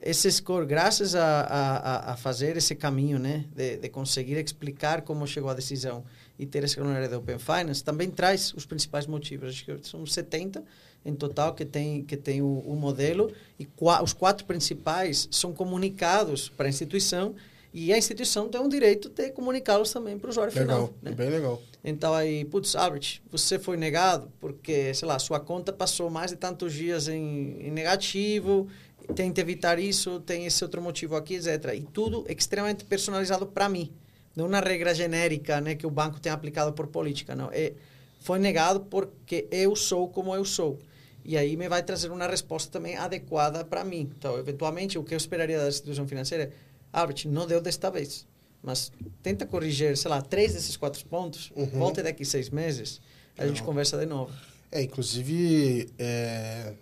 Esse 0.01 0.31
score, 0.31 0.65
graças 0.65 1.13
a, 1.13 1.41
a, 1.41 2.13
a 2.13 2.17
fazer 2.17 2.55
esse 2.55 2.73
caminho, 2.73 3.19
né, 3.19 3.45
de, 3.53 3.77
de 3.77 3.89
conseguir 3.89 4.37
explicar 4.37 5.01
como 5.01 5.27
chegou 5.27 5.49
a 5.49 5.53
decisão 5.53 6.05
e 6.37 6.45
ter 6.45 6.63
esse 6.63 6.79
honorário 6.79 7.09
de 7.09 7.15
Open 7.15 7.37
Finance, 7.37 7.83
também 7.83 8.09
traz 8.09 8.53
os 8.53 8.65
principais 8.65 9.05
motivos. 9.05 9.49
Acho 9.49 9.65
que 9.65 9.87
são 9.87 10.05
70 10.05 10.63
em 11.05 11.13
total 11.13 11.53
que 11.53 11.65
tem 11.65 12.03
que 12.03 12.15
tem 12.15 12.41
o, 12.41 12.59
o 12.59 12.75
modelo 12.75 13.31
e 13.57 13.65
qua, 13.65 14.01
os 14.01 14.13
quatro 14.13 14.45
principais 14.45 15.27
são 15.31 15.53
comunicados 15.53 16.49
para 16.49 16.67
a 16.67 16.69
instituição 16.69 17.35
e 17.73 17.93
a 17.93 17.97
instituição 17.97 18.49
tem 18.49 18.59
o 18.59 18.67
direito 18.67 19.09
de 19.09 19.29
comunicá-los 19.31 19.91
também 19.91 20.17
para 20.17 20.27
o 20.27 20.29
usuário 20.31 20.53
legal, 20.53 20.87
final. 20.87 20.93
Né? 21.01 21.11
Bem 21.11 21.29
legal. 21.29 21.61
Então 21.83 22.13
aí, 22.13 22.43
putz, 22.45 22.75
Albert, 22.75 23.21
você 23.31 23.59
foi 23.59 23.77
negado 23.77 24.31
porque, 24.39 24.93
sei 24.93 25.07
lá, 25.07 25.19
sua 25.19 25.39
conta 25.39 25.71
passou 25.71 26.09
mais 26.09 26.31
de 26.31 26.37
tantos 26.37 26.73
dias 26.73 27.07
em, 27.07 27.57
em 27.61 27.71
negativo, 27.71 28.67
tente 29.15 29.39
evitar 29.41 29.79
isso, 29.79 30.19
tem 30.19 30.45
esse 30.45 30.63
outro 30.63 30.81
motivo 30.81 31.15
aqui, 31.15 31.35
etc. 31.35 31.73
E 31.75 31.81
tudo 31.81 32.25
extremamente 32.29 32.85
personalizado 32.85 33.45
para 33.47 33.67
mim. 33.69 33.91
Não 34.35 34.47
uma 34.47 34.59
regra 34.59 34.93
genérica 34.93 35.59
né, 35.59 35.75
que 35.75 35.85
o 35.85 35.89
banco 35.89 36.19
tem 36.19 36.31
aplicado 36.31 36.73
por 36.73 36.87
política, 36.87 37.35
não. 37.35 37.49
É, 37.51 37.73
foi 38.19 38.39
negado 38.39 38.81
porque 38.81 39.47
eu 39.51 39.75
sou 39.75 40.07
como 40.07 40.33
eu 40.35 40.45
sou. 40.45 40.79
E 41.25 41.37
aí 41.37 41.55
me 41.57 41.67
vai 41.67 41.83
trazer 41.83 42.09
uma 42.11 42.27
resposta 42.27 42.71
também 42.71 42.95
adequada 42.95 43.63
para 43.63 43.83
mim. 43.83 44.09
Então, 44.17 44.37
eventualmente, 44.37 44.97
o 44.97 45.03
que 45.03 45.13
eu 45.13 45.17
esperaria 45.17 45.59
da 45.59 45.67
instituição 45.67 46.07
financeira 46.07 46.45
é, 46.45 46.51
Albert, 46.91 47.27
não 47.27 47.45
deu 47.45 47.61
desta 47.61 47.89
vez, 47.89 48.25
mas 48.63 48.91
tenta 49.21 49.45
corrigir, 49.45 49.95
sei 49.95 50.09
lá, 50.09 50.21
três 50.21 50.53
desses 50.53 50.75
quatro 50.75 51.05
pontos, 51.05 51.51
uhum. 51.55 51.65
volte 51.67 52.01
daqui 52.01 52.25
seis 52.25 52.49
meses, 52.49 52.99
a 53.37 53.41
não. 53.41 53.49
gente 53.49 53.63
conversa 53.63 53.97
de 53.97 54.05
novo. 54.05 54.33
É, 54.71 54.81
inclusive, 54.81 55.89
é, 55.97 56.73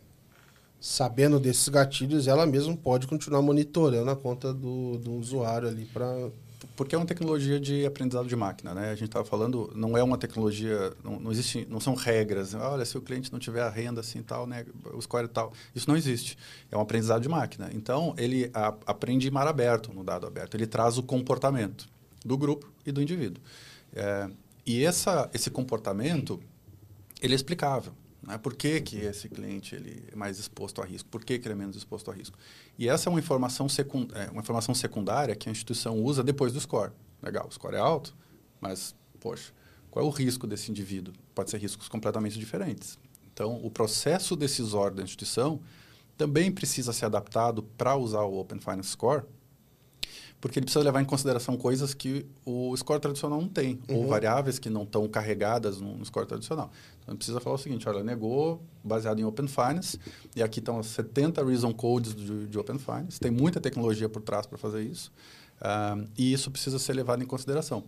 sabendo 0.80 1.40
desses 1.40 1.68
gatilhos, 1.70 2.28
ela 2.28 2.46
mesma 2.46 2.76
pode 2.76 3.08
continuar 3.08 3.42
monitorando 3.42 4.10
a 4.10 4.16
conta 4.16 4.54
do, 4.54 4.98
do 4.98 5.14
usuário 5.14 5.68
ali 5.68 5.86
para 5.86 6.30
porque 6.78 6.94
é 6.94 6.98
uma 6.98 7.08
tecnologia 7.08 7.60
de 7.60 7.88
aprendizado 7.88 8.28
de 8.28 8.36
máquina, 8.36 8.72
né? 8.72 8.92
A 8.92 8.96
gente 8.96 9.08
estava 9.08 9.26
falando, 9.26 9.72
não 9.76 9.98
é 9.98 10.04
uma 10.04 10.18
tecnologia, 10.18 10.94
não, 11.04 11.20
não, 11.20 11.32
existe, 11.32 11.66
não 11.68 11.80
são 11.80 11.96
regras. 11.96 12.54
Olha, 12.54 12.86
se 12.86 12.96
o 12.96 13.02
cliente 13.02 13.32
não 13.32 13.40
tiver 13.40 13.64
a 13.64 13.70
renda 13.70 14.02
assim 14.02 14.22
tal, 14.22 14.46
né, 14.46 14.64
o 14.94 15.02
score 15.02 15.28
tal, 15.28 15.52
isso 15.74 15.90
não 15.90 15.98
existe. 15.98 16.38
É 16.72 16.78
um 16.78 16.82
aprendizado 16.82 17.22
de 17.22 17.28
máquina. 17.28 17.72
Então 17.74 18.14
ele 18.16 18.52
a, 18.54 18.68
aprende 18.86 19.28
em 19.28 19.32
mar 19.32 19.48
aberto, 19.48 19.92
no 19.92 20.04
dado 20.04 20.28
aberto. 20.28 20.56
Ele 20.56 20.68
traz 20.68 21.00
o 21.00 21.04
comportamento 21.04 21.90
do 22.24 22.38
grupo 22.38 22.72
e 22.86 22.92
do 22.92 23.02
indivíduo. 23.02 23.42
É, 23.96 24.30
e 24.64 24.84
essa, 24.84 25.30
esse 25.34 25.50
comportamento 25.50 26.40
ele 27.22 27.34
é 27.34 27.36
explicável. 27.36 27.92
Né? 28.22 28.38
Por 28.38 28.56
que, 28.56 28.82
que 28.82 28.98
esse 28.98 29.30
cliente 29.30 29.76
ele 29.76 30.04
é 30.12 30.16
mais 30.16 30.40
exposto 30.40 30.82
a 30.82 30.86
risco? 30.86 31.08
Por 31.10 31.24
que, 31.24 31.38
que 31.38 31.48
ele 31.48 31.54
é 31.54 31.58
menos 31.58 31.76
exposto 31.76 32.12
a 32.12 32.14
risco? 32.14 32.38
E 32.78 32.90
essa 32.90 33.10
é 33.10 33.10
uma 33.10 33.20
informação, 33.20 33.70
secund 33.70 34.12
é, 34.14 34.30
uma 34.32 34.42
informação 34.42 34.74
secundária 34.74 35.36
que 35.36 35.50
a 35.50 35.52
instituição 35.52 36.02
usa 36.02 36.24
depois 36.24 36.54
do 36.54 36.60
score. 36.60 36.92
Legal, 37.22 37.48
o 37.48 37.52
score 37.52 37.76
é 37.76 37.80
alto, 37.80 38.16
mas, 38.60 38.96
poxa, 39.20 39.52
qual 39.90 40.06
é 40.06 40.08
o 40.08 40.12
risco 40.12 40.46
desse 40.46 40.70
indivíduo? 40.70 41.14
Pode 41.34 41.50
ser 41.50 41.58
riscos 41.58 41.88
completamente 41.88 42.38
diferentes. 42.38 43.00
Então, 43.34 43.64
o 43.64 43.70
processo 43.70 44.36
decisório 44.36 44.98
da 44.98 45.04
instituição 45.04 45.60
também 46.18 46.52
precisa 46.52 46.92
ser 46.92 47.06
adaptado 47.06 47.62
para 47.62 47.96
usar 47.96 48.22
o 48.22 48.40
Open 48.40 48.60
Finance 48.60 48.90
Score 48.90 49.24
porque 50.40 50.60
ele 50.60 50.66
precisa 50.66 50.84
levar 50.84 51.02
em 51.02 51.06
consideração 51.06 51.58
coisas 51.58 51.94
que 51.94 52.26
o 52.46 52.76
score 52.78 53.00
tradicional 53.00 53.42
não 53.42 53.48
tem, 53.48 53.80
uhum. 53.90 53.98
ou 53.98 54.08
variáveis 54.08 54.60
que 54.60 54.70
não 54.70 54.84
estão 54.84 55.08
carregadas 55.08 55.82
no, 55.82 56.04
score 56.06 56.28
tradicional. 56.28 56.72
Então, 57.02 57.14
ele 57.14 57.18
precisa 57.18 57.40
falar 57.40 57.56
o 57.56 57.60
seguinte, 57.60 57.90
olha, 57.90 58.04
negou 58.04 58.62
baseado 58.84 59.20
em 59.20 59.24
Open 59.24 59.48
Finance, 59.48 60.00
e 60.36 60.44
aqui 60.44 60.60
estão 60.60 60.82
70 60.82 61.44
reason 61.44 61.74
codes 61.74 62.14
de, 62.14 62.48
de 62.48 62.60
Open 62.60 62.78
Finance, 62.78 63.20
tem 63.20 63.32
muita 63.32 63.60
tecnologia 63.60 64.08
por 64.08 64.22
trás 64.22 64.46
para 64.46 64.58
fazer 64.58 64.84
isso, 64.84 65.12
uh, 65.60 66.08
e 66.16 66.32
isso 66.32 66.52
precisa 66.52 66.78
ser 66.78 66.94
levado 66.94 67.24
em 67.24 67.28
consideração. 67.28 67.84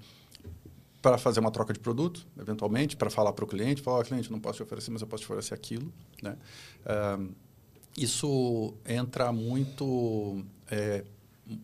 Para 1.02 1.18
fazer 1.18 1.40
uma 1.40 1.52
troca 1.52 1.72
de 1.72 1.80
produto, 1.80 2.28
eventualmente, 2.38 2.98
para 2.98 3.10
falar 3.10 3.32
para 3.32 3.46
o 3.46 3.48
cliente, 3.48 3.82
falar, 3.82 4.00
oh, 4.00 4.04
cliente, 4.04 4.30
não 4.30 4.40
posso 4.40 4.58
te 4.58 4.64
oferecer, 4.64 4.92
mas 4.92 5.02
eu 5.02 5.08
posso 5.08 5.24
te 5.24 5.28
oferecer 5.28 5.54
aquilo. 5.54 5.94
Né? 6.22 6.36
Uh, 6.84 7.34
isso 7.96 8.74
entra 8.86 9.32
muito... 9.32 10.44
É, 10.70 11.06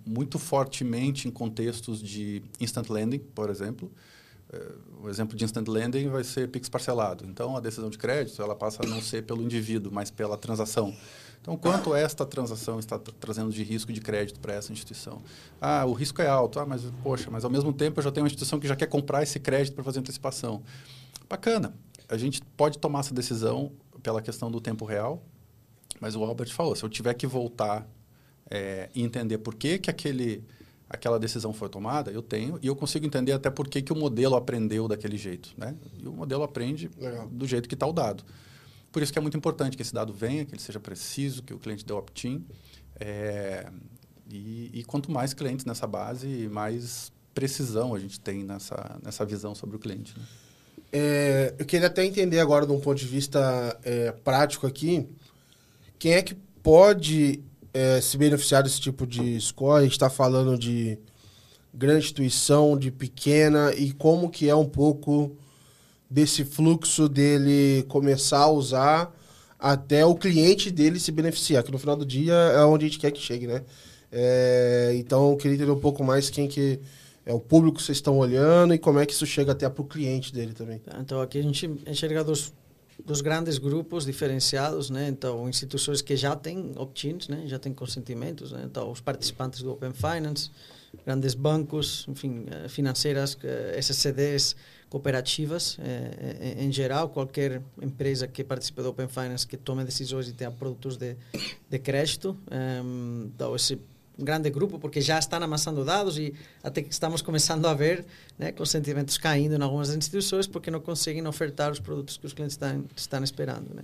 muito 0.06 0.40
fortemente 0.40 1.28
em 1.28 1.32
contextos 1.32 2.02
de 2.02 2.42
instant 2.60 2.90
lending, 2.90 3.20
por 3.20 3.50
exemplo. 3.50 3.92
É, 4.52 4.72
o 5.02 5.10
exemplo 5.10 5.36
de 5.36 5.44
instant 5.44 5.68
lending 5.68 6.08
vai 6.10 6.24
ser 6.24 6.50
Pix 6.50 6.70
parcelado. 6.70 7.26
Então, 7.26 7.56
a 7.58 7.60
decisão 7.60 7.90
de 7.90 7.98
crédito 7.98 8.42
ela 8.42 8.56
passa 8.56 8.84
a 8.84 8.88
não 8.88 9.02
ser 9.02 9.24
pelo 9.24 9.42
indivíduo, 9.42 9.92
mas 9.92 10.12
pela 10.12 10.38
transação. 10.38 10.96
Então, 11.42 11.56
quanto 11.56 11.94
esta 11.94 12.26
transação 12.26 12.80
está 12.80 12.98
trazendo 12.98 13.52
de 13.52 13.64
risco 13.64 13.94
de 13.94 14.02
crédito 14.02 14.40
para 14.40 14.54
essa 14.54 14.74
instituição? 14.74 15.22
Ah, 15.62 15.86
o 15.86 15.94
risco 15.94 16.20
é 16.20 16.28
alto. 16.28 16.60
Ah, 16.60 16.66
mas, 16.66 16.82
poxa, 17.04 17.30
mas 17.30 17.46
ao 17.46 17.52
mesmo 17.52 17.72
tempo 17.72 18.00
eu 18.00 18.04
já 18.04 18.12
tenho 18.12 18.24
uma 18.24 18.28
instituição 18.28 18.60
que 18.60 18.68
já 18.68 18.76
quer 18.76 18.88
comprar 18.88 19.22
esse 19.22 19.40
crédito 19.40 19.76
para 19.76 19.84
fazer 19.84 20.00
antecipação. 20.00 20.64
Bacana. 21.30 21.76
A 22.10 22.18
gente 22.18 22.42
pode 22.56 22.78
tomar 22.78 23.00
essa 23.00 23.14
decisão 23.14 23.72
pela 24.02 24.22
questão 24.22 24.52
do 24.52 24.62
tempo 24.62 24.86
real, 24.86 25.24
mas 26.00 26.16
o 26.16 26.24
Albert 26.24 26.52
falou, 26.54 26.76
se 26.76 26.84
eu 26.84 26.90
tiver 26.90 27.14
que 27.16 27.26
voltar 27.26 27.88
é, 28.50 28.90
e 28.94 29.04
entender 29.04 29.38
por 29.40 29.56
que, 29.56 29.80
que 29.80 29.90
aquele, 29.90 30.44
aquela 30.90 31.20
decisão 31.20 31.54
foi 31.54 31.70
tomada, 31.70 32.12
eu 32.12 32.22
tenho, 32.22 32.60
e 32.62 32.68
eu 32.68 32.76
consigo 32.76 33.06
entender 33.06 33.32
até 33.32 33.50
por 33.50 33.68
que, 33.68 33.82
que 33.82 33.92
o 33.92 33.96
modelo 33.96 34.36
aprendeu 34.36 34.88
daquele 34.88 35.18
jeito. 35.18 35.54
Né? 35.58 35.76
E 35.98 36.08
o 36.08 36.14
modelo 36.14 36.44
aprende 36.44 36.90
Legal. 36.98 37.28
do 37.28 37.48
jeito 37.48 37.68
que 37.68 37.76
está 37.76 37.88
o 37.88 37.94
dado. 37.94 38.24
Por 38.92 39.02
isso 39.02 39.12
que 39.12 39.20
é 39.20 39.22
muito 39.22 39.36
importante 39.36 39.76
que 39.76 39.82
esse 39.82 39.94
dado 39.94 40.14
venha, 40.14 40.46
que 40.46 40.54
ele 40.54 40.62
seja 40.62 40.80
preciso, 40.80 41.44
que 41.44 41.54
o 41.54 41.60
cliente 41.60 41.86
dê 41.86 41.92
opt-in. 41.92 42.46
É, 42.98 43.70
e, 44.30 44.72
e, 44.74 44.84
quanto 44.86 45.12
mais 45.12 45.34
clientes 45.34 45.66
nessa 45.66 45.86
base, 45.86 46.48
mais 46.48 47.12
precisão 47.34 47.94
a 47.94 48.00
gente 48.00 48.20
tem 48.20 48.44
nessa, 48.44 48.98
nessa 49.04 49.26
visão 49.26 49.54
sobre 49.54 49.76
o 49.76 49.80
cliente. 49.80 50.18
Né? 50.18 50.26
É, 50.94 51.56
eu 51.60 51.66
queria 51.66 51.88
até 51.88 52.06
entender 52.06 52.40
agora, 52.40 52.66
de 52.66 52.72
um 52.72 52.80
ponto 52.80 52.98
de 52.98 53.06
vista 53.06 53.78
é, 53.84 54.14
prático 54.14 54.66
aqui, 54.66 55.10
quem 56.00 56.14
é 56.14 56.22
que 56.22 56.34
pode 56.64 57.44
é, 57.76 58.00
se 58.00 58.18
beneficiar 58.18 58.64
desse 58.64 58.80
tipo 58.80 59.06
de 59.06 59.38
score? 59.42 59.80
A 59.80 59.84
gente 59.84 59.92
está 59.92 60.10
falando 60.10 60.58
de 60.58 60.98
grande 61.74 62.06
instituição, 62.06 62.78
de 62.78 62.90
pequena, 62.90 63.74
e 63.76 63.92
como 63.92 64.30
que 64.30 64.48
é 64.50 64.56
um 64.56 64.66
pouco 64.66 65.36
desse 66.10 66.46
fluxo 66.46 67.10
dele 67.10 67.84
começar 67.90 68.40
a 68.40 68.50
usar 68.50 69.14
até 69.60 70.06
o 70.06 70.16
cliente 70.16 70.72
dele 70.72 71.02
se 71.02 71.12
beneficiar, 71.12 71.64
que 71.64 71.72
no 71.72 71.78
final 71.78 71.98
do 71.98 72.06
dia 72.06 72.34
é 72.34 72.64
onde 72.64 72.86
a 72.86 72.88
gente 72.88 73.00
quer 73.00 73.12
que 73.12 73.20
chegue, 73.20 73.46
né? 73.46 73.62
É, 74.10 74.94
então, 74.96 75.32
eu 75.32 75.36
queria 75.36 75.56
entender 75.56 75.72
um 75.72 75.80
pouco 75.80 76.02
mais 76.02 76.30
quem 76.30 76.48
que 76.48 76.80
é 77.26 77.34
o 77.34 77.40
público 77.42 77.78
que 77.78 77.84
vocês 77.84 77.98
estão 77.98 78.18
olhando 78.18 78.74
e 78.74 78.78
como 78.78 79.00
é 79.00 79.06
que 79.06 79.12
isso 79.12 79.26
chega 79.26 79.52
até 79.52 79.68
para 79.68 79.82
o 79.82 79.86
cliente 79.86 80.34
dele 80.34 80.54
também. 80.54 80.82
Então, 81.02 81.20
aqui 81.20 81.40
a 81.40 81.44
gente 81.44 81.70
enxerga 81.86 82.24
dos 82.24 82.54
dos 83.04 83.22
grandes 83.22 83.58
grupos 83.58 84.06
diferenciados, 84.06 84.90
né? 84.90 85.08
Então, 85.08 85.48
instituições 85.50 86.02
que 86.02 86.16
já 86.16 86.36
têm 86.36 86.72
opt-ins, 86.76 87.28
né? 87.28 87.44
Já 87.46 87.60
têm 87.60 87.74
consentimentos, 87.74 88.52
né? 88.52 88.64
Então, 88.66 88.92
os 88.92 89.02
participantes 89.02 89.62
do 89.62 89.72
Open 89.72 89.94
Finance, 89.94 90.50
grandes 91.06 91.34
bancos, 91.34 92.06
enfim, 92.08 92.46
eh, 92.50 92.70
financeiras, 92.70 93.38
eh, 93.44 93.76
SCDs, 93.78 94.56
cooperativas, 94.90 95.78
eh, 95.80 96.56
em 96.58 96.72
geral, 96.72 97.10
qualquer 97.10 97.62
empresa 97.82 98.28
que 98.28 98.44
participe 98.44 98.82
do 98.82 98.90
Open 98.90 99.08
Finance, 99.08 99.46
que 99.46 99.58
tome 99.58 99.84
decisões 99.84 100.30
e 100.30 100.34
tenha 100.34 100.52
produtos 100.52 100.96
de, 100.96 101.18
de 101.70 101.80
crédito. 101.80 102.38
Então, 103.34 103.56
esse 103.56 103.78
grande 104.18 104.50
grupo, 104.50 104.80
porque 104.80 105.02
já 105.02 105.20
estão 105.20 105.42
amassando 105.42 105.84
dados 105.84 106.18
e 106.18 106.34
até 106.64 106.82
que 106.82 106.92
estamos 106.92 107.22
começando 107.22 107.66
a 107.66 107.74
ver 107.74 108.06
né, 108.38 108.54
caindo 109.22 109.56
em 109.56 109.62
algumas 109.62 109.94
instituições 109.94 110.48
porque 110.48 110.72
não 110.72 110.80
conseguem 110.80 111.26
ofertar 111.28 111.72
os 111.72 111.80
produtos 111.80 112.18
que 112.18 112.26
os 112.26 112.34
clientes 112.34 112.56
estão, 112.56 112.86
estão 112.96 113.24
esperando. 113.24 113.74
Né? 113.74 113.84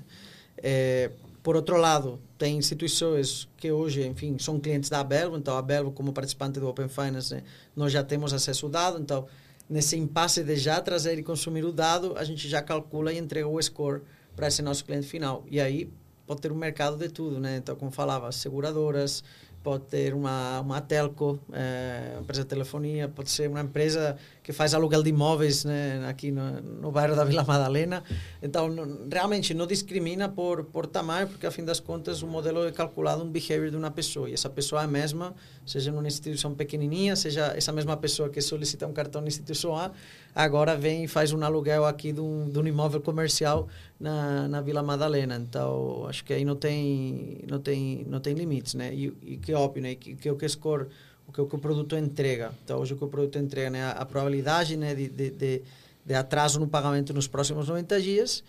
É, 0.57 1.11
por 1.43 1.55
outro 1.55 1.77
lado, 1.77 2.19
tem 2.38 2.57
instituições 2.57 3.47
que 3.57 3.71
hoje, 3.71 4.05
enfim, 4.05 4.38
são 4.39 4.59
clientes 4.59 4.89
da 4.89 4.99
Abelvo, 4.99 5.38
então 5.38 5.55
a 5.55 5.59
Abelvo, 5.59 5.91
como 5.91 6.13
participante 6.13 6.59
do 6.59 6.67
Open 6.67 6.88
Finance, 6.88 7.34
né, 7.34 7.43
nós 7.75 7.91
já 7.91 8.03
temos 8.03 8.32
acesso 8.32 8.67
ao 8.67 8.71
dado, 8.71 9.01
então 9.01 9.27
nesse 9.67 9.97
impasse 9.97 10.43
de 10.43 10.55
já 10.57 10.82
trazer 10.82 11.17
e 11.17 11.23
consumir 11.23 11.63
o 11.63 11.71
dado, 11.71 12.13
a 12.17 12.23
gente 12.23 12.47
já 12.47 12.61
calcula 12.61 13.13
e 13.13 13.17
entrega 13.17 13.47
o 13.47 13.61
score 13.61 14.01
para 14.36 14.47
esse 14.47 14.61
nosso 14.61 14.84
cliente 14.84 15.07
final. 15.07 15.45
E 15.49 15.61
aí 15.61 15.89
pode 16.27 16.41
ter 16.41 16.51
um 16.51 16.55
mercado 16.55 16.97
de 16.97 17.09
tudo, 17.09 17.39
né? 17.39 17.57
Então, 17.57 17.75
como 17.75 17.89
falava, 17.91 18.32
seguradoras, 18.32 19.23
pode 19.64 19.86
ter 19.86 20.14
uma, 20.14 20.59
uma 20.62 20.82
telco, 20.82 21.39
é, 21.51 22.18
empresa 22.20 22.43
de 22.43 22.47
telefonia, 22.47 23.07
pode 23.07 23.30
ser 23.30 23.49
uma 23.49 23.62
empresa 23.62 24.18
que 24.44 24.52
faz 24.52 24.74
aluguel 24.74 25.04
de 25.04 25.10
imóveis 25.10 25.64
né, 25.64 26.04
aqui 26.08 26.32
no, 26.32 26.62
no 26.62 26.92
bairro 26.92 27.16
da 27.16 27.24
Vila 27.24 27.44
Madalena. 27.44 28.04
Então, 28.42 28.68
não, 28.68 29.08
realmente 29.12 29.54
não 29.54 29.68
discrimina 29.68 30.28
por, 30.28 30.64
por 30.64 30.88
tamanho, 30.88 31.28
porque, 31.28 31.46
a 31.46 31.52
fim 31.52 31.64
das 31.64 31.80
contas, 31.80 32.24
o 32.24 32.28
modelo 32.28 32.66
é 32.66 32.72
calculado 32.72 33.24
um 33.24 33.30
behavior 33.30 33.70
de 33.70 33.78
uma 33.78 33.92
pessoa. 33.92 34.30
E 34.30 34.34
essa 34.34 34.50
pessoa 34.50 34.82
é 34.82 34.86
a 34.86 34.88
mesma, 34.88 35.36
seja 35.66 35.92
numa 35.92 36.08
instituição 36.08 36.56
pequenininha, 36.56 37.16
seja 37.16 37.54
essa 37.56 37.72
mesma 37.72 37.96
pessoa 37.96 38.30
que 38.30 38.42
solicita 38.42 38.88
um 38.88 38.94
cartão 38.94 39.22
na 39.22 39.28
instituição 39.28 39.76
A, 39.76 39.92
agora 40.34 40.76
vem 40.76 41.04
e 41.04 41.08
faz 41.08 41.32
um 41.32 41.44
aluguel 41.44 41.86
aqui 41.86 42.12
de 42.12 42.22
um, 42.22 42.50
de 42.50 42.58
um 42.58 42.66
imóvel 42.66 43.00
comercial 43.00 43.68
na, 44.00 44.48
na 44.48 44.62
Vila 44.62 44.82
Madalena. 44.82 45.36
Então, 45.36 46.08
acho 46.08 46.26
que 46.26 46.34
aí 46.34 46.44
não 46.44 46.56
tem, 46.56 47.42
não 47.48 47.60
tem, 47.60 48.06
não 48.10 48.20
tem 48.20 48.34
limites, 48.34 48.74
né? 48.74 48.92
E, 48.92 49.14
e 49.22 49.38
que 49.38 49.54
óbvio, 49.54 49.84
né? 49.84 49.94
Que, 49.94 50.16
que 50.16 50.32
o 50.32 50.36
que 50.36 50.50
score 50.50 50.88
o 51.32 51.34
que 51.34 51.41
o, 51.41 51.47
que 51.47 51.55
o 51.55 51.59
produto 51.59 51.95
entrega. 51.95 52.51
Então, 52.63 52.79
hoje 52.79 52.93
o 52.93 52.97
que 52.97 53.03
o 53.03 53.07
produto 53.07 53.39
entrega, 53.39 53.69
né? 53.69 53.84
A, 53.84 53.91
a 53.91 54.05
probabilidade 54.05 54.75
né? 54.75 54.93
de, 54.93 55.07
de, 55.07 55.32
de, 55.32 55.61
de, 56.05 56.13
atraso 56.13 56.59
no 56.59 56.67
pagamento 56.67 57.13
nos 57.13 57.27
próximos 57.27 57.67
90 57.67 58.01
dias, 58.01 58.43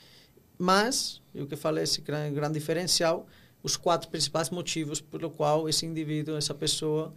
mas, 0.59 1.21
o 1.35 1.47
que 1.47 1.57
falei, 1.57 1.85
esse 1.85 2.01
grande, 2.01 2.35
grande 2.35 2.55
diferencial, 2.55 3.27
os 3.63 3.77
quatro 3.77 4.09
principais 4.11 4.51
motivos 4.51 5.01
pelo 5.01 5.31
qual 5.31 5.69
esse 5.69 5.87
indivíduo, 5.87 6.37
essa 6.37 6.53
pessoa, 6.53 7.15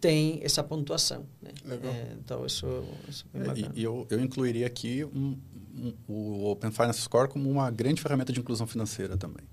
tem 0.00 0.40
essa 0.42 0.62
pontuação. 0.62 1.26
Né? 1.42 1.50
É, 1.68 2.16
então, 2.18 2.46
isso, 2.46 2.66
isso 3.08 3.26
é 3.34 3.52
bem 3.52 3.64
é, 3.64 3.68
E 3.74 3.82
eu, 3.82 4.06
eu 4.08 4.20
incluiria 4.20 4.66
aqui 4.66 5.04
um, 5.04 5.36
um, 5.76 5.94
o 6.08 6.50
Open 6.50 6.70
Finance 6.70 7.02
Score 7.02 7.28
como 7.28 7.50
uma 7.50 7.70
grande 7.70 8.00
ferramenta 8.00 8.32
de 8.32 8.40
inclusão 8.40 8.66
financeira 8.66 9.16
também. 9.16 9.44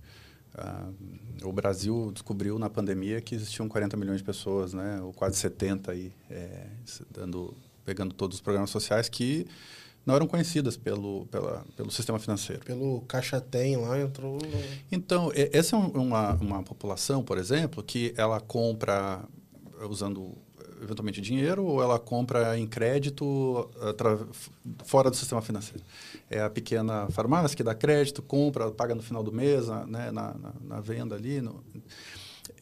Uh, 0.58 1.48
o 1.48 1.54
Brasil 1.54 2.12
descobriu 2.12 2.58
na 2.58 2.70
pandemia 2.70 3.22
que 3.22 3.36
existiam 3.36 3.70
40 3.70 3.96
milhões 3.96 4.18
de 4.18 4.24
pessoas, 4.24 4.74
né, 4.74 5.00
ou 5.02 5.14
quase 5.14 5.38
70 5.38 5.92
aí, 5.92 6.12
é, 6.32 6.68
dando, 7.12 7.56
pegando 7.86 8.14
todos 8.14 8.38
os 8.38 8.42
programas 8.42 8.72
sociais 8.72 9.08
que 9.08 9.46
não 10.04 10.16
eram 10.16 10.26
conhecidas 10.26 10.76
pelo, 10.76 11.28
pela, 11.28 11.64
pelo 11.76 11.92
sistema 11.92 12.18
financeiro. 12.18 12.64
Pelo 12.64 13.02
Caixa 13.02 13.40
Tem 13.42 13.76
lá 13.76 14.00
entrou... 14.00 14.40
Então, 14.92 15.32
essa 15.36 15.76
é 15.76 15.80
uma, 15.80 16.34
uma 16.36 16.64
população, 16.64 17.22
por 17.22 17.38
exemplo, 17.38 17.84
que 17.84 18.14
ela 18.18 18.40
compra 18.40 19.24
usando 19.88 20.36
eventualmente 20.82 21.22
dinheiro 21.22 21.66
ou 21.66 21.82
ela 21.82 22.00
compra 22.00 22.58
em 22.58 22.68
crédito 22.68 23.70
fora 24.86 25.10
do 25.10 25.16
sistema 25.16 25.42
financeiro. 25.42 25.84
É 26.30 26.42
a 26.42 26.50
pequena 26.50 27.08
farmácia 27.10 27.56
que 27.56 27.64
dá 27.64 27.74
crédito, 27.74 28.22
compra, 28.22 28.72
paga 28.72 28.96
no 28.96 29.02
final 29.02 29.24
do 29.24 29.32
mês, 29.32 29.68
né, 29.68 30.12
na, 30.12 30.34
na, 30.34 30.54
na 30.62 30.80
venda 30.82 31.16
ali. 31.16 31.42
No... 31.42 31.64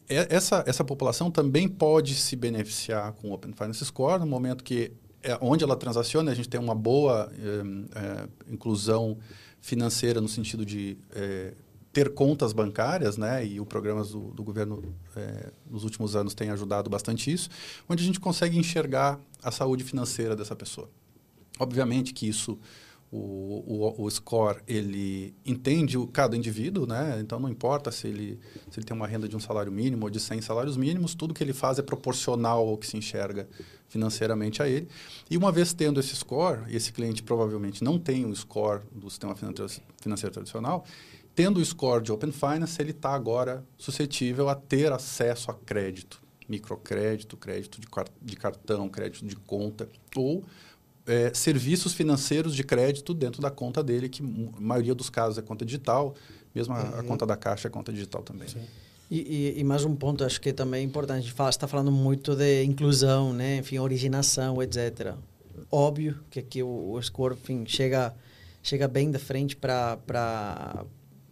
Essa, 0.08 0.62
essa 0.66 0.84
população 0.84 1.30
também 1.30 1.68
pode 1.68 2.14
se 2.14 2.36
beneficiar 2.36 3.12
com 3.12 3.30
o 3.30 3.32
Open 3.32 3.52
Finance 3.52 3.84
Score 3.84 4.20
no 4.20 4.26
momento 4.26 4.62
que 4.62 4.92
é 5.22 5.36
onde 5.40 5.64
ela 5.64 5.76
transaciona, 5.76 6.30
a 6.30 6.34
gente 6.34 6.48
tem 6.48 6.60
uma 6.60 6.74
boa 6.74 7.30
é, 7.36 7.98
é, 7.98 8.52
inclusão 8.52 9.18
financeira 9.60 10.20
no 10.20 10.28
sentido 10.28 10.64
de 10.64 10.96
é, 11.12 11.52
ter 11.96 12.12
contas 12.12 12.52
bancárias, 12.52 13.16
né, 13.16 13.46
e 13.46 13.58
o 13.58 13.64
programas 13.64 14.10
do, 14.10 14.30
do 14.30 14.44
governo 14.44 14.94
é, 15.16 15.50
nos 15.66 15.82
últimos 15.82 16.14
anos 16.14 16.34
tem 16.34 16.50
ajudado 16.50 16.90
bastante 16.90 17.32
isso, 17.32 17.48
onde 17.88 18.02
a 18.02 18.06
gente 18.06 18.20
consegue 18.20 18.58
enxergar 18.58 19.18
a 19.42 19.50
saúde 19.50 19.82
financeira 19.82 20.36
dessa 20.36 20.54
pessoa. 20.54 20.90
Obviamente 21.58 22.12
que 22.12 22.28
isso 22.28 22.58
o, 23.10 23.96
o, 23.96 24.04
o, 24.04 24.10
score 24.10 24.58
ele 24.68 25.34
entende 25.46 25.96
o, 25.96 26.06
cada 26.06 26.36
indivíduo, 26.36 26.86
né? 26.86 27.18
Então 27.18 27.40
não 27.40 27.48
importa 27.48 27.90
se 27.90 28.08
ele 28.08 28.38
se 28.70 28.78
ele 28.78 28.84
tem 28.84 28.94
uma 28.94 29.06
renda 29.06 29.26
de 29.26 29.34
um 29.34 29.40
salário 29.40 29.72
mínimo 29.72 30.04
ou 30.04 30.10
de 30.10 30.20
100 30.20 30.42
salários 30.42 30.76
mínimos, 30.76 31.14
tudo 31.14 31.32
que 31.32 31.42
ele 31.42 31.54
faz 31.54 31.78
é 31.78 31.82
proporcional 31.82 32.68
ao 32.68 32.76
que 32.76 32.86
se 32.86 32.96
enxerga 32.98 33.48
financeiramente 33.88 34.62
a 34.62 34.68
ele. 34.68 34.88
E 35.30 35.36
uma 35.36 35.50
vez 35.50 35.72
tendo 35.72 35.98
esse 35.98 36.14
score, 36.14 36.60
e 36.68 36.76
esse 36.76 36.92
cliente 36.92 37.22
provavelmente 37.22 37.82
não 37.82 37.98
tem 37.98 38.26
o 38.26 38.36
score 38.36 38.82
do 38.92 39.08
sistema 39.08 39.34
financeiro 39.34 40.34
tradicional, 40.34 40.84
Tendo 41.36 41.60
o 41.60 41.64
score 41.64 42.02
de 42.02 42.10
Open 42.10 42.32
Finance, 42.32 42.80
ele 42.80 42.92
está 42.92 43.10
agora 43.10 43.62
suscetível 43.76 44.48
a 44.48 44.54
ter 44.54 44.90
acesso 44.90 45.50
a 45.50 45.54
crédito, 45.54 46.18
microcrédito, 46.48 47.36
crédito 47.36 47.78
de, 47.78 47.86
de 48.22 48.36
cartão, 48.36 48.88
crédito 48.88 49.26
de 49.26 49.36
conta, 49.36 49.86
ou 50.16 50.42
é, 51.06 51.30
serviços 51.34 51.92
financeiros 51.92 52.56
de 52.56 52.64
crédito 52.64 53.12
dentro 53.12 53.42
da 53.42 53.50
conta 53.50 53.84
dele, 53.84 54.08
que 54.08 54.22
a 54.22 54.60
maioria 54.60 54.94
dos 54.94 55.10
casos 55.10 55.36
é 55.36 55.42
conta 55.42 55.62
digital, 55.62 56.14
mesmo 56.54 56.72
a, 56.72 56.82
uhum. 56.82 57.00
a 57.00 57.02
conta 57.02 57.26
da 57.26 57.36
Caixa 57.36 57.68
é 57.68 57.70
conta 57.70 57.92
digital 57.92 58.22
também. 58.22 58.48
E, 59.10 59.20
e, 59.56 59.60
e, 59.60 59.62
mais 59.62 59.84
um 59.84 59.94
ponto, 59.94 60.24
acho 60.24 60.40
que 60.40 60.54
também 60.54 60.80
é 60.80 60.84
importante, 60.84 61.18
a 61.18 61.20
gente 61.20 61.50
está 61.50 61.68
falando 61.68 61.92
muito 61.92 62.34
de 62.34 62.64
inclusão, 62.64 63.34
né? 63.34 63.58
enfim, 63.58 63.78
originação, 63.78 64.62
etc. 64.62 65.12
Óbvio 65.70 66.18
que 66.30 66.38
aqui 66.38 66.62
o, 66.62 66.92
o 66.92 67.02
score 67.02 67.34
enfim, 67.34 67.66
chega, 67.66 68.14
chega 68.62 68.88
bem 68.88 69.10
da 69.10 69.18
frente 69.18 69.54
para 69.54 69.98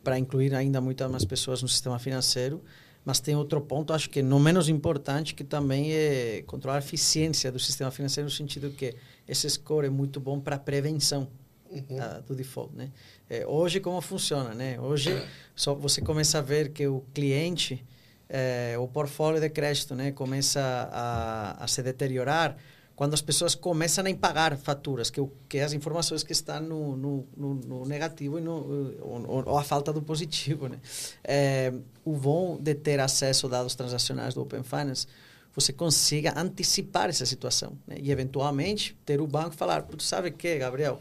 para 0.05 0.19
incluir 0.19 0.55
ainda 0.55 0.81
muitas 0.81 1.11
mais 1.11 1.25
pessoas 1.25 1.63
no 1.63 1.69
sistema 1.69 1.99
financeiro. 1.99 2.63
Mas 3.05 3.21
tem 3.21 3.35
outro 3.35 3.61
ponto, 3.61 3.93
acho 3.93 4.09
que 4.09 4.23
não 4.23 4.39
menos 4.39 4.69
importante, 4.69 5.35
que 5.35 5.45
também 5.45 5.93
é 5.93 6.43
controlar 6.47 6.77
a 6.77 6.79
eficiência 6.79 7.51
do 7.53 7.59
sistema 7.59 7.91
financeiro, 7.91 8.27
no 8.27 8.31
sentido 8.31 8.71
que 8.71 8.95
esse 9.29 9.49
score 9.51 9.87
é 9.87 9.91
muito 9.91 10.19
bom 10.19 10.41
para 10.41 10.57
a 10.57 10.59
prevenção 10.59 11.29
uhum. 11.71 11.99
uh, 11.99 12.23
do 12.23 12.35
default. 12.35 12.75
Né? 12.75 12.91
É, 13.29 13.47
hoje, 13.47 13.79
como 13.81 14.01
funciona? 14.01 14.55
Né? 14.55 14.81
Hoje, 14.81 15.11
só 15.55 15.75
você 15.75 16.01
começa 16.01 16.39
a 16.39 16.41
ver 16.41 16.71
que 16.71 16.87
o 16.87 17.05
cliente, 17.13 17.85
é, 18.27 18.75
o 18.79 18.89
portfólio 18.89 19.39
de 19.39 19.51
crédito, 19.51 19.95
né, 19.95 20.11
começa 20.11 20.61
a, 20.91 21.63
a 21.63 21.67
se 21.67 21.83
deteriorar 21.83 22.57
quando 22.97 23.15
as 23.15 23.21
pessoas 23.21 23.55
começam 23.55 24.05
a 24.07 24.15
pagar 24.15 24.57
faturas, 24.57 25.11
que, 25.11 25.21
que 25.49 25.59
as 25.59 25.73
informações 25.73 26.23
que 26.23 26.33
estão 26.33 26.61
no, 26.61 26.97
no, 26.97 27.29
no, 27.37 27.55
no 27.55 27.85
negativo 27.85 28.39
e 28.39 28.43
no, 28.43 28.99
ou, 29.01 29.49
ou, 29.49 29.59
a 29.59 29.65
falta 29.65 29.93
do 29.93 30.01
positivo. 30.01 30.69
Né? 30.69 30.79
É, 31.23 31.73
o 32.05 32.13
bom 32.13 32.57
de 32.61 32.75
ter 32.75 33.01
acesso 33.01 33.47
a 33.47 33.51
dados 33.51 33.75
transacionais 33.75 34.35
do 34.35 34.43
Open 34.43 34.63
Finance, 34.63 35.07
você 35.55 35.73
consiga 35.73 36.39
antecipar 36.39 37.09
essa 37.09 37.27
situação. 37.27 37.77
Né? 37.87 37.97
E, 38.01 38.13
eventualmente, 38.13 38.97
ter 39.05 39.21
o 39.21 39.27
banco 39.27 39.57
falar, 39.57 39.85
sabe 39.99 40.29
o 40.29 40.33
que, 40.33 40.59
Gabriel? 40.59 41.01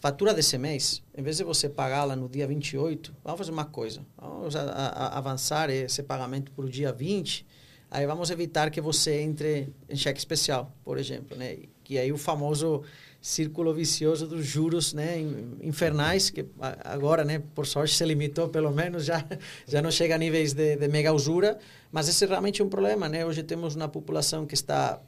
Fatura 0.00 0.34
desse 0.34 0.58
mês, 0.58 1.02
em 1.16 1.22
vez 1.22 1.36
de 1.36 1.44
você 1.44 1.68
pagá-la 1.68 2.16
no 2.16 2.28
dia 2.28 2.46
28, 2.46 3.14
vamos 3.22 3.38
fazer 3.38 3.52
uma 3.52 3.64
coisa. 3.64 4.04
Vamos 4.18 4.56
a, 4.56 4.62
a, 4.62 5.18
avançar 5.18 5.70
esse 5.70 6.02
pagamento 6.02 6.50
para 6.50 6.64
o 6.64 6.68
dia 6.68 6.92
20 6.92 7.46
Aí 7.94 8.06
vamos 8.06 8.30
evitar 8.30 8.70
que 8.70 8.80
você 8.80 9.20
entre 9.20 9.68
em 9.86 9.94
cheque 9.96 10.18
especial, 10.18 10.74
por 10.82 10.96
exemplo, 10.96 11.36
né? 11.36 11.58
Que 11.84 11.98
aí 11.98 12.10
o 12.10 12.16
famoso 12.16 12.82
círculo 13.20 13.74
vicioso 13.74 14.26
dos 14.26 14.46
juros, 14.46 14.94
né, 14.94 15.16
infernais, 15.60 16.30
que 16.30 16.44
agora, 16.82 17.22
né, 17.22 17.40
por 17.54 17.66
sorte 17.66 17.94
se 17.94 18.04
limitou 18.04 18.48
pelo 18.48 18.72
menos, 18.72 19.04
já 19.04 19.22
já 19.68 19.82
não 19.82 19.90
chega 19.90 20.14
a 20.14 20.18
níveis 20.18 20.54
de, 20.54 20.74
de 20.76 20.88
mega 20.88 21.12
usura, 21.12 21.58
mas 21.92 22.08
esse 22.08 22.24
é 22.24 22.28
realmente 22.28 22.62
um 22.62 22.68
problema, 22.68 23.10
né? 23.10 23.26
Hoje 23.26 23.42
temos 23.42 23.76
uma 23.76 23.88
população 23.88 24.46
que 24.46 24.54
está 24.54 24.98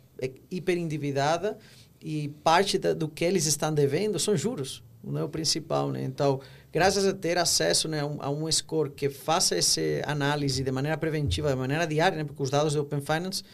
hiperendividada 0.50 1.56
e 2.02 2.28
parte 2.44 2.76
da, 2.76 2.92
do 2.92 3.08
que 3.08 3.24
eles 3.24 3.46
estão 3.46 3.72
devendo 3.72 4.18
são 4.18 4.36
juros, 4.36 4.84
não 5.02 5.20
é 5.20 5.24
o 5.24 5.28
principal, 5.30 5.90
né? 5.90 6.04
Então, 6.04 6.38
graças 6.74 7.06
a 7.06 7.12
ter 7.14 7.38
acesso 7.38 7.86
né, 7.86 8.00
a 8.00 8.28
um 8.28 8.50
score 8.50 8.90
que 8.90 9.08
faça 9.08 9.54
essa 9.54 9.80
análise 10.04 10.64
de 10.64 10.72
maneira 10.72 10.98
preventiva, 10.98 11.48
de 11.48 11.54
maneira 11.54 11.86
diária, 11.86 12.18
né, 12.18 12.24
porque 12.24 12.42
os 12.42 12.50
dados 12.50 12.74
do 12.74 12.82
Open 12.82 13.00
Finance, 13.00 13.44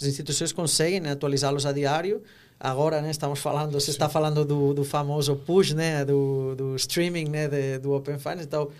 as 0.00 0.06
instituições 0.06 0.52
conseguem 0.52 1.00
né, 1.00 1.10
atualizá-los 1.10 1.66
a 1.66 1.72
diário. 1.72 2.22
Agora, 2.58 3.02
né, 3.02 3.10
estamos 3.10 3.40
falando, 3.40 3.72
você 3.72 3.86
Sim. 3.86 3.90
está 3.92 4.08
falando 4.08 4.44
do, 4.44 4.72
do 4.74 4.84
famoso 4.84 5.34
push, 5.34 5.72
né, 5.72 6.04
do, 6.04 6.54
do 6.54 6.76
streaming, 6.76 7.28
né, 7.28 7.48
de, 7.48 7.78
do 7.78 7.92
Open 7.92 8.16
Finance. 8.16 8.44
Então, 8.44 8.70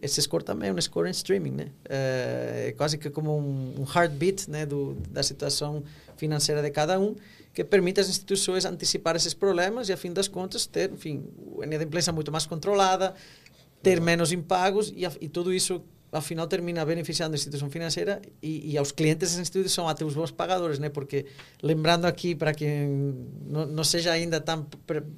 esse 0.00 0.22
score 0.22 0.44
também 0.44 0.70
é 0.70 0.72
um 0.72 0.80
score 0.80 1.08
em 1.08 1.10
streaming, 1.10 1.50
né? 1.50 1.66
É 1.88 2.72
quase 2.76 2.96
que 2.96 3.10
como 3.10 3.36
um, 3.36 3.74
um 3.80 3.84
heartbeat, 3.84 4.48
né, 4.48 4.64
do, 4.64 4.96
da 5.10 5.24
situação 5.24 5.82
financeira 6.16 6.62
de 6.62 6.70
cada 6.70 7.00
um 7.00 7.16
que 7.52 7.64
permite 7.64 7.98
às 7.98 8.08
instituições 8.08 8.64
antecipar 8.64 9.16
esses 9.16 9.34
problemas 9.34 9.88
e, 9.88 9.92
a 9.92 9.96
fim 9.96 10.12
das 10.12 10.28
contas, 10.28 10.64
ter, 10.64 10.92
enfim, 10.92 11.24
a 11.60 11.66
inadimplência 11.66 12.12
muito 12.12 12.30
mais 12.30 12.46
controlada, 12.46 13.12
ter 13.82 14.00
menos 14.00 14.32
impagos 14.32 14.92
e, 14.94 15.04
e 15.20 15.28
tudo 15.28 15.52
isso 15.52 15.82
afinal 16.10 16.46
termina 16.46 16.84
beneficiando 16.84 17.34
a 17.34 17.36
instituição 17.36 17.70
financeira 17.70 18.22
e, 18.42 18.72
e 18.72 18.78
aos 18.78 18.90
clientes 18.90 19.30
dessa 19.30 19.42
instituição, 19.42 19.86
até 19.86 20.04
os 20.04 20.14
bons 20.14 20.30
pagadores, 20.30 20.78
né? 20.78 20.88
Porque 20.88 21.26
lembrando 21.62 22.06
aqui 22.06 22.34
para 22.34 22.54
quem 22.54 23.14
não, 23.46 23.66
não 23.66 23.84
seja 23.84 24.12
ainda 24.12 24.40
tão 24.40 24.66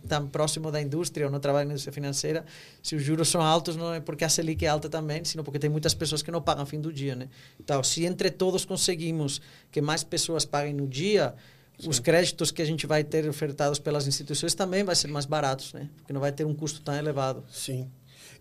tão 0.08 0.26
próximo 0.28 0.70
da 0.70 0.80
indústria 0.80 1.26
ou 1.26 1.32
não 1.32 1.38
trabalha 1.38 1.64
na 1.64 1.72
indústria 1.72 1.92
financeira, 1.92 2.44
se 2.82 2.96
os 2.96 3.02
juros 3.02 3.28
são 3.28 3.40
altos 3.40 3.76
não 3.76 3.94
é 3.94 4.00
porque 4.00 4.24
a 4.24 4.28
Selic 4.28 4.64
é 4.64 4.68
alta 4.68 4.88
também, 4.88 5.24
sino 5.24 5.44
porque 5.44 5.58
tem 5.58 5.70
muitas 5.70 5.94
pessoas 5.94 6.22
que 6.22 6.30
não 6.30 6.42
pagam 6.42 6.64
no 6.64 6.66
fim 6.66 6.80
do 6.80 6.92
dia, 6.92 7.14
né? 7.14 7.28
Então, 7.58 7.82
se 7.84 8.04
entre 8.04 8.30
todos 8.30 8.64
conseguimos 8.64 9.40
que 9.70 9.80
mais 9.80 10.02
pessoas 10.02 10.44
paguem 10.44 10.74
no 10.74 10.88
dia, 10.88 11.34
Sim. 11.78 11.88
os 11.88 12.00
créditos 12.00 12.50
que 12.50 12.60
a 12.60 12.64
gente 12.64 12.86
vai 12.86 13.04
ter 13.04 13.28
ofertados 13.28 13.78
pelas 13.78 14.08
instituições 14.08 14.54
também 14.54 14.82
vai 14.82 14.96
ser 14.96 15.06
mais 15.06 15.24
baratos, 15.24 15.72
né? 15.72 15.88
Porque 15.98 16.12
não 16.12 16.20
vai 16.20 16.32
ter 16.32 16.44
um 16.44 16.54
custo 16.54 16.80
tão 16.80 16.96
elevado. 16.96 17.44
Sim. 17.48 17.88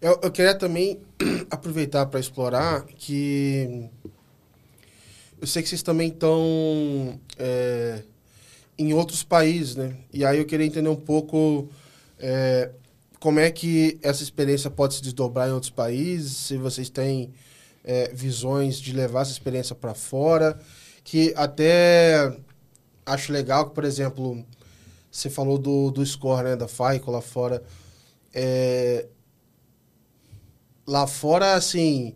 Eu, 0.01 0.17
eu 0.23 0.31
queria 0.31 0.55
também 0.55 1.01
aproveitar 1.51 2.05
para 2.05 2.19
explorar 2.19 2.85
que 2.85 3.89
eu 5.41 5.47
sei 5.47 5.61
que 5.61 5.69
vocês 5.69 5.83
também 5.83 6.07
estão 6.07 7.19
é, 7.37 8.03
em 8.77 8.93
outros 8.93 9.23
países, 9.23 9.75
né? 9.75 9.97
E 10.13 10.23
aí 10.23 10.37
eu 10.37 10.45
queria 10.45 10.65
entender 10.65 10.87
um 10.87 10.95
pouco 10.95 11.67
é, 12.17 12.71
como 13.19 13.39
é 13.39 13.51
que 13.51 13.99
essa 14.01 14.23
experiência 14.23 14.69
pode 14.69 14.95
se 14.95 15.01
desdobrar 15.01 15.49
em 15.49 15.51
outros 15.51 15.71
países, 15.71 16.35
se 16.37 16.57
vocês 16.57 16.89
têm 16.89 17.33
é, 17.83 18.09
visões 18.13 18.79
de 18.79 18.93
levar 18.93 19.23
essa 19.23 19.31
experiência 19.31 19.75
para 19.75 19.93
fora, 19.93 20.57
que 21.03 21.33
até 21.35 22.37
acho 23.05 23.33
legal 23.33 23.67
que, 23.67 23.75
por 23.75 23.83
exemplo, 23.83 24.45
você 25.11 25.29
falou 25.29 25.57
do, 25.57 25.91
do 25.91 26.05
score, 26.05 26.43
né, 26.43 26.55
da 26.55 26.67
FICO 26.69 27.11
lá 27.11 27.21
fora. 27.21 27.61
É, 28.33 29.07
lá 30.89 31.05
fora, 31.05 31.53
assim, 31.53 32.15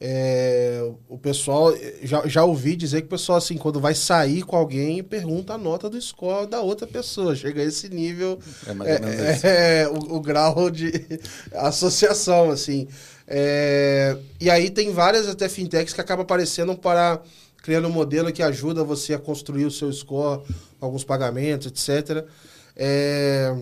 é, 0.00 0.82
o 1.08 1.16
pessoal, 1.16 1.72
já, 2.02 2.26
já 2.26 2.44
ouvi 2.44 2.74
dizer 2.74 3.02
que 3.02 3.06
o 3.06 3.10
pessoal, 3.10 3.38
assim, 3.38 3.56
quando 3.56 3.78
vai 3.78 3.94
sair 3.94 4.42
com 4.42 4.56
alguém, 4.56 5.02
pergunta 5.02 5.54
a 5.54 5.58
nota 5.58 5.88
do 5.88 6.00
score 6.00 6.46
da 6.48 6.60
outra 6.60 6.86
pessoa. 6.86 7.36
Chega 7.36 7.60
a 7.60 7.64
esse 7.64 7.88
nível, 7.88 8.38
É 8.66 8.72
mais 8.72 9.00
ou 9.00 9.06
menos 9.06 9.44
é, 9.44 9.82
é, 9.82 9.88
o, 9.88 10.16
o 10.16 10.20
grau 10.20 10.70
de 10.70 10.90
associação, 11.54 12.50
assim. 12.50 12.88
É, 13.28 14.16
e 14.40 14.50
aí 14.50 14.70
tem 14.70 14.92
várias 14.92 15.28
até 15.28 15.48
fintechs 15.48 15.94
que 15.94 16.00
acabam 16.00 16.24
aparecendo 16.24 16.76
para 16.76 17.22
criando 17.62 17.86
um 17.88 17.92
modelo 17.92 18.32
que 18.32 18.42
ajuda 18.42 18.82
você 18.82 19.14
a 19.14 19.18
construir 19.18 19.66
o 19.66 19.70
seu 19.70 19.92
score, 19.92 20.42
alguns 20.80 21.04
pagamentos, 21.04 21.66
etc. 21.66 22.26
É, 22.74 23.54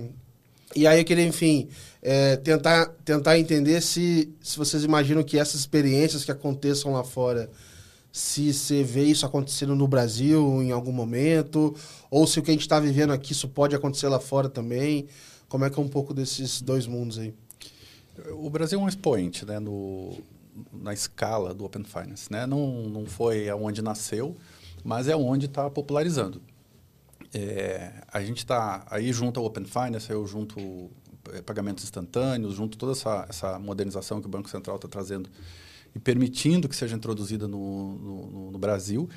e 0.74 0.86
aí 0.86 1.02
queria, 1.02 1.24
enfim, 1.24 1.68
é, 2.02 2.36
tentar, 2.36 2.86
tentar 3.04 3.38
entender 3.38 3.80
se, 3.80 4.32
se 4.40 4.56
vocês 4.56 4.84
imaginam 4.84 5.22
que 5.22 5.38
essas 5.38 5.60
experiências 5.60 6.24
que 6.24 6.30
aconteçam 6.30 6.92
lá 6.92 7.02
fora, 7.02 7.50
se 8.12 8.52
você 8.52 8.82
vê 8.82 9.04
isso 9.04 9.26
acontecendo 9.26 9.74
no 9.74 9.86
Brasil 9.86 10.62
em 10.62 10.72
algum 10.72 10.92
momento, 10.92 11.74
ou 12.10 12.26
se 12.26 12.38
o 12.38 12.42
que 12.42 12.50
a 12.50 12.54
gente 12.54 12.62
está 12.62 12.80
vivendo 12.80 13.12
aqui, 13.12 13.32
isso 13.32 13.48
pode 13.48 13.74
acontecer 13.74 14.08
lá 14.08 14.20
fora 14.20 14.48
também. 14.48 15.06
Como 15.48 15.64
é 15.64 15.70
que 15.70 15.78
é 15.78 15.82
um 15.82 15.88
pouco 15.88 16.14
desses 16.14 16.60
dois 16.60 16.86
mundos 16.86 17.18
aí? 17.18 17.34
O 18.32 18.50
Brasil 18.50 18.80
é 18.80 18.82
um 18.82 18.88
expoente 18.88 19.44
né, 19.44 19.58
no, 19.58 20.16
na 20.72 20.92
escala 20.92 21.54
do 21.54 21.64
Open 21.64 21.84
Finance. 21.84 22.30
Né? 22.30 22.46
Não, 22.46 22.88
não 22.88 23.06
foi 23.06 23.48
aonde 23.48 23.82
nasceu, 23.82 24.36
mas 24.84 25.08
é 25.08 25.16
onde 25.16 25.46
está 25.46 25.68
popularizando. 25.70 26.40
É, 27.32 27.92
a 28.12 28.22
gente 28.22 28.38
está 28.38 28.86
aí 28.90 29.12
junto 29.12 29.38
ao 29.38 29.46
Open 29.46 29.64
Finance, 29.64 30.10
eu 30.10 30.26
junto 30.26 30.90
pagamentos 31.44 31.84
instantâneos, 31.84 32.54
junto 32.54 32.76
toda 32.78 32.92
essa, 32.92 33.26
essa 33.28 33.58
modernização 33.58 34.20
que 34.20 34.26
o 34.26 34.30
Banco 34.30 34.48
Central 34.48 34.76
está 34.76 34.88
trazendo 34.88 35.30
e 35.94 35.98
permitindo 35.98 36.68
que 36.68 36.76
seja 36.76 36.96
introduzida 36.96 37.48
no, 37.48 37.94
no, 37.98 38.50
no 38.52 38.58
Brasil. 38.58 39.08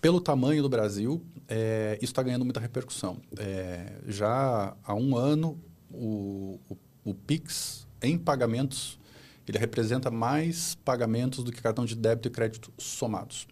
Pelo 0.00 0.20
tamanho 0.20 0.62
do 0.62 0.68
Brasil, 0.68 1.22
é, 1.48 1.98
isso 2.00 2.12
está 2.12 2.22
ganhando 2.22 2.44
muita 2.44 2.60
repercussão. 2.60 3.20
É, 3.38 3.92
já 4.06 4.76
há 4.84 4.94
um 4.94 5.16
ano, 5.16 5.58
o, 5.90 6.58
o, 6.68 6.76
o 7.04 7.14
PIX 7.14 7.86
em 8.02 8.18
pagamentos, 8.18 8.98
ele 9.46 9.58
representa 9.58 10.10
mais 10.10 10.74
pagamentos 10.76 11.44
do 11.44 11.52
que 11.52 11.60
cartão 11.60 11.84
de 11.84 11.94
débito 11.94 12.28
e 12.28 12.30
crédito 12.30 12.72
somados. 12.78 13.46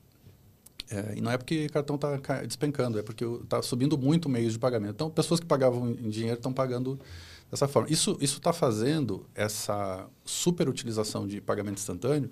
É, 0.90 1.14
e 1.16 1.20
não 1.20 1.30
é 1.30 1.38
porque 1.38 1.66
o 1.66 1.72
cartão 1.72 1.96
está 1.96 2.42
despencando, 2.42 2.98
é 2.98 3.02
porque 3.02 3.24
está 3.24 3.62
subindo 3.62 3.96
muito 3.96 4.26
o 4.26 4.28
meio 4.28 4.50
de 4.50 4.58
pagamento. 4.58 4.94
Então, 4.94 5.10
pessoas 5.10 5.38
que 5.38 5.46
pagavam 5.46 5.90
em 5.90 6.10
dinheiro 6.10 6.36
estão 6.36 6.52
pagando 6.52 6.98
dessa 7.50 7.66
forma. 7.66 7.88
Isso 7.90 8.16
está 8.20 8.52
fazendo 8.52 9.26
essa 9.34 10.06
superutilização 10.24 11.26
de 11.26 11.40
pagamento 11.40 11.78
instantâneo 11.78 12.30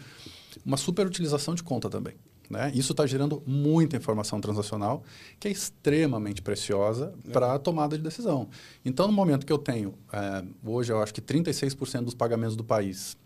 uma 0.65 0.77
superutilização 0.77 1.55
de 1.55 1.63
conta 1.63 1.89
também. 1.89 2.15
Né? 2.49 2.73
Isso 2.75 2.93
está 2.93 3.07
gerando 3.07 3.43
muita 3.47 3.97
informação 3.97 4.41
transacional 4.41 5.03
que 5.39 5.49
é 5.49 5.51
extremamente 5.51 6.41
preciosa 6.41 7.13
é. 7.27 7.31
para 7.31 7.53
a 7.55 7.59
tomada 7.59 7.97
de 7.97 8.03
decisão. 8.03 8.49
Então, 8.85 9.07
no 9.07 9.13
momento 9.13 9.45
que 9.45 9.53
eu 9.53 9.59
tenho, 9.59 9.95
é, 10.13 10.45
hoje 10.65 10.91
eu 10.91 11.03
acho 11.03 11.13
que 11.13 11.21
36% 11.21 12.05
dos 12.05 12.15
pagamentos 12.15 12.57
do 12.57 12.65
país 12.65 13.17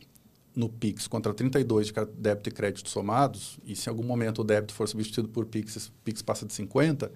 no 0.54 0.68
Pix 0.68 1.06
contra 1.06 1.32
32 1.32 1.86
de 1.86 1.92
débito 2.16 2.48
e 2.48 2.52
crédito 2.52 2.88
somados, 2.90 3.58
e 3.64 3.74
se 3.74 3.88
em 3.88 3.90
algum 3.90 4.02
momento 4.02 4.40
o 4.40 4.44
débito 4.44 4.74
for 4.74 4.86
substituído 4.86 5.28
por 5.28 5.46
Pix, 5.46 5.90
Pix 6.04 6.20
passa 6.20 6.44
de 6.44 6.52
50, 6.52 7.10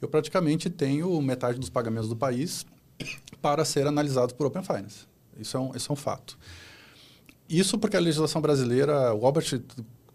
eu 0.00 0.08
praticamente 0.08 0.68
tenho 0.68 1.20
metade 1.20 1.58
dos 1.58 1.70
pagamentos 1.70 2.08
do 2.08 2.16
país 2.16 2.66
para 3.40 3.64
ser 3.64 3.86
analisados 3.86 4.32
por 4.34 4.46
Open 4.46 4.62
Finance. 4.62 5.06
Isso 5.38 5.56
é 5.56 5.60
um, 5.60 5.74
isso 5.74 5.90
é 5.90 5.92
um 5.92 5.96
fato. 5.96 6.38
Isso 7.48 7.78
porque 7.78 7.96
a 7.96 8.00
legislação 8.00 8.40
brasileira, 8.40 9.12
o 9.14 9.26
Albert 9.26 9.60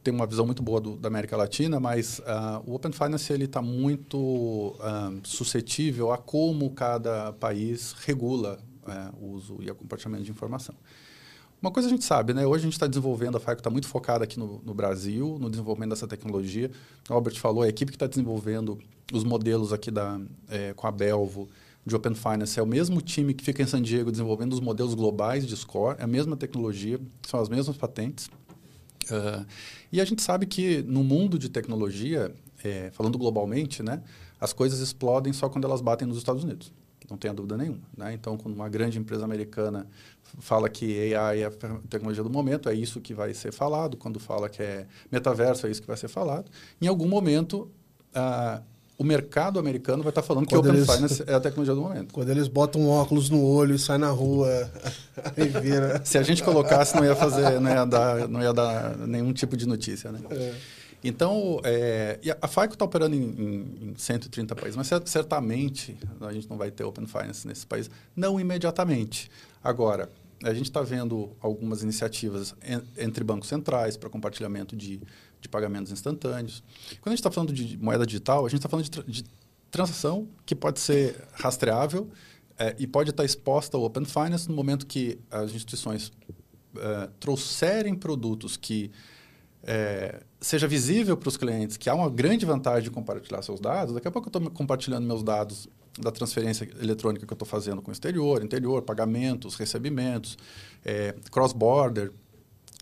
tem 0.03 0.13
uma 0.13 0.27
visão 0.27 0.45
muito 0.45 0.61
boa 0.61 0.79
do, 0.79 0.95
da 0.95 1.07
América 1.07 1.35
Latina, 1.35 1.79
mas 1.79 2.19
uh, 2.19 2.61
o 2.65 2.75
Open 2.75 2.91
Finance 2.91 3.33
ele 3.33 3.45
está 3.45 3.61
muito 3.61 4.17
uh, 4.17 5.19
suscetível 5.23 6.11
a 6.11 6.17
como 6.17 6.69
cada 6.69 7.33
país 7.33 7.93
regula 8.05 8.59
uh, 8.83 9.25
o 9.25 9.31
uso 9.31 9.57
e 9.59 9.69
o 9.69 9.75
compartilhamento 9.75 10.23
de 10.23 10.31
informação. 10.31 10.75
Uma 11.59 11.71
coisa 11.71 11.87
a 11.87 11.91
gente 11.91 12.05
sabe, 12.05 12.33
né? 12.33 12.45
Hoje 12.45 12.61
a 12.61 12.65
gente 12.65 12.73
está 12.73 12.85
desenvolvendo, 12.85 13.37
a 13.37 13.39
FAICO 13.39 13.61
está 13.61 13.69
muito 13.71 13.87
focada 13.87 14.23
aqui 14.23 14.37
no, 14.37 14.61
no, 14.63 14.73
Brasil, 14.75 15.37
no 15.39 15.49
desenvolvimento 15.49 15.89
dessa 15.89 16.07
tecnologia. 16.07 16.69
O 17.09 17.13
Albert 17.13 17.39
falou, 17.39 17.63
a 17.63 17.67
equipe 17.67 17.91
que 17.91 17.95
está 17.95 18.05
desenvolvendo 18.05 18.77
os 19.11 19.23
modelos 19.23 19.73
aqui 19.73 19.89
da, 19.89 20.19
é, 20.47 20.73
com 20.73 20.85
a 20.85 20.91
Belvo 20.91 21.49
de 21.85 21.95
Open 21.95 22.15
Finance 22.15 22.59
é 22.59 22.63
o 22.63 22.65
mesmo 22.65 22.99
time 22.99 23.33
que 23.33 23.43
fica 23.43 23.61
em 23.61 23.67
San 23.67 23.81
Diego 23.81 24.11
desenvolvendo 24.11 24.53
os 24.53 24.59
modelos 24.59 24.95
globais 24.95 25.45
de 25.45 25.55
score, 25.55 25.97
é 25.99 26.03
a 26.03 26.07
mesma 26.07 26.35
tecnologia, 26.35 26.99
são 27.27 27.39
as 27.39 27.47
mesmas 27.47 27.77
patentes. 27.77 28.27
Uh, 29.05 29.45
e 29.91 30.01
a 30.01 30.05
gente 30.05 30.21
sabe 30.23 30.47
que 30.47 30.81
no 30.81 31.03
mundo 31.03 31.37
de 31.37 31.47
tecnologia, 31.47 32.33
é, 32.63 32.89
falando 32.91 33.17
globalmente, 33.19 33.83
né, 33.83 34.01
as 34.39 34.51
coisas 34.51 34.79
explodem 34.79 35.31
só 35.31 35.47
quando 35.47 35.65
elas 35.65 35.79
batem 35.79 36.07
nos 36.07 36.17
Estados 36.17 36.43
Unidos. 36.43 36.73
Não 37.07 37.17
tenha 37.17 37.33
dúvida 37.33 37.55
nenhuma. 37.55 37.81
Né? 37.95 38.13
Então, 38.13 38.35
quando 38.35 38.55
uma 38.55 38.67
grande 38.67 38.97
empresa 38.97 39.23
americana 39.23 39.87
fala 40.39 40.67
que 40.67 41.13
AI 41.13 41.41
é 41.41 41.45
a 41.45 41.51
tecnologia 41.87 42.23
do 42.23 42.31
momento, 42.31 42.67
é 42.67 42.73
isso 42.73 42.99
que 42.99 43.13
vai 43.13 43.31
ser 43.35 43.51
falado. 43.51 43.95
Quando 43.95 44.19
fala 44.19 44.49
que 44.49 44.63
é 44.63 44.87
metaverso, 45.11 45.67
é 45.67 45.71
isso 45.71 45.81
que 45.81 45.87
vai 45.87 45.97
ser 45.97 46.07
falado. 46.07 46.49
Em 46.81 46.87
algum 46.87 47.07
momento, 47.07 47.69
uh, 48.15 48.63
o 48.97 49.03
mercado 49.03 49.59
americano 49.59 50.01
vai 50.01 50.11
estar 50.11 50.21
falando 50.21 50.47
quando 50.47 50.63
que 50.63 50.69
Open 50.69 50.81
eles, 50.81 50.89
Finance 50.89 51.23
é 51.27 51.33
a 51.33 51.39
tecnologia 51.39 51.75
do 51.75 51.81
momento. 51.81 52.13
Quando 52.13 52.29
eles 52.29 52.47
botam 52.47 52.81
um 52.81 52.89
óculos 52.89 53.29
no 53.29 53.43
olho 53.43 53.75
e 53.75 53.79
saem 53.79 53.99
na 53.99 54.09
rua, 54.09 54.71
aí 55.35 55.47
vira. 55.61 56.01
Se 56.05 56.17
a 56.17 56.23
gente 56.23 56.41
colocasse, 56.43 56.95
não 56.95 57.03
ia 57.03 57.15
fazer, 57.15 57.59
não 57.59 57.69
ia 57.69 57.85
dar, 57.85 58.27
não 58.27 58.41
ia 58.41 58.53
dar 58.53 58.97
nenhum 58.97 59.33
tipo 59.33 59.57
de 59.57 59.67
notícia, 59.67 60.11
né? 60.11 60.19
É. 60.29 60.53
Então, 61.03 61.59
é, 61.63 62.19
a 62.41 62.47
FICO 62.47 62.73
está 62.73 62.85
operando 62.85 63.15
em, 63.15 63.21
em, 63.21 63.89
em, 63.89 63.95
130 63.95 64.55
países, 64.55 64.75
mas 64.75 64.89
certamente 65.05 65.95
a 66.21 66.33
gente 66.33 66.49
não 66.49 66.57
vai 66.57 66.71
ter 66.71 66.83
Open 66.83 67.05
Finance 67.05 67.47
nesse 67.47 67.65
país, 67.67 67.91
não 68.15 68.39
imediatamente. 68.39 69.29
Agora, 69.63 70.09
a 70.43 70.53
gente 70.53 70.65
está 70.65 70.81
vendo 70.81 71.31
algumas 71.39 71.83
iniciativas 71.83 72.55
en, 72.63 72.81
entre 72.97 73.23
bancos 73.23 73.49
centrais 73.49 73.95
para 73.97 74.09
compartilhamento 74.09 74.75
de, 74.75 74.99
de 75.45 75.49
pagamentos 75.49 75.91
instantâneos. 75.91 76.63
Quando 77.01 77.07
a 77.07 77.09
gente 77.11 77.19
está 77.19 77.31
falando 77.31 77.53
de 77.53 77.77
moeda 77.77 78.05
digital, 78.05 78.45
a 78.45 78.49
gente 78.49 78.59
está 78.59 78.69
falando 78.69 78.89
de, 78.89 79.03
de, 79.03 79.23
transação 79.71 80.29
que 80.45 80.55
pode 80.55 80.79
ser 80.79 81.27
rastreável 81.33 82.09
é, 82.57 82.75
e 82.79 82.87
pode 82.87 83.09
estar 83.09 83.23
tá 83.23 83.25
exposta 83.25 83.75
ao 83.75 83.83
Open 83.83 84.05
Finance 84.05 84.47
no 84.47 84.55
momento 84.55 84.85
que 84.85 85.19
as 85.29 85.51
instituições 85.51 86.13
é, 86.77 87.09
trouxerem 87.19 87.93
produtos 87.93 88.55
que 88.55 88.89
é, 89.63 90.23
seja 90.39 90.67
visível 90.67 91.17
para 91.17 91.27
os 91.27 91.35
clientes 91.35 91.75
que 91.75 91.89
há 91.89 91.95
uma 91.95 92.09
grande 92.09 92.45
vantagem 92.45 92.83
de 92.83 92.91
compartilhar 92.91 93.41
seus 93.41 93.59
dados. 93.59 93.93
Daqui 93.93 94.07
a 94.07 94.11
pouco 94.11 94.27
eu 94.27 94.39
estou 94.39 94.51
compartilhando 94.51 95.05
meus 95.05 95.23
dados 95.23 95.67
da 95.99 96.11
transferência 96.11 96.69
eletrônica 96.81 97.25
que 97.25 97.33
eu 97.33 97.35
estou 97.35 97.47
fazendo 97.47 97.81
com 97.81 97.89
o 97.89 97.91
exterior, 97.91 98.43
interior, 98.43 98.81
pagamentos, 98.81 99.55
recebimentos, 99.55 100.37
é, 100.85 101.15
cross-border. 101.31 102.11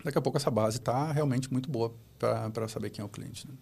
Daqui 0.04 0.18
a 0.18 0.22
pouco 0.22 0.38
essa 0.38 0.52
base 0.52 0.78
está 0.78 1.12
realmente 1.12 1.52
muito 1.52 1.70
boa 1.70 1.94
para 2.52 2.68
saber 2.68 2.90
quem 2.90 3.02
é 3.02 3.06
o 3.06 3.10
cliente. 3.10 3.48
Né? 3.48 3.54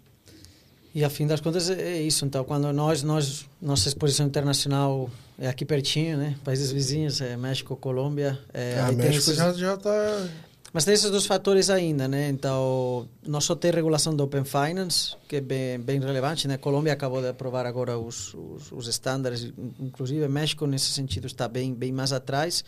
E 0.93 1.03
a 1.03 1.09
fim 1.09 1.25
das 1.25 1.39
contas 1.39 1.69
é 1.69 2.01
isso. 2.01 2.25
Então, 2.25 2.43
quando 2.43 2.71
nós, 2.73 3.01
nós 3.01 3.45
nossa 3.61 3.87
exposição 3.87 4.25
internacional 4.25 5.09
é 5.39 5.47
aqui 5.47 5.65
pertinho, 5.65 6.17
né? 6.17 6.35
Países 6.43 6.71
vizinhos, 6.71 7.21
é 7.21 7.37
México, 7.37 7.75
Colômbia. 7.75 8.37
É, 8.53 8.77
ah, 8.79 8.91
México 8.91 9.31
esses... 9.31 9.57
já 9.57 9.73
está... 9.73 10.27
Mas 10.73 10.85
tem 10.85 10.93
esses 10.93 11.11
dois 11.11 11.25
fatores 11.25 11.69
ainda, 11.69 12.07
né? 12.07 12.29
Então, 12.29 13.07
não 13.25 13.41
só 13.41 13.55
tem 13.55 13.71
regulação 13.71 14.15
do 14.15 14.23
Open 14.23 14.45
Finance, 14.45 15.15
que 15.27 15.37
é 15.37 15.41
bem, 15.41 15.79
bem 15.79 15.99
relevante, 15.99 16.47
né? 16.47 16.57
Colômbia 16.57 16.93
acabou 16.93 17.21
de 17.21 17.27
aprovar 17.27 17.65
agora 17.65 17.97
os, 17.97 18.33
os, 18.33 18.71
os 18.71 18.87
estándares, 18.87 19.51
inclusive 19.79 20.25
México 20.29 20.65
nesse 20.65 20.91
sentido 20.91 21.27
está 21.27 21.47
bem, 21.47 21.73
bem 21.73 21.91
mais 21.91 22.13
atrás. 22.13 22.63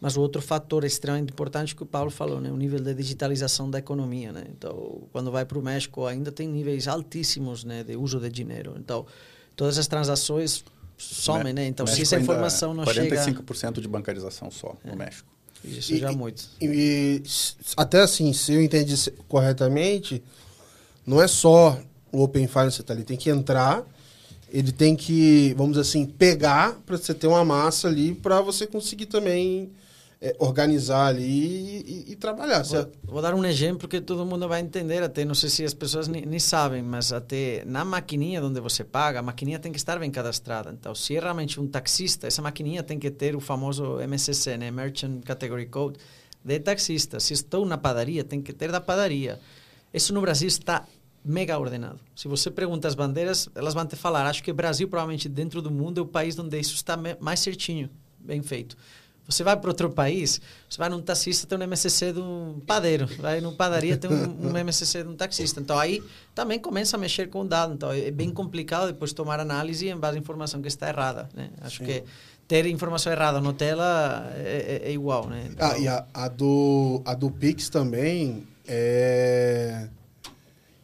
Mas 0.00 0.16
o 0.16 0.20
outro 0.20 0.42
fator 0.42 0.84
extremamente 0.84 1.30
importante 1.30 1.74
que 1.74 1.82
o 1.82 1.86
Paulo 1.86 2.10
falou, 2.10 2.40
né, 2.40 2.50
o 2.50 2.56
nível 2.56 2.78
de 2.78 2.92
digitalização 2.94 3.70
da 3.70 3.78
economia, 3.78 4.30
né? 4.30 4.44
Então, 4.50 5.02
quando 5.10 5.30
vai 5.30 5.44
para 5.44 5.58
o 5.58 5.62
México, 5.62 6.04
ainda 6.04 6.30
tem 6.30 6.46
níveis 6.46 6.86
altíssimos, 6.86 7.64
né, 7.64 7.82
de 7.82 7.96
uso 7.96 8.20
de 8.20 8.28
dinheiro. 8.28 8.74
Então, 8.78 9.06
todas 9.56 9.78
as 9.78 9.86
transações 9.86 10.64
somem, 10.98 11.52
né? 11.52 11.66
Então, 11.66 11.86
se 11.86 12.02
essa 12.02 12.18
informação 12.18 12.74
não 12.74 12.84
45% 12.84 12.94
chega 12.94 13.42
45% 13.42 13.80
de 13.80 13.88
bancarização 13.88 14.50
só 14.50 14.76
é. 14.84 14.90
no 14.90 14.96
México. 14.96 15.28
Isso 15.64 15.94
e, 15.94 15.98
já 15.98 16.10
é 16.10 16.14
muito. 16.14 16.44
E, 16.60 16.66
e, 16.66 17.22
até 17.76 18.00
assim, 18.00 18.32
se 18.32 18.52
eu 18.52 18.62
entendi 18.62 18.94
corretamente, 19.26 20.22
não 21.06 21.20
é 21.20 21.26
só 21.26 21.80
o 22.12 22.22
Open 22.22 22.46
Finance 22.46 22.80
está 22.80 22.92
ali, 22.92 23.04
tem 23.04 23.16
que 23.16 23.30
entrar, 23.30 23.84
ele 24.48 24.72
tem 24.72 24.94
que, 24.94 25.54
vamos 25.56 25.72
dizer 25.72 25.82
assim, 25.82 26.06
pegar 26.06 26.80
para 26.86 26.96
você 26.96 27.12
ter 27.12 27.26
uma 27.26 27.44
massa 27.44 27.88
ali 27.88 28.14
para 28.14 28.40
você 28.40 28.66
conseguir 28.66 29.06
também 29.06 29.70
é, 30.20 30.34
organizar 30.38 31.06
ali 31.06 31.22
e, 31.24 32.06
e, 32.08 32.12
e 32.12 32.16
trabalhar. 32.16 32.62
Vou, 32.62 32.92
vou, 33.04 33.22
dar 33.22 33.34
um 33.34 33.44
exemplo 33.44 33.86
que 33.86 34.00
todo 34.00 34.24
mundo 34.24 34.48
vai 34.48 34.60
entender, 34.60 35.02
até 35.02 35.24
não 35.24 35.34
sei 35.34 35.50
se 35.50 35.64
as 35.64 35.74
pessoas 35.74 36.08
nem, 36.08 36.38
sabem, 36.38 36.82
mas 36.82 37.12
até 37.12 37.62
na 37.66 37.84
maquininha 37.84 38.42
onde 38.42 38.60
você 38.60 38.82
paga, 38.82 39.18
a 39.18 39.22
maquininha 39.22 39.58
tem 39.58 39.70
que 39.70 39.78
estar 39.78 39.98
bem 39.98 40.10
cadastrada. 40.10 40.70
Então, 40.72 40.94
se 40.94 41.16
é 41.16 41.20
realmente 41.20 41.60
um 41.60 41.66
taxista, 41.66 42.26
essa 42.26 42.40
maquininha 42.40 42.82
tem 42.82 42.98
que 42.98 43.10
ter 43.10 43.36
o 43.36 43.40
famoso 43.40 43.98
MCC, 44.00 44.56
né? 44.56 44.70
Merchant 44.70 45.22
Category 45.22 45.66
Code, 45.66 45.98
de 46.42 46.60
taxista. 46.60 47.20
Se 47.20 47.34
estou 47.34 47.66
na 47.66 47.76
padaria, 47.76 48.24
tem 48.24 48.40
que 48.40 48.52
ter 48.52 48.72
da 48.72 48.80
padaria. 48.80 49.38
Isso 49.92 50.14
no 50.14 50.20
Brasil 50.20 50.48
está 50.48 50.86
mega 51.24 51.58
ordenado. 51.58 51.98
Se 52.14 52.28
você 52.28 52.50
pergunta 52.50 52.86
as 52.86 52.94
bandeiras, 52.94 53.48
elas 53.54 53.74
vão 53.74 53.84
te 53.84 53.96
falar. 53.96 54.26
Acho 54.26 54.42
que 54.42 54.50
o 54.50 54.54
Brasil, 54.54 54.88
provavelmente, 54.88 55.28
dentro 55.28 55.60
do 55.60 55.70
mundo, 55.70 55.98
é 55.98 56.02
o 56.02 56.06
país 56.06 56.38
onde 56.38 56.58
isso 56.58 56.74
está 56.74 56.96
mais 57.20 57.40
certinho, 57.40 57.90
bem 58.18 58.40
feito. 58.42 58.76
Você 59.28 59.42
vai 59.42 59.56
para 59.56 59.68
outro 59.68 59.90
país, 59.90 60.40
você 60.68 60.78
vai 60.78 60.88
num 60.88 61.02
taxista, 61.02 61.46
tem 61.46 61.58
um 61.58 61.62
MSC 61.62 62.12
de 62.12 62.20
um 62.20 62.60
padeiro. 62.64 63.08
Vai 63.18 63.40
numa 63.40 63.54
padaria, 63.54 63.96
tem 63.96 64.10
um, 64.10 64.50
um 64.50 64.56
MSC 64.56 65.02
de 65.02 65.08
um 65.08 65.16
taxista. 65.16 65.60
Então, 65.60 65.78
aí 65.78 66.02
também 66.34 66.58
começa 66.58 66.96
a 66.96 67.00
mexer 67.00 67.28
com 67.28 67.40
o 67.40 67.44
dado. 67.44 67.74
Então, 67.74 67.92
é 67.92 68.10
bem 68.10 68.30
complicado 68.30 68.86
depois 68.86 69.12
tomar 69.12 69.40
análise 69.40 69.88
em 69.88 69.96
base 69.96 70.16
à 70.16 70.20
informação 70.20 70.62
que 70.62 70.68
está 70.68 70.88
errada. 70.88 71.28
Né? 71.34 71.50
Acho 71.60 71.78
Sim. 71.78 71.84
que 71.84 72.04
ter 72.46 72.66
informação 72.66 73.12
errada 73.12 73.40
no 73.40 73.52
tela 73.52 74.32
é, 74.36 74.82
é, 74.84 74.88
é 74.88 74.92
igual, 74.92 75.28
né? 75.28 75.48
Então... 75.50 75.68
Ah, 75.68 75.78
e 75.78 75.88
a, 75.88 76.06
a, 76.14 76.28
do, 76.28 77.02
a 77.04 77.14
do 77.14 77.30
Pix 77.30 77.68
também 77.68 78.46
é, 78.66 79.88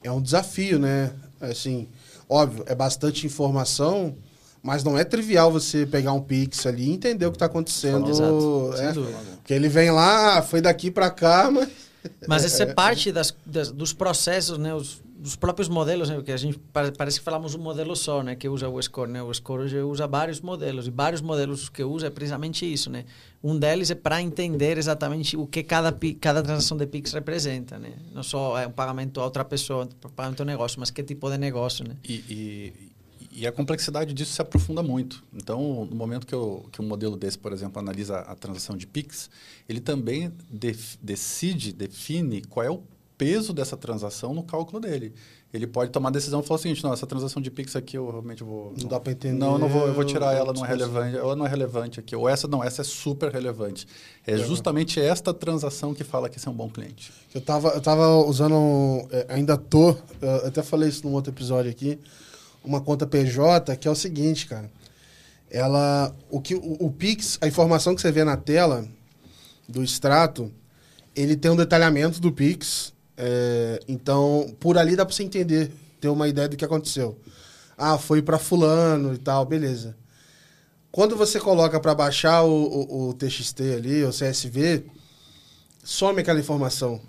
é 0.02 0.10
um 0.10 0.20
desafio, 0.20 0.78
né? 0.78 1.12
Assim, 1.40 1.88
óbvio, 2.28 2.64
é 2.66 2.74
bastante 2.74 3.26
informação, 3.26 4.16
mas 4.62 4.84
não 4.84 4.96
é 4.96 5.04
trivial 5.04 5.50
você 5.50 5.84
pegar 5.84 6.12
um 6.12 6.20
Pix 6.20 6.66
ali 6.66 6.88
e 6.88 6.92
entender 6.92 7.26
o 7.26 7.30
que 7.30 7.36
está 7.36 7.46
acontecendo. 7.46 8.08
Exato. 8.08 8.74
É, 8.76 8.92
porque 9.36 9.52
ele 9.52 9.68
vem 9.68 9.90
lá, 9.90 10.40
foi 10.42 10.60
daqui 10.60 10.90
para 10.90 11.10
cá, 11.10 11.50
mas... 11.50 11.68
Mas 12.26 12.44
essa 12.44 12.64
é 12.64 12.66
parte 12.66 13.12
das, 13.12 13.32
das, 13.46 13.70
dos 13.70 13.92
processos, 13.92 14.58
né? 14.58 14.74
Os, 14.74 15.00
dos 15.22 15.36
próprios 15.36 15.68
modelos, 15.68 16.08
né? 16.08 16.16
Porque 16.16 16.32
a 16.32 16.36
gente 16.36 16.58
parece 16.96 17.20
que 17.20 17.24
falamos 17.24 17.54
um 17.54 17.60
modelo 17.60 17.94
só, 17.94 18.24
né? 18.24 18.34
Que 18.34 18.48
usa 18.48 18.68
o 18.68 18.82
Score, 18.82 19.08
né? 19.08 19.22
O 19.22 19.32
Score 19.32 19.62
hoje 19.62 19.78
usa 19.78 20.04
vários 20.08 20.40
modelos 20.40 20.88
e 20.88 20.90
vários 20.90 21.20
modelos 21.20 21.68
que 21.68 21.84
usa 21.84 22.08
é 22.08 22.10
precisamente 22.10 22.70
isso, 22.70 22.90
né? 22.90 23.04
Um 23.40 23.56
deles 23.56 23.88
é 23.92 23.94
para 23.94 24.20
entender 24.20 24.78
exatamente 24.78 25.36
o 25.36 25.46
que 25.46 25.62
cada 25.62 25.96
cada 26.20 26.42
transação 26.42 26.76
de 26.76 26.86
Pix 26.86 27.12
representa, 27.12 27.78
né? 27.78 27.92
Não 28.12 28.24
só 28.24 28.58
é 28.58 28.66
um 28.66 28.72
pagamento 28.72 29.20
a 29.20 29.24
outra 29.24 29.44
pessoa, 29.44 29.84
um 29.84 30.08
pagamento 30.10 30.40
a 30.40 30.42
um 30.42 30.46
negócio, 30.46 30.80
mas 30.80 30.90
que 30.90 31.04
tipo 31.04 31.30
de 31.30 31.38
negócio, 31.38 31.86
né? 31.86 31.96
E, 32.02 32.14
e, 32.28 32.91
e, 33.32 33.46
a 33.46 33.52
complexidade 33.52 34.12
disso 34.12 34.32
se 34.32 34.42
aprofunda 34.42 34.82
muito. 34.82 35.24
Então, 35.32 35.86
no 35.86 35.96
momento 35.96 36.26
que, 36.26 36.34
eu, 36.34 36.66
que 36.70 36.80
um 36.80 36.86
modelo 36.86 37.16
desse, 37.16 37.38
por 37.38 37.52
exemplo, 37.52 37.78
analisa 37.78 38.18
a 38.18 38.34
transação 38.34 38.76
de 38.76 38.86
Pix, 38.86 39.30
ele 39.68 39.80
também 39.80 40.32
def, 40.50 40.96
decide, 41.02 41.72
define 41.72 42.42
qual 42.42 42.64
é 42.64 42.70
o 42.70 42.82
peso 43.16 43.52
dessa 43.52 43.76
transação 43.76 44.34
no 44.34 44.42
cálculo 44.42 44.80
dele. 44.80 45.14
Ele 45.52 45.66
pode 45.66 45.90
tomar 45.90 46.08
a 46.08 46.12
decisão 46.12 46.40
e 46.40 46.42
falar 46.42 46.58
o 46.58 46.62
seguinte, 46.62 46.82
não, 46.82 46.92
essa 46.92 47.06
transação 47.06 47.40
de 47.42 47.50
Pix 47.50 47.76
aqui 47.76 47.96
eu 47.96 48.10
realmente 48.10 48.42
vou... 48.42 48.72
Não 48.80 48.88
dá 48.88 48.98
para 48.98 49.12
entender. 49.12 49.38
Não, 49.38 49.52
eu 49.52 49.58
não 49.58 49.68
vou, 49.68 49.86
eu 49.86 49.92
vou 49.92 50.02
tirar 50.02 50.32
ela, 50.32 50.52
não 50.52 50.64
é 50.64 50.68
relevante, 50.68 51.16
ou 51.18 51.36
não 51.36 51.46
é 51.46 51.48
relevante 51.48 52.00
aqui. 52.00 52.16
Ou 52.16 52.28
essa 52.28 52.48
não, 52.48 52.64
essa 52.64 52.80
é 52.80 52.84
super 52.84 53.30
relevante. 53.30 53.86
É, 54.26 54.32
é. 54.32 54.38
justamente 54.38 54.98
esta 54.98 55.32
transação 55.34 55.92
que 55.92 56.02
fala 56.02 56.28
que 56.28 56.38
esse 56.38 56.48
é 56.48 56.50
um 56.50 56.54
bom 56.54 56.70
cliente. 56.70 57.12
Eu 57.34 57.40
estava 57.40 57.68
eu 57.68 57.80
tava 57.82 58.16
usando, 58.16 59.06
é, 59.10 59.26
ainda 59.28 59.56
tô, 59.58 59.94
até 60.44 60.62
falei 60.62 60.88
isso 60.88 61.06
num 61.06 61.12
outro 61.12 61.30
episódio 61.30 61.70
aqui, 61.70 62.00
uma 62.64 62.80
conta 62.80 63.06
PJ, 63.06 63.76
que 63.76 63.88
é 63.88 63.90
o 63.90 63.94
seguinte, 63.94 64.46
cara. 64.46 64.70
Ela, 65.50 66.14
o, 66.30 66.40
que, 66.40 66.54
o, 66.54 66.76
o 66.80 66.90
Pix, 66.90 67.38
a 67.40 67.46
informação 67.46 67.94
que 67.94 68.00
você 68.00 68.10
vê 68.10 68.24
na 68.24 68.36
tela 68.36 68.86
do 69.68 69.82
extrato, 69.82 70.50
ele 71.14 71.36
tem 71.36 71.50
um 71.50 71.56
detalhamento 71.56 72.20
do 72.20 72.32
Pix, 72.32 72.92
é, 73.16 73.80
então, 73.86 74.54
por 74.58 74.78
ali 74.78 74.96
dá 74.96 75.04
pra 75.04 75.14
você 75.14 75.22
entender, 75.22 75.70
ter 76.00 76.08
uma 76.08 76.28
ideia 76.28 76.48
do 76.48 76.56
que 76.56 76.64
aconteceu. 76.64 77.18
Ah, 77.76 77.98
foi 77.98 78.22
para 78.22 78.38
fulano 78.38 79.14
e 79.14 79.18
tal, 79.18 79.44
beleza. 79.44 79.96
Quando 80.90 81.16
você 81.16 81.40
coloca 81.40 81.80
para 81.80 81.94
baixar 81.94 82.42
o, 82.42 82.50
o, 82.50 83.08
o, 83.08 83.14
TXT 83.14 83.60
ali, 83.76 84.04
o 84.04 84.10
CSV, 84.10 84.84
some 85.82 86.20
aquela 86.20 86.38
informação. 86.38 87.00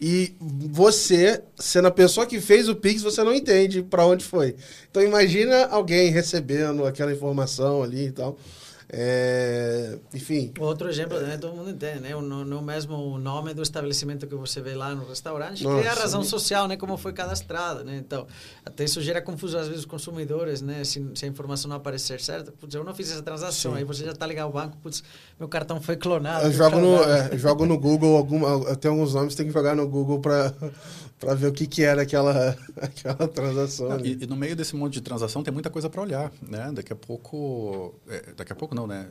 E 0.00 0.34
você, 0.40 1.42
sendo 1.58 1.88
a 1.88 1.90
pessoa 1.90 2.26
que 2.26 2.38
fez 2.40 2.68
o 2.68 2.76
Pix, 2.76 3.02
você 3.02 3.22
não 3.24 3.32
entende 3.32 3.82
para 3.82 4.04
onde 4.04 4.24
foi. 4.24 4.54
Então 4.90 5.02
imagina 5.02 5.66
alguém 5.66 6.10
recebendo 6.10 6.84
aquela 6.84 7.12
informação 7.12 7.82
ali 7.82 8.08
e 8.08 8.12
tal. 8.12 8.38
É, 8.88 9.98
enfim. 10.14 10.52
Outro 10.60 10.88
exemplo, 10.88 11.20
né, 11.20 11.36
todo 11.36 11.54
mundo 11.54 11.70
entende, 11.70 12.00
né? 12.00 12.10
No, 12.10 12.44
no 12.44 12.62
mesmo 12.62 13.18
nome 13.18 13.52
do 13.52 13.60
estabelecimento 13.60 14.28
que 14.28 14.34
você 14.36 14.60
vê 14.60 14.74
lá 14.74 14.94
no 14.94 15.04
restaurante, 15.08 15.64
Nossa, 15.64 15.78
cria 15.78 15.90
a 15.90 15.94
razão 15.94 16.22
social, 16.22 16.68
né? 16.68 16.76
Como 16.76 16.96
foi 16.96 17.12
cadastrado, 17.12 17.82
né? 17.82 17.96
Então, 17.96 18.26
até 18.64 18.84
isso 18.84 19.00
gera 19.00 19.20
confusão 19.20 19.60
às 19.60 19.66
vezes 19.66 19.80
os 19.80 19.86
consumidores, 19.86 20.62
né? 20.62 20.84
Se, 20.84 21.04
se 21.14 21.24
a 21.24 21.28
informação 21.28 21.68
não 21.68 21.76
aparecer 21.76 22.20
certa, 22.20 22.52
putz, 22.52 22.74
eu 22.76 22.84
não 22.84 22.94
fiz 22.94 23.10
essa 23.10 23.22
transação, 23.22 23.72
sim. 23.72 23.78
aí 23.78 23.84
você 23.84 24.04
já 24.04 24.12
está 24.12 24.24
ligado 24.24 24.46
ao 24.46 24.52
banco, 24.52 24.76
putz, 24.76 25.02
meu 25.38 25.48
cartão 25.48 25.80
foi 25.80 25.96
clonado. 25.96 26.46
Eu 26.46 26.52
jogo 26.52 26.78
no, 26.78 27.02
é, 27.02 27.36
jogo 27.36 27.66
no 27.66 27.78
Google, 27.78 28.16
alguma, 28.16 28.76
tem 28.76 28.90
alguns 28.90 29.14
nomes, 29.14 29.34
tem 29.34 29.46
que 29.46 29.52
jogar 29.52 29.74
no 29.74 29.88
Google 29.88 30.20
para 30.20 30.54
para 31.18 31.34
ver 31.34 31.46
o 31.46 31.52
que, 31.52 31.66
que 31.66 31.82
era 31.82 32.02
aquela, 32.02 32.56
aquela 32.76 33.28
transação. 33.28 33.88
Não, 33.88 34.04
e, 34.04 34.18
e, 34.22 34.26
no 34.26 34.36
meio 34.36 34.54
desse 34.54 34.76
monte 34.76 34.94
de 34.94 35.00
transação 35.00 35.42
tem 35.42 35.52
muita 35.52 35.70
coisa 35.70 35.88
para 35.88 36.02
olhar, 36.02 36.32
né? 36.42 36.70
Daqui 36.72 36.92
a 36.92 36.96
pouco, 36.96 37.94
é, 38.08 38.32
daqui 38.36 38.52
a 38.52 38.56
pouco 38.56 38.74
não, 38.74 38.86
né? 38.86 39.08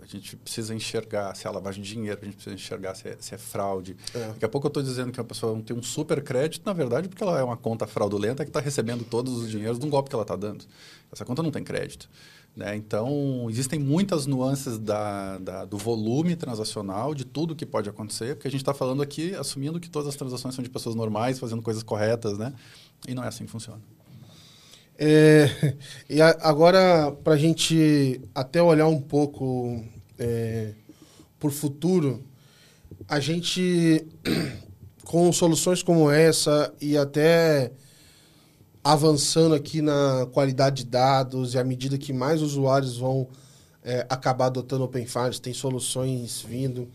A 0.00 0.06
gente 0.06 0.36
precisa 0.36 0.74
enxergar 0.74 1.34
se 1.34 1.46
é 1.46 1.50
lavagem 1.50 1.82
de 1.82 1.88
dinheiro, 1.88 2.18
a 2.20 2.24
gente 2.24 2.34
precisa 2.34 2.54
enxergar 2.54 2.94
se 2.94 3.08
é, 3.08 3.16
se 3.18 3.34
é 3.34 3.38
fraude. 3.38 3.96
É. 4.14 4.28
Daqui 4.28 4.44
a 4.44 4.48
pouco 4.48 4.66
eu 4.66 4.68
estou 4.68 4.82
dizendo 4.82 5.10
que 5.10 5.18
a 5.18 5.24
pessoa 5.24 5.60
tem 5.62 5.76
um 5.76 5.82
super 5.82 6.22
crédito, 6.22 6.64
na 6.64 6.72
verdade, 6.72 7.08
porque 7.08 7.22
ela 7.22 7.38
é 7.38 7.42
uma 7.42 7.56
conta 7.56 7.86
fraudulenta 7.86 8.44
que 8.44 8.50
está 8.50 8.60
recebendo 8.60 9.04
todos 9.04 9.32
os 9.38 9.50
dinheiros 9.50 9.78
de 9.78 9.86
um 9.86 9.90
golpe 9.90 10.10
que 10.10 10.14
ela 10.14 10.22
está 10.22 10.36
dando. 10.36 10.64
Essa 11.10 11.24
conta 11.24 11.42
não 11.42 11.50
tem 11.50 11.64
crédito. 11.64 12.08
Né? 12.56 12.76
Então, 12.76 13.48
existem 13.50 13.80
muitas 13.80 14.26
nuances 14.26 14.78
da, 14.78 15.38
da, 15.38 15.64
do 15.64 15.76
volume 15.76 16.36
transacional, 16.36 17.14
de 17.14 17.24
tudo 17.24 17.56
que 17.56 17.66
pode 17.66 17.88
acontecer, 17.88 18.36
porque 18.36 18.46
a 18.46 18.50
gente 18.50 18.60
está 18.60 18.72
falando 18.72 19.02
aqui 19.02 19.34
assumindo 19.34 19.80
que 19.80 19.90
todas 19.90 20.08
as 20.08 20.14
transações 20.14 20.54
são 20.54 20.62
de 20.62 20.70
pessoas 20.70 20.94
normais, 20.94 21.38
fazendo 21.38 21.62
coisas 21.62 21.82
corretas, 21.82 22.38
né? 22.38 22.52
e 23.08 23.14
não 23.14 23.24
é 23.24 23.28
assim 23.28 23.44
que 23.44 23.50
funciona. 23.50 23.80
É, 24.96 25.76
e 26.08 26.20
a, 26.20 26.36
agora, 26.42 27.12
para 27.12 27.34
a 27.34 27.36
gente 27.36 28.20
até 28.34 28.62
olhar 28.62 28.86
um 28.86 29.00
pouco 29.00 29.84
é, 30.18 30.74
para 31.38 31.48
o 31.48 31.50
futuro, 31.50 32.24
a 33.08 33.18
gente, 33.20 34.06
com 35.04 35.32
soluções 35.32 35.82
como 35.82 36.10
essa 36.10 36.72
e 36.80 36.96
até 36.96 37.72
avançando 38.84 39.54
aqui 39.54 39.80
na 39.80 40.28
qualidade 40.30 40.84
de 40.84 40.90
dados 40.90 41.54
e 41.54 41.58
à 41.58 41.64
medida 41.64 41.96
que 41.96 42.12
mais 42.12 42.42
usuários 42.42 42.98
vão 42.98 43.26
é, 43.82 44.06
acabar 44.10 44.46
adotando 44.46 44.84
Open 44.84 45.06
Finance, 45.06 45.40
tem 45.40 45.54
soluções 45.54 46.44
vindo. 46.46 46.86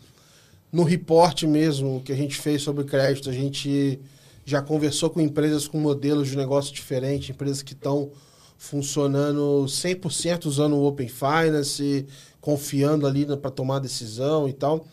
No 0.71 0.83
report 0.83 1.43
mesmo 1.43 2.01
que 2.05 2.11
a 2.11 2.15
gente 2.15 2.37
fez 2.37 2.61
sobre 2.61 2.83
crédito, 2.83 3.27
a 3.27 3.33
gente 3.33 3.99
já 4.45 4.61
conversou 4.61 5.09
com 5.09 5.19
empresas 5.19 5.67
com 5.67 5.79
modelos 5.79 6.27
de 6.27 6.37
negócio 6.37 6.73
diferentes, 6.73 7.31
empresas 7.31 7.63
que 7.63 7.73
estão 7.73 8.11
funcionando 8.55 9.65
100% 9.65 10.45
usando 10.45 10.75
o 10.75 10.85
Open 10.85 11.07
Finance, 11.07 12.05
confiando 12.39 13.07
ali 13.07 13.25
para 13.25 13.49
tomar 13.49 13.79
decisão 13.79 14.47
e 14.47 14.53
tal. 14.53 14.85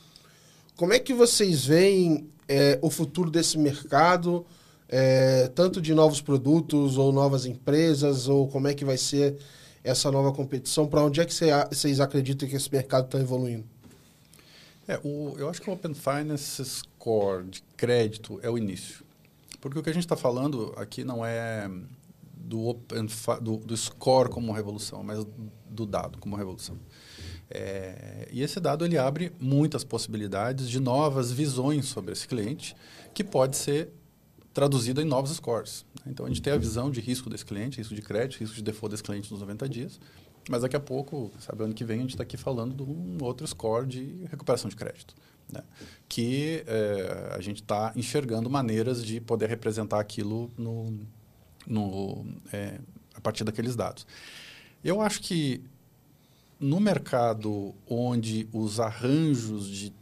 Como 0.76 0.94
é 0.94 0.98
que 0.98 1.12
vocês 1.12 1.66
veem 1.66 2.28
é, 2.48 2.78
o 2.80 2.88
futuro 2.88 3.30
desse 3.30 3.58
mercado? 3.58 4.46
É, 4.88 5.48
tanto 5.48 5.80
de 5.80 5.94
novos 5.94 6.20
produtos 6.20 6.96
ou 6.96 7.12
novas 7.12 7.46
empresas, 7.46 8.28
ou 8.28 8.48
como 8.48 8.68
é 8.68 8.74
que 8.74 8.84
vai 8.84 8.96
ser 8.96 9.36
essa 9.82 10.10
nova 10.10 10.32
competição? 10.32 10.86
Para 10.86 11.02
onde 11.02 11.20
é 11.20 11.24
que 11.24 11.34
vocês 11.34 12.00
acreditam 12.00 12.48
que 12.48 12.56
esse 12.56 12.70
mercado 12.70 13.06
está 13.06 13.18
evoluindo? 13.18 13.64
É, 14.88 15.00
o, 15.02 15.34
eu 15.38 15.48
acho 15.48 15.60
que 15.60 15.68
o 15.68 15.72
Open 15.72 15.94
Finance 15.94 16.64
Score 16.64 17.44
de 17.44 17.62
crédito 17.76 18.38
é 18.42 18.48
o 18.48 18.56
início. 18.56 19.04
Porque 19.60 19.78
o 19.78 19.82
que 19.82 19.90
a 19.90 19.92
gente 19.92 20.04
está 20.04 20.16
falando 20.16 20.72
aqui 20.76 21.02
não 21.02 21.26
é 21.26 21.68
do, 22.36 22.68
open, 22.68 23.08
do, 23.42 23.56
do, 23.56 23.76
score 23.76 24.28
como 24.28 24.52
revolução, 24.52 25.02
mas 25.02 25.26
do 25.68 25.84
dado 25.84 26.18
como 26.18 26.36
revolução. 26.36 26.78
É, 27.50 28.28
e 28.30 28.42
esse 28.42 28.60
dado 28.60 28.84
ele 28.84 28.96
abre 28.96 29.32
muitas 29.40 29.82
possibilidades 29.82 30.68
de 30.68 30.78
novas 30.78 31.32
visões 31.32 31.86
sobre 31.86 32.12
esse 32.12 32.28
cliente, 32.28 32.76
que 33.12 33.24
pode 33.24 33.56
ser 33.56 33.90
traduzida 34.56 35.02
em 35.02 35.04
novos 35.04 35.36
scores. 35.36 35.84
Então, 36.06 36.24
a 36.24 36.30
gente 36.30 36.40
tem 36.40 36.50
a 36.50 36.56
visão 36.56 36.90
de 36.90 36.98
risco 36.98 37.28
desse 37.28 37.44
cliente, 37.44 37.76
risco 37.76 37.94
de 37.94 38.00
crédito, 38.00 38.40
risco 38.40 38.56
de 38.56 38.62
default 38.62 38.90
desse 38.90 39.02
cliente 39.02 39.30
nos 39.30 39.40
90 39.40 39.68
dias. 39.68 40.00
Mas 40.48 40.62
daqui 40.62 40.74
a 40.74 40.80
pouco, 40.80 41.30
sabe, 41.38 41.62
ano 41.62 41.74
que 41.74 41.84
vem, 41.84 41.98
a 41.98 42.00
gente 42.00 42.12
está 42.12 42.22
aqui 42.22 42.38
falando 42.38 42.74
de 42.74 42.82
um 42.82 43.18
outro 43.22 43.46
score 43.46 43.86
de 43.86 44.24
recuperação 44.30 44.70
de 44.70 44.74
crédito. 44.74 45.14
Né? 45.52 45.62
Que 46.08 46.64
é, 46.66 47.34
a 47.36 47.40
gente 47.42 47.60
está 47.60 47.92
enxergando 47.94 48.48
maneiras 48.48 49.04
de 49.04 49.20
poder 49.20 49.50
representar 49.50 50.00
aquilo 50.00 50.50
no, 50.56 51.00
no, 51.66 52.24
é, 52.50 52.80
a 53.14 53.20
partir 53.20 53.44
daqueles 53.44 53.76
dados. 53.76 54.06
Eu 54.82 55.02
acho 55.02 55.20
que 55.20 55.62
no 56.58 56.80
mercado 56.80 57.74
onde 57.86 58.48
os 58.54 58.80
arranjos 58.80 59.68
de 59.68 59.92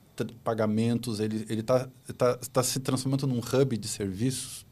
pagamentos 0.43 1.21
ele 1.21 1.45
está 1.61 1.89
tá, 2.17 2.37
tá 2.37 2.63
se 2.63 2.81
transformando 2.81 3.27
num 3.27 3.41
hub 3.41 3.77
de 3.77 3.89
serviços 3.89 4.65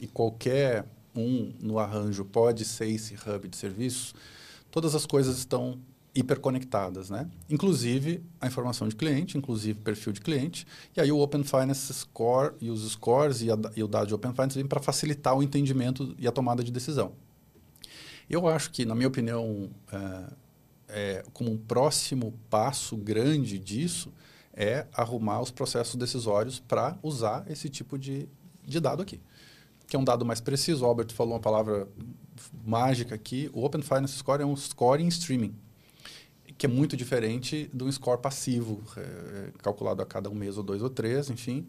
e 0.00 0.06
qualquer 0.06 0.86
um 1.14 1.52
no 1.60 1.78
arranjo 1.78 2.24
pode 2.24 2.64
ser 2.64 2.88
esse 2.88 3.14
hub 3.14 3.48
de 3.48 3.56
serviços, 3.56 4.14
todas 4.70 4.94
as 4.94 5.04
coisas 5.04 5.38
estão 5.38 5.78
hiperconectadas, 6.14 7.10
né? 7.10 7.28
Inclusive 7.48 8.22
a 8.40 8.46
informação 8.46 8.88
de 8.88 8.96
cliente, 8.96 9.38
inclusive 9.38 9.78
perfil 9.78 10.12
de 10.12 10.20
cliente. 10.20 10.66
E 10.96 11.00
aí 11.00 11.12
o 11.12 11.18
Open 11.18 11.44
Finance 11.44 11.92
Score 11.92 12.54
e 12.60 12.70
os 12.70 12.90
scores 12.92 13.42
e, 13.42 13.50
a, 13.50 13.56
e 13.76 13.82
o 13.82 13.88
dado 13.88 14.08
de 14.08 14.14
Open 14.14 14.32
Finance 14.32 14.56
vêm 14.56 14.66
para 14.66 14.80
facilitar 14.80 15.36
o 15.36 15.42
entendimento 15.42 16.14
e 16.18 16.26
a 16.26 16.32
tomada 16.32 16.64
de 16.64 16.72
decisão. 16.72 17.12
Eu 18.28 18.46
acho 18.46 18.70
que, 18.70 18.84
na 18.84 18.94
minha 18.94 19.08
opinião, 19.08 19.70
é, 19.92 20.24
é, 20.88 21.24
como 21.32 21.50
um 21.50 21.56
próximo 21.56 22.34
passo 22.50 22.96
grande 22.96 23.58
disso, 23.58 24.12
é 24.58 24.88
arrumar 24.92 25.40
os 25.40 25.52
processos 25.52 25.94
decisórios 25.94 26.58
para 26.58 26.98
usar 27.00 27.48
esse 27.48 27.68
tipo 27.68 27.96
de, 27.96 28.28
de 28.66 28.80
dado 28.80 29.00
aqui. 29.00 29.20
Que 29.86 29.94
é 29.94 29.98
um 29.98 30.02
dado 30.02 30.26
mais 30.26 30.40
preciso. 30.40 30.84
O 30.84 30.88
Albert 30.88 31.12
falou 31.12 31.34
uma 31.34 31.40
palavra 31.40 31.86
mágica 32.66 33.14
aqui. 33.14 33.48
O 33.54 33.64
Open 33.64 33.82
Finance 33.82 34.14
Score 34.18 34.42
é 34.42 34.44
um 34.44 34.56
score 34.56 35.00
em 35.00 35.06
streaming, 35.06 35.54
que 36.58 36.66
é 36.66 36.68
muito 36.68 36.96
diferente 36.96 37.70
do 37.72 37.90
score 37.92 38.20
passivo, 38.20 38.82
é, 38.96 39.52
calculado 39.58 40.02
a 40.02 40.06
cada 40.06 40.28
um 40.28 40.34
mês 40.34 40.58
ou 40.58 40.64
dois 40.64 40.82
ou 40.82 40.90
três, 40.90 41.30
enfim. 41.30 41.64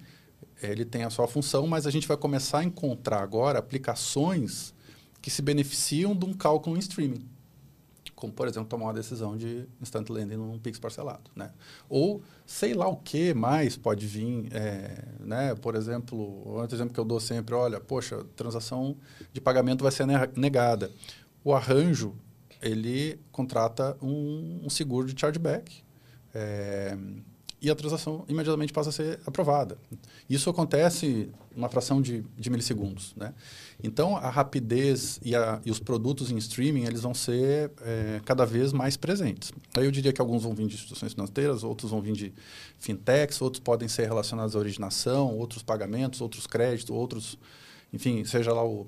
Ele 0.59 0.83
tem 0.83 1.03
a 1.03 1.11
sua 1.11 1.27
função, 1.27 1.67
mas 1.67 1.85
a 1.85 1.91
gente 1.91 2.07
vai 2.07 2.17
começar 2.17 2.59
a 2.59 2.63
encontrar 2.63 3.21
agora 3.21 3.59
aplicações 3.59 4.73
que 5.21 5.29
se 5.29 5.43
beneficiam 5.43 6.15
de 6.15 6.25
um 6.25 6.33
cálculo 6.33 6.75
em 6.75 6.79
streaming. 6.79 7.23
Como, 8.19 8.33
por 8.33 8.49
exemplo, 8.49 8.67
tomar 8.67 8.87
uma 8.87 8.93
decisão 8.93 9.37
de 9.37 9.65
instant 9.81 10.09
lending 10.09 10.35
num 10.35 10.59
Pix 10.59 10.77
parcelado. 10.77 11.31
Né? 11.33 11.49
Ou 11.87 12.21
sei 12.45 12.73
lá 12.73 12.85
o 12.85 12.97
que 12.97 13.33
mais 13.33 13.77
pode 13.77 14.05
vir. 14.05 14.49
É, 14.51 15.05
né? 15.21 15.55
Por 15.55 15.73
exemplo, 15.73 16.17
outro 16.45 16.75
exemplo 16.75 16.93
que 16.93 16.99
eu 16.99 17.05
dou 17.05 17.21
sempre, 17.21 17.55
olha, 17.55 17.79
poxa, 17.79 18.25
transação 18.35 18.97
de 19.31 19.39
pagamento 19.39 19.83
vai 19.83 19.91
ser 19.93 20.05
negada. 20.35 20.91
O 21.45 21.53
arranjo, 21.53 22.13
ele 22.61 23.17
contrata 23.31 23.95
um, 24.01 24.63
um 24.65 24.69
seguro 24.69 25.07
de 25.07 25.17
chargeback. 25.17 25.81
É, 26.35 26.97
e 27.61 27.69
a 27.69 27.75
transação 27.75 28.23
imediatamente 28.27 28.71
passa 28.71 28.89
a 28.89 28.91
ser 28.91 29.19
aprovada. 29.25 29.77
Isso 30.29 30.49
acontece 30.49 31.29
numa 31.53 31.67
fração 31.67 32.01
de, 32.01 32.23
de 32.37 32.49
milissegundos. 32.49 33.13
Né? 33.17 33.33
Então, 33.83 34.15
a 34.15 34.29
rapidez 34.29 35.19
e, 35.23 35.35
a, 35.35 35.59
e, 35.65 35.71
os 35.71 35.79
produtos 35.79 36.31
em 36.31 36.37
streaming 36.37 36.85
eles 36.85 37.01
vão 37.01 37.13
ser 37.13 37.71
é, 37.81 38.21
cada 38.23 38.45
vez 38.45 38.71
mais 38.71 38.95
presentes. 38.95 39.51
Aí 39.75 39.83
eu 39.83 39.91
diria 39.91 40.13
que 40.13 40.21
alguns 40.21 40.43
vão 40.43 40.53
vir 40.53 40.67
de 40.67 40.75
instituições 40.75 41.13
financeiras, 41.13 41.63
outros 41.63 41.91
vão 41.91 42.01
vir 42.01 42.13
de 42.13 42.33
fintechs, 42.77 43.41
outros 43.41 43.59
podem 43.59 43.89
ser 43.89 44.07
relacionados 44.07 44.55
à 44.55 44.59
originação, 44.59 45.37
outros 45.37 45.61
pagamentos, 45.61 46.21
outros 46.21 46.47
créditos, 46.47 46.95
outros... 46.95 47.37
Enfim, 47.91 48.23
seja 48.23 48.53
lá 48.53 48.63
o, 48.63 48.87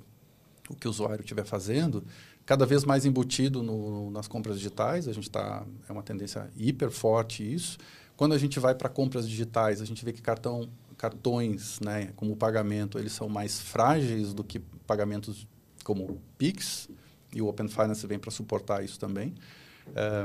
o 0.69 0.75
que 0.75 0.87
o 0.87 0.91
usuário 0.91 1.21
estiver 1.21 1.43
fazendo, 1.43 2.03
cada 2.45 2.65
vez 2.65 2.85
mais 2.85 3.03
embutido 3.03 3.63
no, 3.63 4.11
nas 4.11 4.27
compras 4.27 4.55
digitais. 4.57 5.09
A 5.09 5.13
gente 5.13 5.27
está... 5.27 5.65
É 5.89 5.91
uma 5.91 6.03
tendência 6.03 6.49
hiper 6.55 6.89
forte 6.89 7.43
isso. 7.43 7.77
Quando 8.21 8.33
a 8.33 8.37
gente 8.37 8.59
vai 8.59 8.75
para 8.75 8.87
compras 8.87 9.27
digitais, 9.27 9.81
a 9.81 9.85
gente 9.85 10.05
vê 10.05 10.13
que 10.13 10.21
cartão, 10.21 10.69
cartões, 10.95 11.79
né, 11.79 12.13
como 12.15 12.35
pagamento, 12.35 12.99
eles 12.99 13.13
são 13.13 13.27
mais 13.27 13.59
frágeis 13.59 14.31
do 14.31 14.43
que 14.43 14.59
pagamentos 14.59 15.47
como 15.83 16.21
Pix, 16.37 16.87
e 17.33 17.41
o 17.41 17.47
Open 17.47 17.67
Finance 17.67 18.05
vem 18.05 18.19
para 18.19 18.29
suportar 18.29 18.85
isso 18.85 18.99
também. 18.99 19.33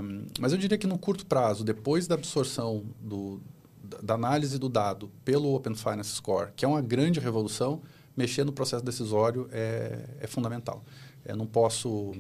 Um, 0.03 0.27
mas 0.39 0.53
eu 0.53 0.59
diria 0.59 0.77
que 0.77 0.87
no 0.87 0.99
curto 0.99 1.25
prazo, 1.25 1.65
depois 1.65 2.07
da 2.07 2.17
absorção 2.17 2.85
do, 3.01 3.41
da 4.03 4.13
análise 4.13 4.59
do 4.59 4.69
dado 4.69 5.11
pelo 5.25 5.55
Open 5.55 5.75
Finance 5.75 6.11
Score, 6.11 6.51
que 6.55 6.67
é 6.67 6.69
uma 6.69 6.83
grande 6.83 7.19
revolução, 7.19 7.81
mexer 8.15 8.45
no 8.45 8.53
processo 8.53 8.85
decisório 8.85 9.49
é, 9.51 10.05
é 10.21 10.27
fundamental. 10.27 10.85
Eu 11.25 11.35
não 11.35 11.47
posso... 11.47 12.13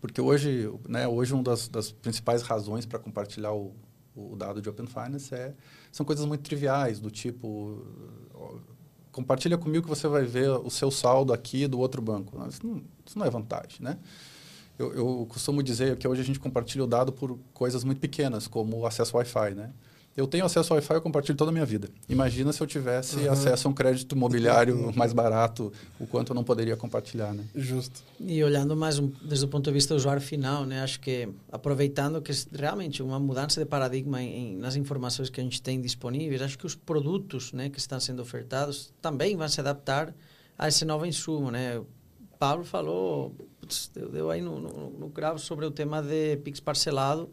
Porque 0.00 0.20
hoje, 0.20 0.68
né, 0.88 1.06
hoje 1.06 1.32
uma 1.32 1.44
das, 1.44 1.68
das 1.68 1.92
principais 1.92 2.42
razões 2.42 2.84
para 2.84 2.98
compartilhar 2.98 3.52
o, 3.52 3.72
o 4.16 4.34
dado 4.36 4.62
de 4.62 4.68
Open 4.68 4.86
Finance 4.86 5.34
é, 5.34 5.54
são 5.92 6.04
coisas 6.04 6.24
muito 6.24 6.42
triviais, 6.42 6.98
do 6.98 7.10
tipo, 7.10 7.86
compartilha 9.12 9.56
comigo 9.56 9.84
que 9.84 9.88
você 9.88 10.08
vai 10.08 10.24
ver 10.24 10.50
o 10.50 10.70
seu 10.70 10.90
saldo 10.90 11.32
aqui 11.32 11.66
do 11.66 11.78
outro 11.78 12.02
banco. 12.02 12.36
Isso 12.48 12.66
não, 12.66 12.82
isso 13.04 13.18
não 13.18 13.26
é 13.26 13.30
vantagem, 13.30 13.78
né? 13.80 13.98
Eu, 14.78 14.92
eu, 14.92 15.26
costumo 15.26 15.62
dizer 15.62 15.96
que 15.96 16.06
hoje 16.06 16.20
a 16.20 16.24
gente 16.24 16.38
compartilha 16.38 16.84
o 16.84 16.86
dado 16.86 17.10
por 17.10 17.38
coisas 17.54 17.82
muito 17.82 17.98
pequenas, 17.98 18.46
como 18.46 18.84
acesso 18.84 19.16
Wi-Fi, 19.16 19.54
né? 19.54 19.72
Eu 20.16 20.26
tenho 20.26 20.46
acesso 20.46 20.72
ao 20.72 20.78
Wi-Fi, 20.78 20.94
eu 20.94 21.02
compartilho 21.02 21.36
toda 21.36 21.50
a 21.50 21.52
minha 21.52 21.66
vida. 21.66 21.90
Imagina 22.08 22.50
se 22.50 22.62
eu 22.62 22.66
tivesse 22.66 23.16
uhum. 23.16 23.32
acesso 23.32 23.68
a 23.68 23.70
um 23.70 23.74
crédito 23.74 24.16
imobiliário 24.16 24.86
uhum. 24.86 24.92
mais 24.96 25.12
barato, 25.12 25.70
o 26.00 26.06
quanto 26.06 26.30
eu 26.32 26.34
não 26.34 26.42
poderia 26.42 26.74
compartilhar, 26.74 27.34
né? 27.34 27.44
Justo. 27.54 28.02
E 28.18 28.42
olhando 28.42 28.74
mais 28.74 28.98
um, 28.98 29.12
desde 29.22 29.44
o 29.44 29.48
ponto 29.48 29.64
de 29.64 29.72
vista 29.72 29.92
do 29.92 29.98
usuário 29.98 30.22
final, 30.22 30.64
né? 30.64 30.82
Acho 30.82 31.00
que 31.00 31.28
aproveitando 31.52 32.22
que 32.22 32.32
realmente 32.50 33.02
uma 33.02 33.20
mudança 33.20 33.60
de 33.60 33.66
paradigma 33.66 34.22
em, 34.22 34.54
em, 34.54 34.56
nas 34.56 34.74
informações 34.74 35.28
que 35.28 35.38
a 35.38 35.44
gente 35.44 35.60
tem 35.60 35.82
disponíveis, 35.82 36.40
acho 36.40 36.58
que 36.58 36.64
os 36.64 36.74
produtos, 36.74 37.52
né, 37.52 37.68
que 37.68 37.78
estão 37.78 38.00
sendo 38.00 38.22
ofertados 38.22 38.94
também 39.02 39.36
vão 39.36 39.48
se 39.48 39.60
adaptar 39.60 40.14
a 40.58 40.66
esse 40.66 40.86
novo 40.86 41.04
insumo, 41.04 41.50
né? 41.50 41.78
O 41.78 41.86
Paulo 42.38 42.64
falou, 42.64 43.34
putz, 43.60 43.90
deu, 43.94 44.08
deu 44.08 44.30
aí 44.30 44.40
no, 44.40 44.60
no, 44.60 44.90
no 44.90 45.08
gravo 45.08 45.38
sobre 45.38 45.66
o 45.66 45.70
tema 45.70 46.02
de 46.02 46.38
Pix 46.38 46.58
parcelado 46.58 47.28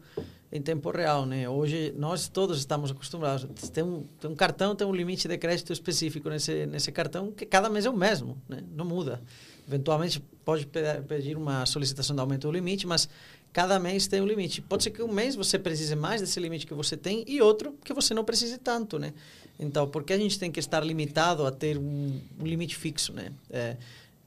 em 0.54 0.62
tempo 0.62 0.88
real, 0.92 1.26
né? 1.26 1.48
Hoje 1.48 1.92
nós 1.98 2.28
todos 2.28 2.58
estamos 2.60 2.92
acostumados. 2.92 3.44
Tem 3.70 3.82
um, 3.82 4.04
tem 4.20 4.30
um 4.30 4.36
cartão, 4.36 4.76
tem 4.76 4.86
um 4.86 4.94
limite 4.94 5.26
de 5.26 5.36
crédito 5.36 5.72
específico 5.72 6.30
nesse 6.30 6.64
nesse 6.66 6.92
cartão 6.92 7.32
que 7.32 7.44
cada 7.44 7.68
mês 7.68 7.84
é 7.84 7.90
o 7.90 7.96
mesmo, 7.96 8.40
né? 8.48 8.62
Não 8.72 8.84
muda. 8.84 9.20
Eventualmente 9.66 10.22
pode 10.44 10.68
pedir 11.08 11.36
uma 11.36 11.66
solicitação 11.66 12.14
de 12.14 12.20
aumento 12.20 12.42
do 12.42 12.52
limite, 12.52 12.86
mas 12.86 13.08
cada 13.52 13.80
mês 13.80 14.06
tem 14.06 14.20
um 14.20 14.26
limite. 14.26 14.62
Pode 14.62 14.84
ser 14.84 14.90
que 14.90 15.02
um 15.02 15.10
mês 15.10 15.34
você 15.34 15.58
precise 15.58 15.96
mais 15.96 16.20
desse 16.20 16.38
limite 16.38 16.68
que 16.68 16.74
você 16.74 16.96
tem 16.96 17.24
e 17.26 17.42
outro 17.42 17.76
que 17.84 17.92
você 17.92 18.14
não 18.14 18.24
precise 18.24 18.56
tanto, 18.58 18.96
né? 18.96 19.12
Então, 19.58 19.88
por 19.88 20.04
que 20.04 20.12
a 20.12 20.18
gente 20.18 20.38
tem 20.38 20.52
que 20.52 20.60
estar 20.60 20.84
limitado 20.84 21.44
a 21.44 21.50
ter 21.50 21.76
um, 21.76 22.20
um 22.38 22.46
limite 22.46 22.76
fixo, 22.76 23.12
né? 23.12 23.32
É, 23.50 23.76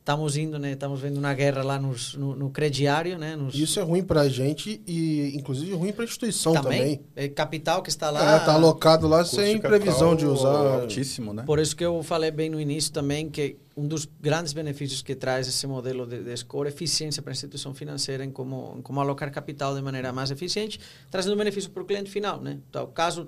estamos 0.07 0.37
indo, 0.37 0.57
né? 0.57 0.71
Estamos 0.71 1.01
vendo 1.01 1.17
uma 1.17 1.33
guerra 1.33 1.61
lá 1.61 1.77
nos, 1.77 2.15
no, 2.15 2.33
no 2.33 2.49
crediário, 2.49 3.17
né? 3.17 3.35
Nos... 3.35 3.53
Isso 3.53 3.77
é 3.77 3.83
ruim 3.83 4.01
para 4.01 4.21
a 4.21 4.29
gente 4.29 4.81
e, 4.87 5.33
inclusive, 5.35 5.73
ruim 5.73 5.91
para 5.91 6.03
a 6.03 6.05
instituição 6.05 6.53
também. 6.53 6.79
também. 6.79 7.01
É 7.13 7.27
capital 7.27 7.81
que 7.81 7.89
está 7.89 8.09
lá. 8.09 8.37
Está 8.37 8.53
é, 8.53 8.55
alocado 8.55 9.05
lá 9.05 9.25
sem 9.25 9.59
previsão 9.59 10.15
de 10.15 10.25
usar. 10.25 10.81
Altíssimo, 10.81 11.33
né? 11.33 11.43
Por 11.45 11.59
isso 11.59 11.75
que 11.75 11.83
eu 11.83 12.01
falei 12.03 12.31
bem 12.31 12.49
no 12.49 12.59
início 12.59 12.93
também 12.93 13.29
que 13.29 13.57
um 13.75 13.85
dos 13.85 14.07
grandes 14.19 14.53
benefícios 14.53 15.01
que 15.01 15.13
traz 15.13 15.45
esse 15.47 15.67
modelo 15.67 16.07
de, 16.07 16.23
de 16.23 16.37
score 16.37 16.67
é 16.67 16.71
eficiência 16.71 17.21
para 17.21 17.31
a 17.31 17.33
instituição 17.33 17.73
financeira 17.73 18.23
em 18.23 18.31
como, 18.31 18.75
em 18.77 18.81
como 18.81 19.01
alocar 19.01 19.29
capital 19.29 19.75
de 19.75 19.81
maneira 19.81 20.13
mais 20.13 20.31
eficiente, 20.31 20.79
trazendo 21.11 21.35
benefício 21.35 21.69
para 21.69 21.83
o 21.83 21.85
cliente 21.85 22.09
final, 22.09 22.41
né? 22.41 22.59
Então, 22.69 22.87
caso 22.87 23.27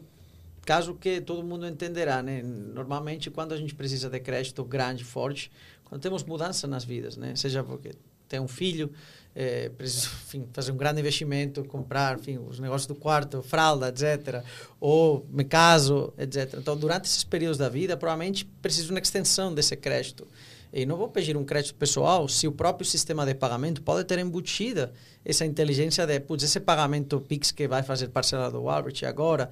caso 0.66 0.94
que 0.94 1.22
todo 1.22 1.44
mundo 1.44 1.68
entenderá, 1.68 2.22
né? 2.22 2.42
Normalmente, 2.44 3.30
quando 3.30 3.54
a 3.54 3.58
gente 3.58 3.76
precisa 3.76 4.10
de 4.10 4.20
crédito 4.20 4.64
grande, 4.64 5.04
forte, 5.04 5.52
quando 5.86 6.02
temos 6.02 6.24
mudança 6.24 6.68
nas 6.68 6.84
vidas, 6.84 7.18
né? 7.18 7.36
Seja 7.36 7.64
porque 7.64 7.92
tem 8.28 8.40
um 8.40 8.48
filho, 8.48 8.92
é, 9.36 9.72
enfim, 9.82 10.48
fazer 10.54 10.72
um 10.72 10.78
grande 10.78 11.00
investimento, 11.02 11.64
comprar 11.66 12.20
enfim, 12.20 12.38
os 12.38 12.60
negócios 12.60 12.88
do 12.88 12.96
quarto, 12.96 13.42
fralda, 13.42 13.90
etc. 13.90 14.44
Ou 14.80 15.26
me 15.30 15.44
caso, 15.44 16.14
etc. 16.18 16.56
Então, 16.60 16.78
durante 16.78 17.06
esses 17.06 17.24
períodos 17.24 17.58
da 17.58 17.68
vida, 17.68 17.98
provavelmente 17.98 18.46
preciso 18.62 18.88
de 18.88 18.94
uma 18.94 19.00
extensão 19.00 19.54
desse 19.54 19.76
crédito. 19.76 20.28
E 20.72 20.86
não 20.86 20.96
vou 20.98 21.10
pedir 21.10 21.36
um 21.36 21.44
crédito 21.44 21.74
pessoal 21.74 22.28
se 22.28 22.48
o 22.48 22.52
próprio 22.52 22.86
sistema 22.86 23.26
de 23.26 23.34
pagamento 23.34 23.82
pode 23.82 24.04
ter 24.04 24.20
embutida 24.20 24.94
essa 25.26 25.44
inteligência 25.44 26.06
de, 26.06 26.20
putz, 26.20 26.44
esse 26.44 26.60
pagamento 26.60 27.20
Pix 27.20 27.52
que 27.52 27.68
vai 27.68 27.82
fazer 27.82 28.10
parcela 28.10 28.52
do 28.52 28.70
Albert 28.70 29.04
agora, 29.08 29.50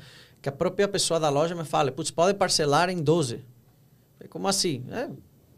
que 0.47 0.49
a 0.49 0.51
própria 0.53 0.87
pessoa 0.87 1.19
da 1.19 1.27
loja 1.29 1.53
me 1.53 1.65
fale, 1.65 1.91
putz, 1.91 2.09
pode 2.09 2.37
parcelar 2.37 2.89
em 2.89 3.03
12. 3.03 3.43
Como 4.29 4.47
assim? 4.47 4.85
É, 4.89 5.09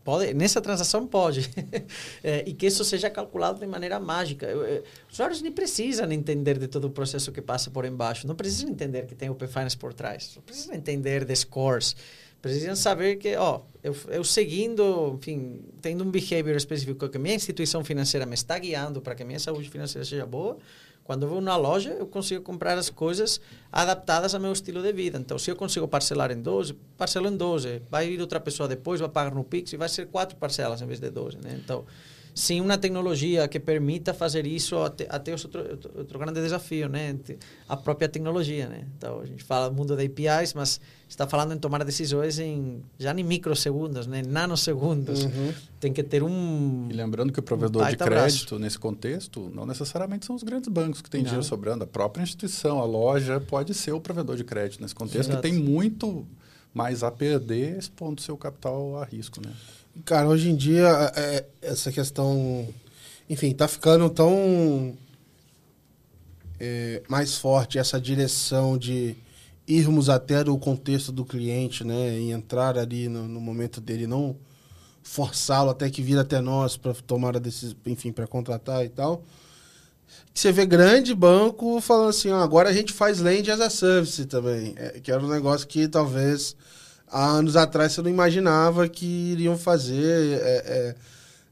Pode, 0.03 0.33
nessa 0.33 0.59
transação 0.59 1.05
pode. 1.05 1.51
é, 2.23 2.43
e 2.47 2.53
que 2.53 2.65
isso 2.65 2.83
seja 2.83 3.09
calculado 3.11 3.59
de 3.59 3.67
maneira 3.67 3.99
mágica. 3.99 4.47
Eu, 4.47 4.63
eu, 4.63 4.83
os 5.07 5.13
usuários 5.13 5.41
nem 5.41 5.51
precisam 5.51 6.11
entender 6.11 6.57
de 6.57 6.67
todo 6.67 6.85
o 6.85 6.89
processo 6.89 7.31
que 7.31 7.41
passa 7.41 7.69
por 7.69 7.85
embaixo. 7.85 8.25
Não 8.25 8.33
precisam 8.33 8.69
entender 8.69 9.05
que 9.05 9.13
tem 9.13 9.29
o 9.29 9.35
P-Finance 9.35 9.77
por 9.77 9.93
trás. 9.93 10.31
Não 10.35 10.41
precisam 10.41 10.73
entender 10.73 11.25
de 11.25 11.35
scores. 11.35 11.95
Precisam 12.41 12.75
saber 12.75 13.17
que, 13.17 13.35
ó, 13.35 13.61
eu, 13.83 13.95
eu 14.07 14.23
seguindo, 14.23 15.15
enfim, 15.19 15.61
tendo 15.81 16.03
um 16.03 16.09
behavior 16.09 16.55
específico 16.55 17.07
que 17.07 17.17
a 17.17 17.19
minha 17.19 17.35
instituição 17.35 17.83
financeira 17.83 18.25
me 18.25 18.33
está 18.33 18.57
guiando 18.57 19.01
para 19.01 19.13
que 19.13 19.21
a 19.21 19.25
minha 19.25 19.39
saúde 19.39 19.69
financeira 19.69 20.05
seja 20.05 20.25
boa, 20.25 20.57
quando 21.09 21.23
eu 21.23 21.29
vou 21.29 21.41
na 21.41 21.55
loja, 21.55 21.89
eu 21.89 22.05
consigo 22.05 22.43
comprar 22.43 22.77
as 22.77 22.87
coisas 22.87 23.41
adaptadas 23.71 24.35
ao 24.35 24.39
meu 24.39 24.51
estilo 24.51 24.79
de 24.79 24.93
vida. 24.93 25.17
Então, 25.17 25.39
se 25.39 25.49
eu 25.49 25.55
consigo 25.55 25.87
parcelar 25.87 26.29
em 26.29 26.39
12, 26.39 26.75
parcelo 26.95 27.27
em 27.27 27.35
12. 27.35 27.81
Vai 27.89 28.07
vir 28.09 28.21
outra 28.21 28.39
pessoa 28.39 28.69
depois, 28.69 28.99
vai 28.99 29.09
pagar 29.09 29.33
no 29.33 29.43
Pix 29.43 29.73
e 29.73 29.75
vai 29.75 29.89
ser 29.89 30.05
quatro 30.05 30.37
parcelas 30.37 30.83
em 30.83 30.85
vez 30.85 30.99
de 30.99 31.09
12. 31.09 31.37
Né? 31.37 31.59
Então, 31.63 31.83
sem 32.39 32.61
uma 32.61 32.77
tecnologia 32.77 33.49
que 33.49 33.59
permita 33.59 34.13
fazer 34.13 34.47
isso, 34.47 34.77
até, 34.77 35.05
até 35.09 35.33
outro, 35.33 35.61
outro 35.93 36.17
grande 36.17 36.39
desafio, 36.39 36.87
né? 36.87 37.13
A 37.67 37.75
própria 37.75 38.07
tecnologia, 38.07 38.69
né? 38.69 38.87
Então, 38.97 39.19
a 39.19 39.25
gente 39.25 39.43
fala 39.43 39.69
do 39.69 39.75
mundo 39.75 39.93
de 39.93 40.05
APIs, 40.05 40.53
mas 40.53 40.79
está 41.09 41.27
falando 41.27 41.53
em 41.53 41.57
tomar 41.57 41.83
decisões 41.83 42.39
em 42.39 42.81
já 42.97 43.13
em 43.13 43.23
microsegundos, 43.25 44.07
né? 44.07 44.23
Nanosegundos. 44.25 45.25
Uhum. 45.25 45.53
Tem 45.81 45.91
que 45.91 46.01
ter 46.01 46.23
um... 46.23 46.87
E 46.89 46.93
lembrando 46.93 47.33
que 47.33 47.41
o 47.41 47.43
provedor 47.43 47.83
um 47.83 47.89
de 47.89 47.97
crédito, 47.97 48.51
braço. 48.51 48.59
nesse 48.59 48.79
contexto, 48.79 49.51
não 49.53 49.65
necessariamente 49.65 50.25
são 50.25 50.33
os 50.33 50.41
grandes 50.41 50.69
bancos 50.69 51.01
que 51.01 51.09
têm 51.09 51.19
não. 51.19 51.25
dinheiro 51.25 51.45
sobrando. 51.45 51.83
A 51.83 51.87
própria 51.87 52.23
instituição, 52.23 52.79
a 52.79 52.85
loja, 52.85 53.41
pode 53.41 53.73
ser 53.73 53.91
o 53.91 53.99
provedor 53.99 54.37
de 54.37 54.45
crédito 54.45 54.81
nesse 54.81 54.95
contexto, 54.95 55.31
Exato. 55.31 55.41
que 55.41 55.49
tem 55.49 55.59
muito 55.59 56.25
mais 56.73 57.03
a 57.03 57.11
perder 57.11 57.77
expondo 57.77 58.21
seu 58.21 58.37
capital 58.37 58.95
a 58.97 59.03
risco, 59.03 59.41
né? 59.45 59.51
Cara, 60.05 60.27
hoje 60.27 60.49
em 60.49 60.55
dia, 60.55 60.87
é, 61.15 61.19
é, 61.19 61.45
essa 61.61 61.91
questão, 61.91 62.67
enfim, 63.29 63.53
tá 63.53 63.67
ficando 63.67 64.09
tão 64.09 64.97
é, 66.59 67.01
mais 67.07 67.37
forte 67.37 67.77
essa 67.77 67.99
direção 67.99 68.77
de 68.77 69.15
irmos 69.67 70.09
até 70.09 70.41
o 70.41 70.57
contexto 70.57 71.11
do 71.11 71.25
cliente, 71.25 71.83
né? 71.83 72.17
E 72.17 72.31
entrar 72.31 72.77
ali 72.77 73.07
no, 73.07 73.27
no 73.27 73.39
momento 73.39 73.79
dele, 73.79 74.07
não 74.07 74.35
forçá-lo 75.03 75.69
até 75.69 75.89
que 75.89 76.01
vir 76.01 76.17
até 76.17 76.41
nós 76.41 76.77
para 76.77 76.93
tomar 76.93 77.35
a 77.35 77.39
decisão, 77.39 77.75
enfim, 77.85 78.11
para 78.11 78.27
contratar 78.27 78.85
e 78.85 78.89
tal. 78.89 79.23
Você 80.33 80.51
vê 80.51 80.65
grande 80.65 81.13
banco 81.13 81.79
falando 81.81 82.09
assim, 82.09 82.29
ó, 82.29 82.41
agora 82.41 82.69
a 82.69 82.73
gente 82.73 82.93
faz 82.93 83.19
land 83.19 83.51
as 83.51 83.59
a 83.59 83.69
service 83.69 84.25
também, 84.25 84.73
é, 84.77 84.99
que 84.99 85.11
era 85.11 85.23
um 85.23 85.29
negócio 85.29 85.67
que 85.67 85.87
talvez 85.87 86.55
há 87.11 87.25
anos 87.25 87.55
atrás 87.55 87.93
você 87.93 88.01
não 88.01 88.09
imaginava 88.09 88.87
que 88.87 89.05
iriam 89.05 89.57
fazer, 89.57 90.39
é, 90.41 90.63
é, 90.65 90.95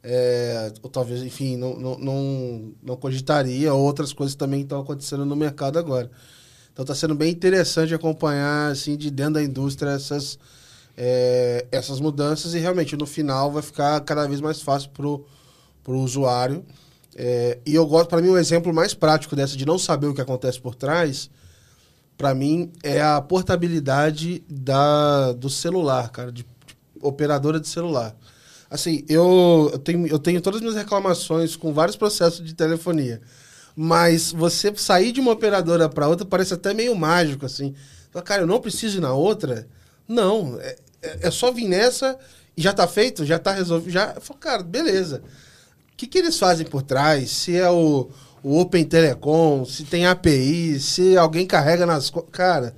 é, 0.04 0.74
ou 0.82 0.90
talvez, 0.90 1.22
enfim, 1.24 1.58
não, 1.58 1.78
não, 1.78 1.98
não, 1.98 2.74
não 2.82 2.96
cogitaria 2.96 3.74
outras 3.74 4.14
coisas 4.14 4.36
também 4.36 4.60
que 4.60 4.66
estão 4.66 4.80
acontecendo 4.80 5.26
no 5.26 5.36
mercado 5.36 5.78
agora. 5.78 6.10
Então 6.72 6.84
está 6.84 6.94
sendo 6.94 7.16
bem 7.16 7.32
interessante 7.32 7.94
acompanhar, 7.94 8.72
assim, 8.72 8.96
de 8.96 9.10
dentro 9.10 9.34
da 9.34 9.44
indústria 9.44 9.90
essas, 9.92 10.38
é, 10.96 11.66
essas 11.72 12.00
mudanças 12.00 12.54
e 12.54 12.60
realmente 12.60 12.96
no 12.96 13.06
final 13.06 13.52
vai 13.52 13.64
ficar 13.64 14.00
cada 14.02 14.28
vez 14.28 14.40
mais 14.40 14.62
fácil 14.62 14.92
para 14.92 15.06
o 15.08 16.04
usuário. 16.04 16.64
É, 17.16 17.58
e 17.66 17.74
eu 17.74 17.86
gosto, 17.88 18.10
para 18.10 18.22
mim, 18.22 18.30
um 18.30 18.38
exemplo 18.38 18.72
mais 18.72 18.94
prático 18.94 19.36
dessa 19.36 19.58
de 19.58 19.66
não 19.66 19.80
saber 19.80 20.06
o 20.06 20.14
que 20.14 20.22
acontece 20.22 20.62
por 20.62 20.76
trás 20.76 21.32
para 22.18 22.34
mim, 22.34 22.72
é 22.82 23.00
a 23.00 23.22
portabilidade 23.22 24.44
da, 24.50 25.34
do 25.34 25.50
celular, 25.50 26.10
cara, 26.10 26.32
de, 26.32 26.44
de 26.44 26.76
operadora 27.00 27.60
de 27.60 27.68
celular. 27.68 28.16
Assim, 28.70 29.06
eu, 29.08 29.70
eu, 29.72 29.80
tenho, 29.80 30.08
eu 30.08 30.20
tenho 30.20 30.42
todas 30.42 30.58
as 30.58 30.62
minhas 30.62 30.76
reclamações 30.76 31.56
com 31.56 31.72
vários 31.72 31.96
processos 31.96 32.44
de 32.44 32.54
telefonia. 32.54 33.22
Mas 33.76 34.32
você 34.32 34.76
sair 34.76 35.12
de 35.12 35.20
uma 35.20 35.32
operadora 35.32 35.88
para 35.88 36.08
outra 36.08 36.26
parece 36.26 36.54
até 36.54 36.74
meio 36.74 36.96
mágico, 36.96 37.46
assim. 37.46 37.76
Cara, 38.26 38.42
eu 38.42 38.48
não 38.48 38.60
preciso 38.60 38.98
ir 38.98 39.02
na 39.02 39.14
outra? 39.14 39.68
Não, 40.08 40.58
é, 40.60 40.76
é, 41.02 41.28
é 41.28 41.32
só 41.32 41.52
vir 41.52 41.68
nessa 41.68 42.18
e 42.58 42.62
já 42.62 42.74
tá 42.74 42.88
feito, 42.88 43.24
já 43.24 43.38
tá 43.38 43.52
resolvido. 43.52 43.92
Já, 43.92 44.16
eu 44.16 44.36
cara, 44.36 44.64
beleza. 44.64 45.22
O 45.94 45.96
que, 45.96 46.08
que 46.08 46.18
eles 46.18 46.40
fazem 46.40 46.66
por 46.66 46.82
trás? 46.82 47.30
Se 47.30 47.56
é 47.56 47.70
o 47.70 48.10
o 48.44 48.60
Open 48.60 48.86
Telecom, 48.86 49.66
se 49.66 49.84
tem 49.84 50.06
API, 50.06 50.80
se 50.80 51.18
alguém 51.18 51.46
carrega 51.46 51.86
nas. 51.86 52.12
Cara. 52.32 52.76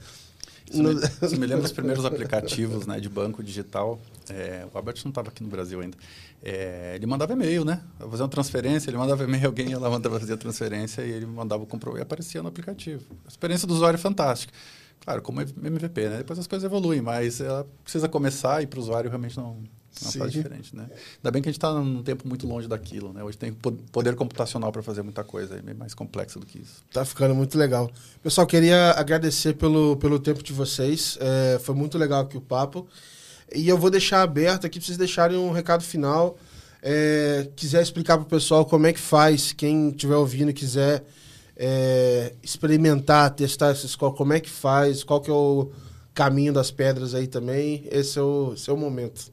Você 0.72 1.36
me, 1.36 1.39
me 1.39 1.47
lembra 1.47 1.64
dos 1.64 1.72
primeiros 1.74 2.05
aplicativos 2.05 2.86
né, 2.86 2.99
de 2.99 3.10
banco 3.10 3.43
digital. 3.43 3.99
É, 4.30 4.66
o 4.72 4.78
Albert 4.78 4.97
não 5.03 5.10
estava 5.10 5.30
aqui 5.30 5.41
no 5.41 5.49
Brasil 5.49 5.82
ainda. 5.82 5.97
É, 6.41 6.93
ele 6.95 7.05
mandava 7.05 7.34
e-mail, 7.34 7.66
né? 7.66 7.82
Fazer 7.99 8.24
uma 8.24 8.30
transferência, 8.30 8.89
ele 8.89 8.97
mandava 8.97 9.24
e-mail, 9.24 9.47
alguém 9.47 9.72
ia 9.72 9.80
lá 9.80 9.89
mandava 9.89 10.20
fazer 10.20 10.34
a 10.34 10.38
transferência 10.38 11.01
e 11.01 11.12
ele 11.12 11.26
mandava 11.26 11.64
o 11.64 11.66
comprovante 11.66 12.01
e 12.01 12.03
aparecia 12.03 12.41
no 12.41 12.47
aplicativo. 12.47 13.03
A 13.26 13.30
experiência 13.30 13.68
do 13.68 13.74
usuário 13.74 13.97
é 13.97 13.99
fantástica. 13.99 14.53
Claro, 15.01 15.22
como 15.22 15.41
MVP, 15.41 16.10
né? 16.10 16.18
Depois 16.18 16.38
as 16.39 16.47
coisas 16.47 16.66
evoluem, 16.66 17.01
mas 17.01 17.41
ela 17.41 17.68
precisa 17.84 18.07
começar 18.07 18.62
e 18.62 18.68
para 18.68 18.80
o 18.80 18.82
usuário 18.82 19.10
realmente 19.10 19.36
não, 19.38 19.57
uma 20.01 20.11
Sim. 20.11 20.27
diferente, 20.27 20.75
né? 20.75 20.87
Ainda 21.17 21.31
bem 21.31 21.41
que 21.41 21.49
a 21.49 21.51
gente 21.51 21.57
está 21.57 21.73
num 21.73 22.01
tempo 22.01 22.27
muito 22.27 22.47
longe 22.47 22.67
daquilo, 22.67 23.11
né? 23.11 23.23
Hoje 23.23 23.37
tem 23.37 23.51
poder 23.53 24.15
computacional 24.15 24.71
para 24.71 24.81
fazer 24.81 25.01
muita 25.01 25.23
coisa, 25.23 25.61
é 25.65 25.73
mais 25.73 25.93
complexo 25.93 26.39
do 26.39 26.45
que 26.45 26.59
isso. 26.59 26.83
Tá 26.91 27.03
ficando 27.03 27.35
muito 27.35 27.57
legal. 27.57 27.91
Pessoal, 28.23 28.47
queria 28.47 28.91
agradecer 28.91 29.53
pelo, 29.55 29.97
pelo 29.97 30.19
tempo 30.19 30.41
de 30.41 30.53
vocês. 30.53 31.17
É, 31.19 31.59
foi 31.59 31.75
muito 31.75 31.97
legal 31.97 32.21
aqui 32.21 32.37
o 32.37 32.41
papo. 32.41 32.87
E 33.53 33.67
eu 33.67 33.77
vou 33.77 33.89
deixar 33.89 34.21
aberto 34.21 34.65
aqui 34.65 34.79
para 34.79 34.85
vocês 34.85 34.97
deixarem 34.97 35.37
um 35.37 35.51
recado 35.51 35.83
final. 35.83 36.37
É, 36.81 37.49
quiser 37.55 37.81
explicar 37.81 38.17
para 38.17 38.23
o 38.25 38.29
pessoal 38.29 38.65
como 38.65 38.87
é 38.87 38.93
que 38.93 38.99
faz, 38.99 39.51
quem 39.51 39.89
estiver 39.89 40.15
ouvindo 40.15 40.53
quiser 40.53 41.03
é, 41.57 42.33
experimentar, 42.41 43.31
testar 43.31 43.71
essa 43.71 43.85
escola, 43.85 44.13
como 44.13 44.31
é 44.31 44.39
que 44.39 44.49
faz, 44.49 45.03
qual 45.03 45.19
que 45.19 45.29
é 45.29 45.33
o 45.33 45.69
caminho 46.13 46.53
das 46.53 46.71
pedras 46.71 47.13
aí 47.13 47.27
também, 47.27 47.85
esse 47.91 48.17
é 48.17 48.21
o, 48.21 48.53
esse 48.53 48.69
é 48.69 48.73
momento. 48.73 49.31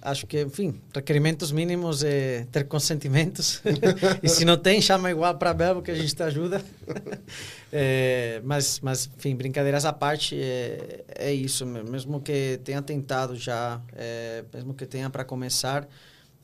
Acho 0.00 0.26
que, 0.26 0.40
enfim, 0.42 0.80
requerimentos 0.94 1.52
mínimos 1.52 2.02
é 2.02 2.46
ter 2.50 2.66
consentimentos. 2.66 3.62
e 4.22 4.28
se 4.28 4.44
não 4.44 4.56
tem, 4.56 4.80
chama 4.80 5.10
igual 5.10 5.36
para 5.36 5.50
a 5.50 5.54
Belbo 5.54 5.82
que 5.82 5.90
a 5.90 5.94
gente 5.94 6.14
te 6.14 6.22
ajuda. 6.22 6.62
é, 7.72 8.40
mas, 8.44 8.80
mas, 8.80 9.10
enfim, 9.16 9.36
brincadeiras 9.36 9.84
à 9.84 9.92
parte, 9.92 10.40
é, 10.40 11.04
é 11.08 11.32
isso. 11.32 11.66
Mesmo 11.66 12.20
que 12.20 12.58
tenha 12.64 12.80
tentado 12.80 13.36
já, 13.36 13.80
é, 13.94 14.44
mesmo 14.52 14.72
que 14.72 14.86
tenha 14.86 15.10
para 15.10 15.24
começar, 15.24 15.86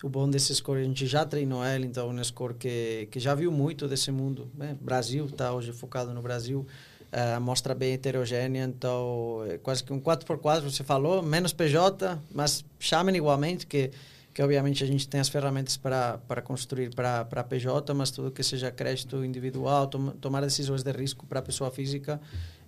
o 0.02 0.08
bom 0.08 0.28
desse 0.28 0.54
score, 0.54 0.80
a 0.80 0.84
gente 0.84 1.06
já 1.06 1.24
treinou 1.24 1.64
ele, 1.64 1.86
então, 1.86 2.10
um 2.10 2.22
score 2.22 2.54
que, 2.54 3.08
que 3.10 3.18
já 3.18 3.34
viu 3.34 3.50
muito 3.50 3.88
desse 3.88 4.10
mundo. 4.10 4.50
Né? 4.54 4.76
Brasil, 4.80 5.24
está 5.24 5.52
hoje 5.54 5.72
focado 5.72 6.12
no 6.12 6.20
Brasil 6.20 6.66
a 7.16 7.36
amostra 7.36 7.74
bem 7.74 7.94
heterogênea, 7.94 8.64
então 8.64 9.42
é 9.48 9.56
quase 9.56 9.82
que 9.82 9.90
um 9.90 9.98
4x4, 9.98 10.60
você 10.60 10.84
falou, 10.84 11.22
menos 11.22 11.50
PJ, 11.50 12.18
mas 12.30 12.62
chamem 12.78 13.16
igualmente, 13.16 13.66
que, 13.66 13.90
que 14.34 14.42
obviamente 14.42 14.84
a 14.84 14.86
gente 14.86 15.08
tem 15.08 15.18
as 15.18 15.30
ferramentas 15.30 15.78
para, 15.78 16.20
construir 16.44 16.94
para, 16.94 17.24
PJ, 17.42 17.94
mas 17.94 18.10
tudo 18.10 18.30
que 18.30 18.42
seja 18.42 18.70
crédito 18.70 19.24
individual, 19.24 19.86
tom, 19.86 20.10
tomar 20.10 20.42
decisões 20.42 20.82
de 20.82 20.92
risco 20.92 21.24
para 21.24 21.38
a 21.38 21.42
pessoa 21.42 21.70
física, 21.70 22.20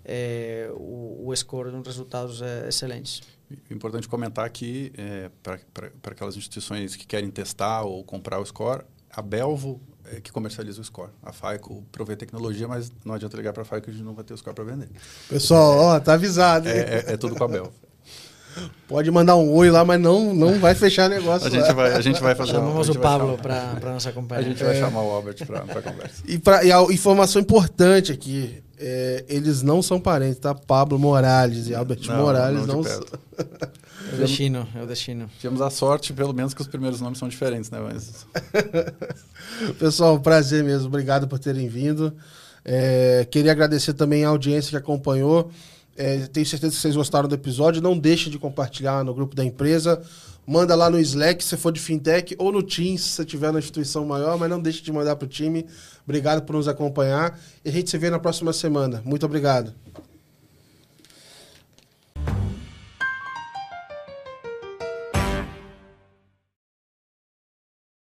é, 0.03 0.71
o, 0.73 1.27
o 1.27 1.37
score 1.37 1.69
uns 1.69 1.87
resultados 1.87 2.41
é, 2.41 2.69
excelentes. 2.69 3.21
Importante 3.71 4.09
comentar 4.09 4.47
aqui, 4.47 4.91
é, 4.97 5.31
para 5.43 5.61
aquelas 6.05 6.39
instituições 6.39 6.97
que 6.97 7.07
querem 7.07 7.31
testar 7.31 7.83
ou 7.83 8.03
comprar 8.03 8.39
o 8.41 8.47
score, 8.47 8.83
a 9.11 9.21
Belvo 9.21 9.79
é, 10.13 10.21
que 10.21 10.33
comercializa 10.33 10.81
o 10.81 10.85
score. 10.85 11.11
A 11.23 11.33
FICO 11.33 11.85
provê 11.93 12.17
tecnologia, 12.17 12.67
mas 12.67 12.91
não 13.05 13.15
adianta 13.15 13.37
ligar 13.37 13.53
para 13.53 13.63
a 13.63 13.65
FICO 13.65 13.83
que 13.83 13.91
a 13.91 13.93
gente 13.93 14.05
não 14.05 14.15
vai 14.15 14.25
ter 14.25 14.35
o 14.35 14.37
score 14.37 14.55
para 14.55 14.65
vender. 14.65 14.89
Pessoal, 15.29 15.77
ó, 15.79 16.01
tá 16.01 16.15
avisado. 16.15 16.69
É, 16.69 16.79
é, 16.79 17.05
é, 17.09 17.17
tudo 17.17 17.35
com 17.35 17.45
a 17.45 17.49
Bel. 17.49 17.73
Pode 18.89 19.11
mandar 19.11 19.37
um 19.37 19.53
oi 19.53 19.71
lá, 19.71 19.85
mas 19.85 20.01
não, 20.01 20.35
não 20.35 20.59
vai 20.59 20.75
fechar 20.75 21.09
negócio. 21.11 21.47
a, 21.47 21.51
gente 21.51 21.73
vai, 21.73 21.93
a 21.93 22.01
gente 22.01 22.21
vai 22.21 22.35
fazer 22.35 22.53
Chamamos 22.53 22.89
o 22.89 22.99
Pablo 22.99 23.39
para 23.39 23.79
nossa 23.93 24.11
companhia. 24.13 24.47
A 24.47 24.49
gente 24.49 24.65
vai 24.65 24.77
é. 24.77 24.81
chamar 24.81 25.03
o 25.03 25.11
Albert 25.11 25.47
para 25.47 25.61
a 25.61 25.83
conversa. 25.83 26.23
E, 26.27 26.39
pra, 26.39 26.65
e 26.65 26.73
a 26.73 26.83
informação 26.85 27.41
importante 27.41 28.11
aqui: 28.11 28.63
é, 28.79 29.25
eles 29.29 29.63
não 29.63 29.83
são 29.83 30.01
parentes, 30.01 30.39
tá? 30.39 30.55
Pablo 30.55 30.99
Morales 30.99 31.69
e 31.69 31.75
Albert 31.75 32.01
não, 32.09 32.17
Morales 32.17 32.67
não, 32.67 32.77
não 32.77 32.85
são. 32.85 33.05
É 34.11 34.15
o 34.15 34.19
destino, 34.19 34.69
é 34.75 34.83
o 34.83 34.87
destino. 34.87 35.31
Tivemos 35.39 35.61
a 35.61 35.71
sorte, 35.71 36.13
pelo 36.13 36.33
menos, 36.33 36.55
que 36.55 36.61
os 36.61 36.67
primeiros 36.67 37.01
nomes 37.01 37.19
são 37.19 37.29
diferentes, 37.29 37.71
né? 37.71 37.79
Mas... 37.81 38.27
Pessoal, 39.79 40.19
prazer 40.21 40.65
mesmo. 40.65 40.89
Obrigado 40.89 41.29
por 41.29 41.39
terem 41.39 41.69
vindo. 41.69 42.15
É, 42.65 43.27
queria 43.31 43.53
agradecer 43.53 43.93
também 43.95 44.25
a 44.25 44.29
audiência 44.29 44.71
que 44.71 44.77
acompanhou. 44.77 45.51
É, 45.97 46.27
tenho 46.29 46.47
certeza 46.47 46.75
que 46.75 46.81
vocês 46.81 46.97
gostaram 46.97 47.29
do 47.29 47.35
episódio. 47.35 47.83
Não 47.83 47.99
deixe 47.99 48.31
de 48.31 48.39
compartilhar 48.39 49.05
no 49.05 49.13
grupo 49.13 49.35
da 49.35 49.45
empresa. 49.45 50.01
Manda 50.47 50.75
lá 50.75 50.89
no 50.89 50.99
Slack, 50.99 51.45
se 51.45 51.57
for 51.59 51.71
de 51.71 51.81
fintech, 51.81 52.35
ou 52.39 52.51
no 52.51 52.63
Teams, 52.63 53.03
se 53.03 53.25
tiver 53.25 53.53
na 53.53 53.59
instituição 53.59 54.07
maior, 54.07 54.39
mas 54.39 54.49
não 54.49 54.59
deixe 54.59 54.83
de 54.83 54.91
mandar 54.91 55.17
para 55.17 55.27
o 55.27 55.29
time. 55.29 55.67
Obrigado 56.05 56.43
por 56.43 56.57
nos 56.57 56.67
acompanhar. 56.67 57.39
E 57.63 57.69
a 57.69 57.73
gente 57.73 57.91
se 57.91 57.99
vê 57.99 58.09
na 58.09 58.19
próxima 58.19 58.53
semana. 58.53 59.03
Muito 59.05 59.27
obrigado. 59.27 59.75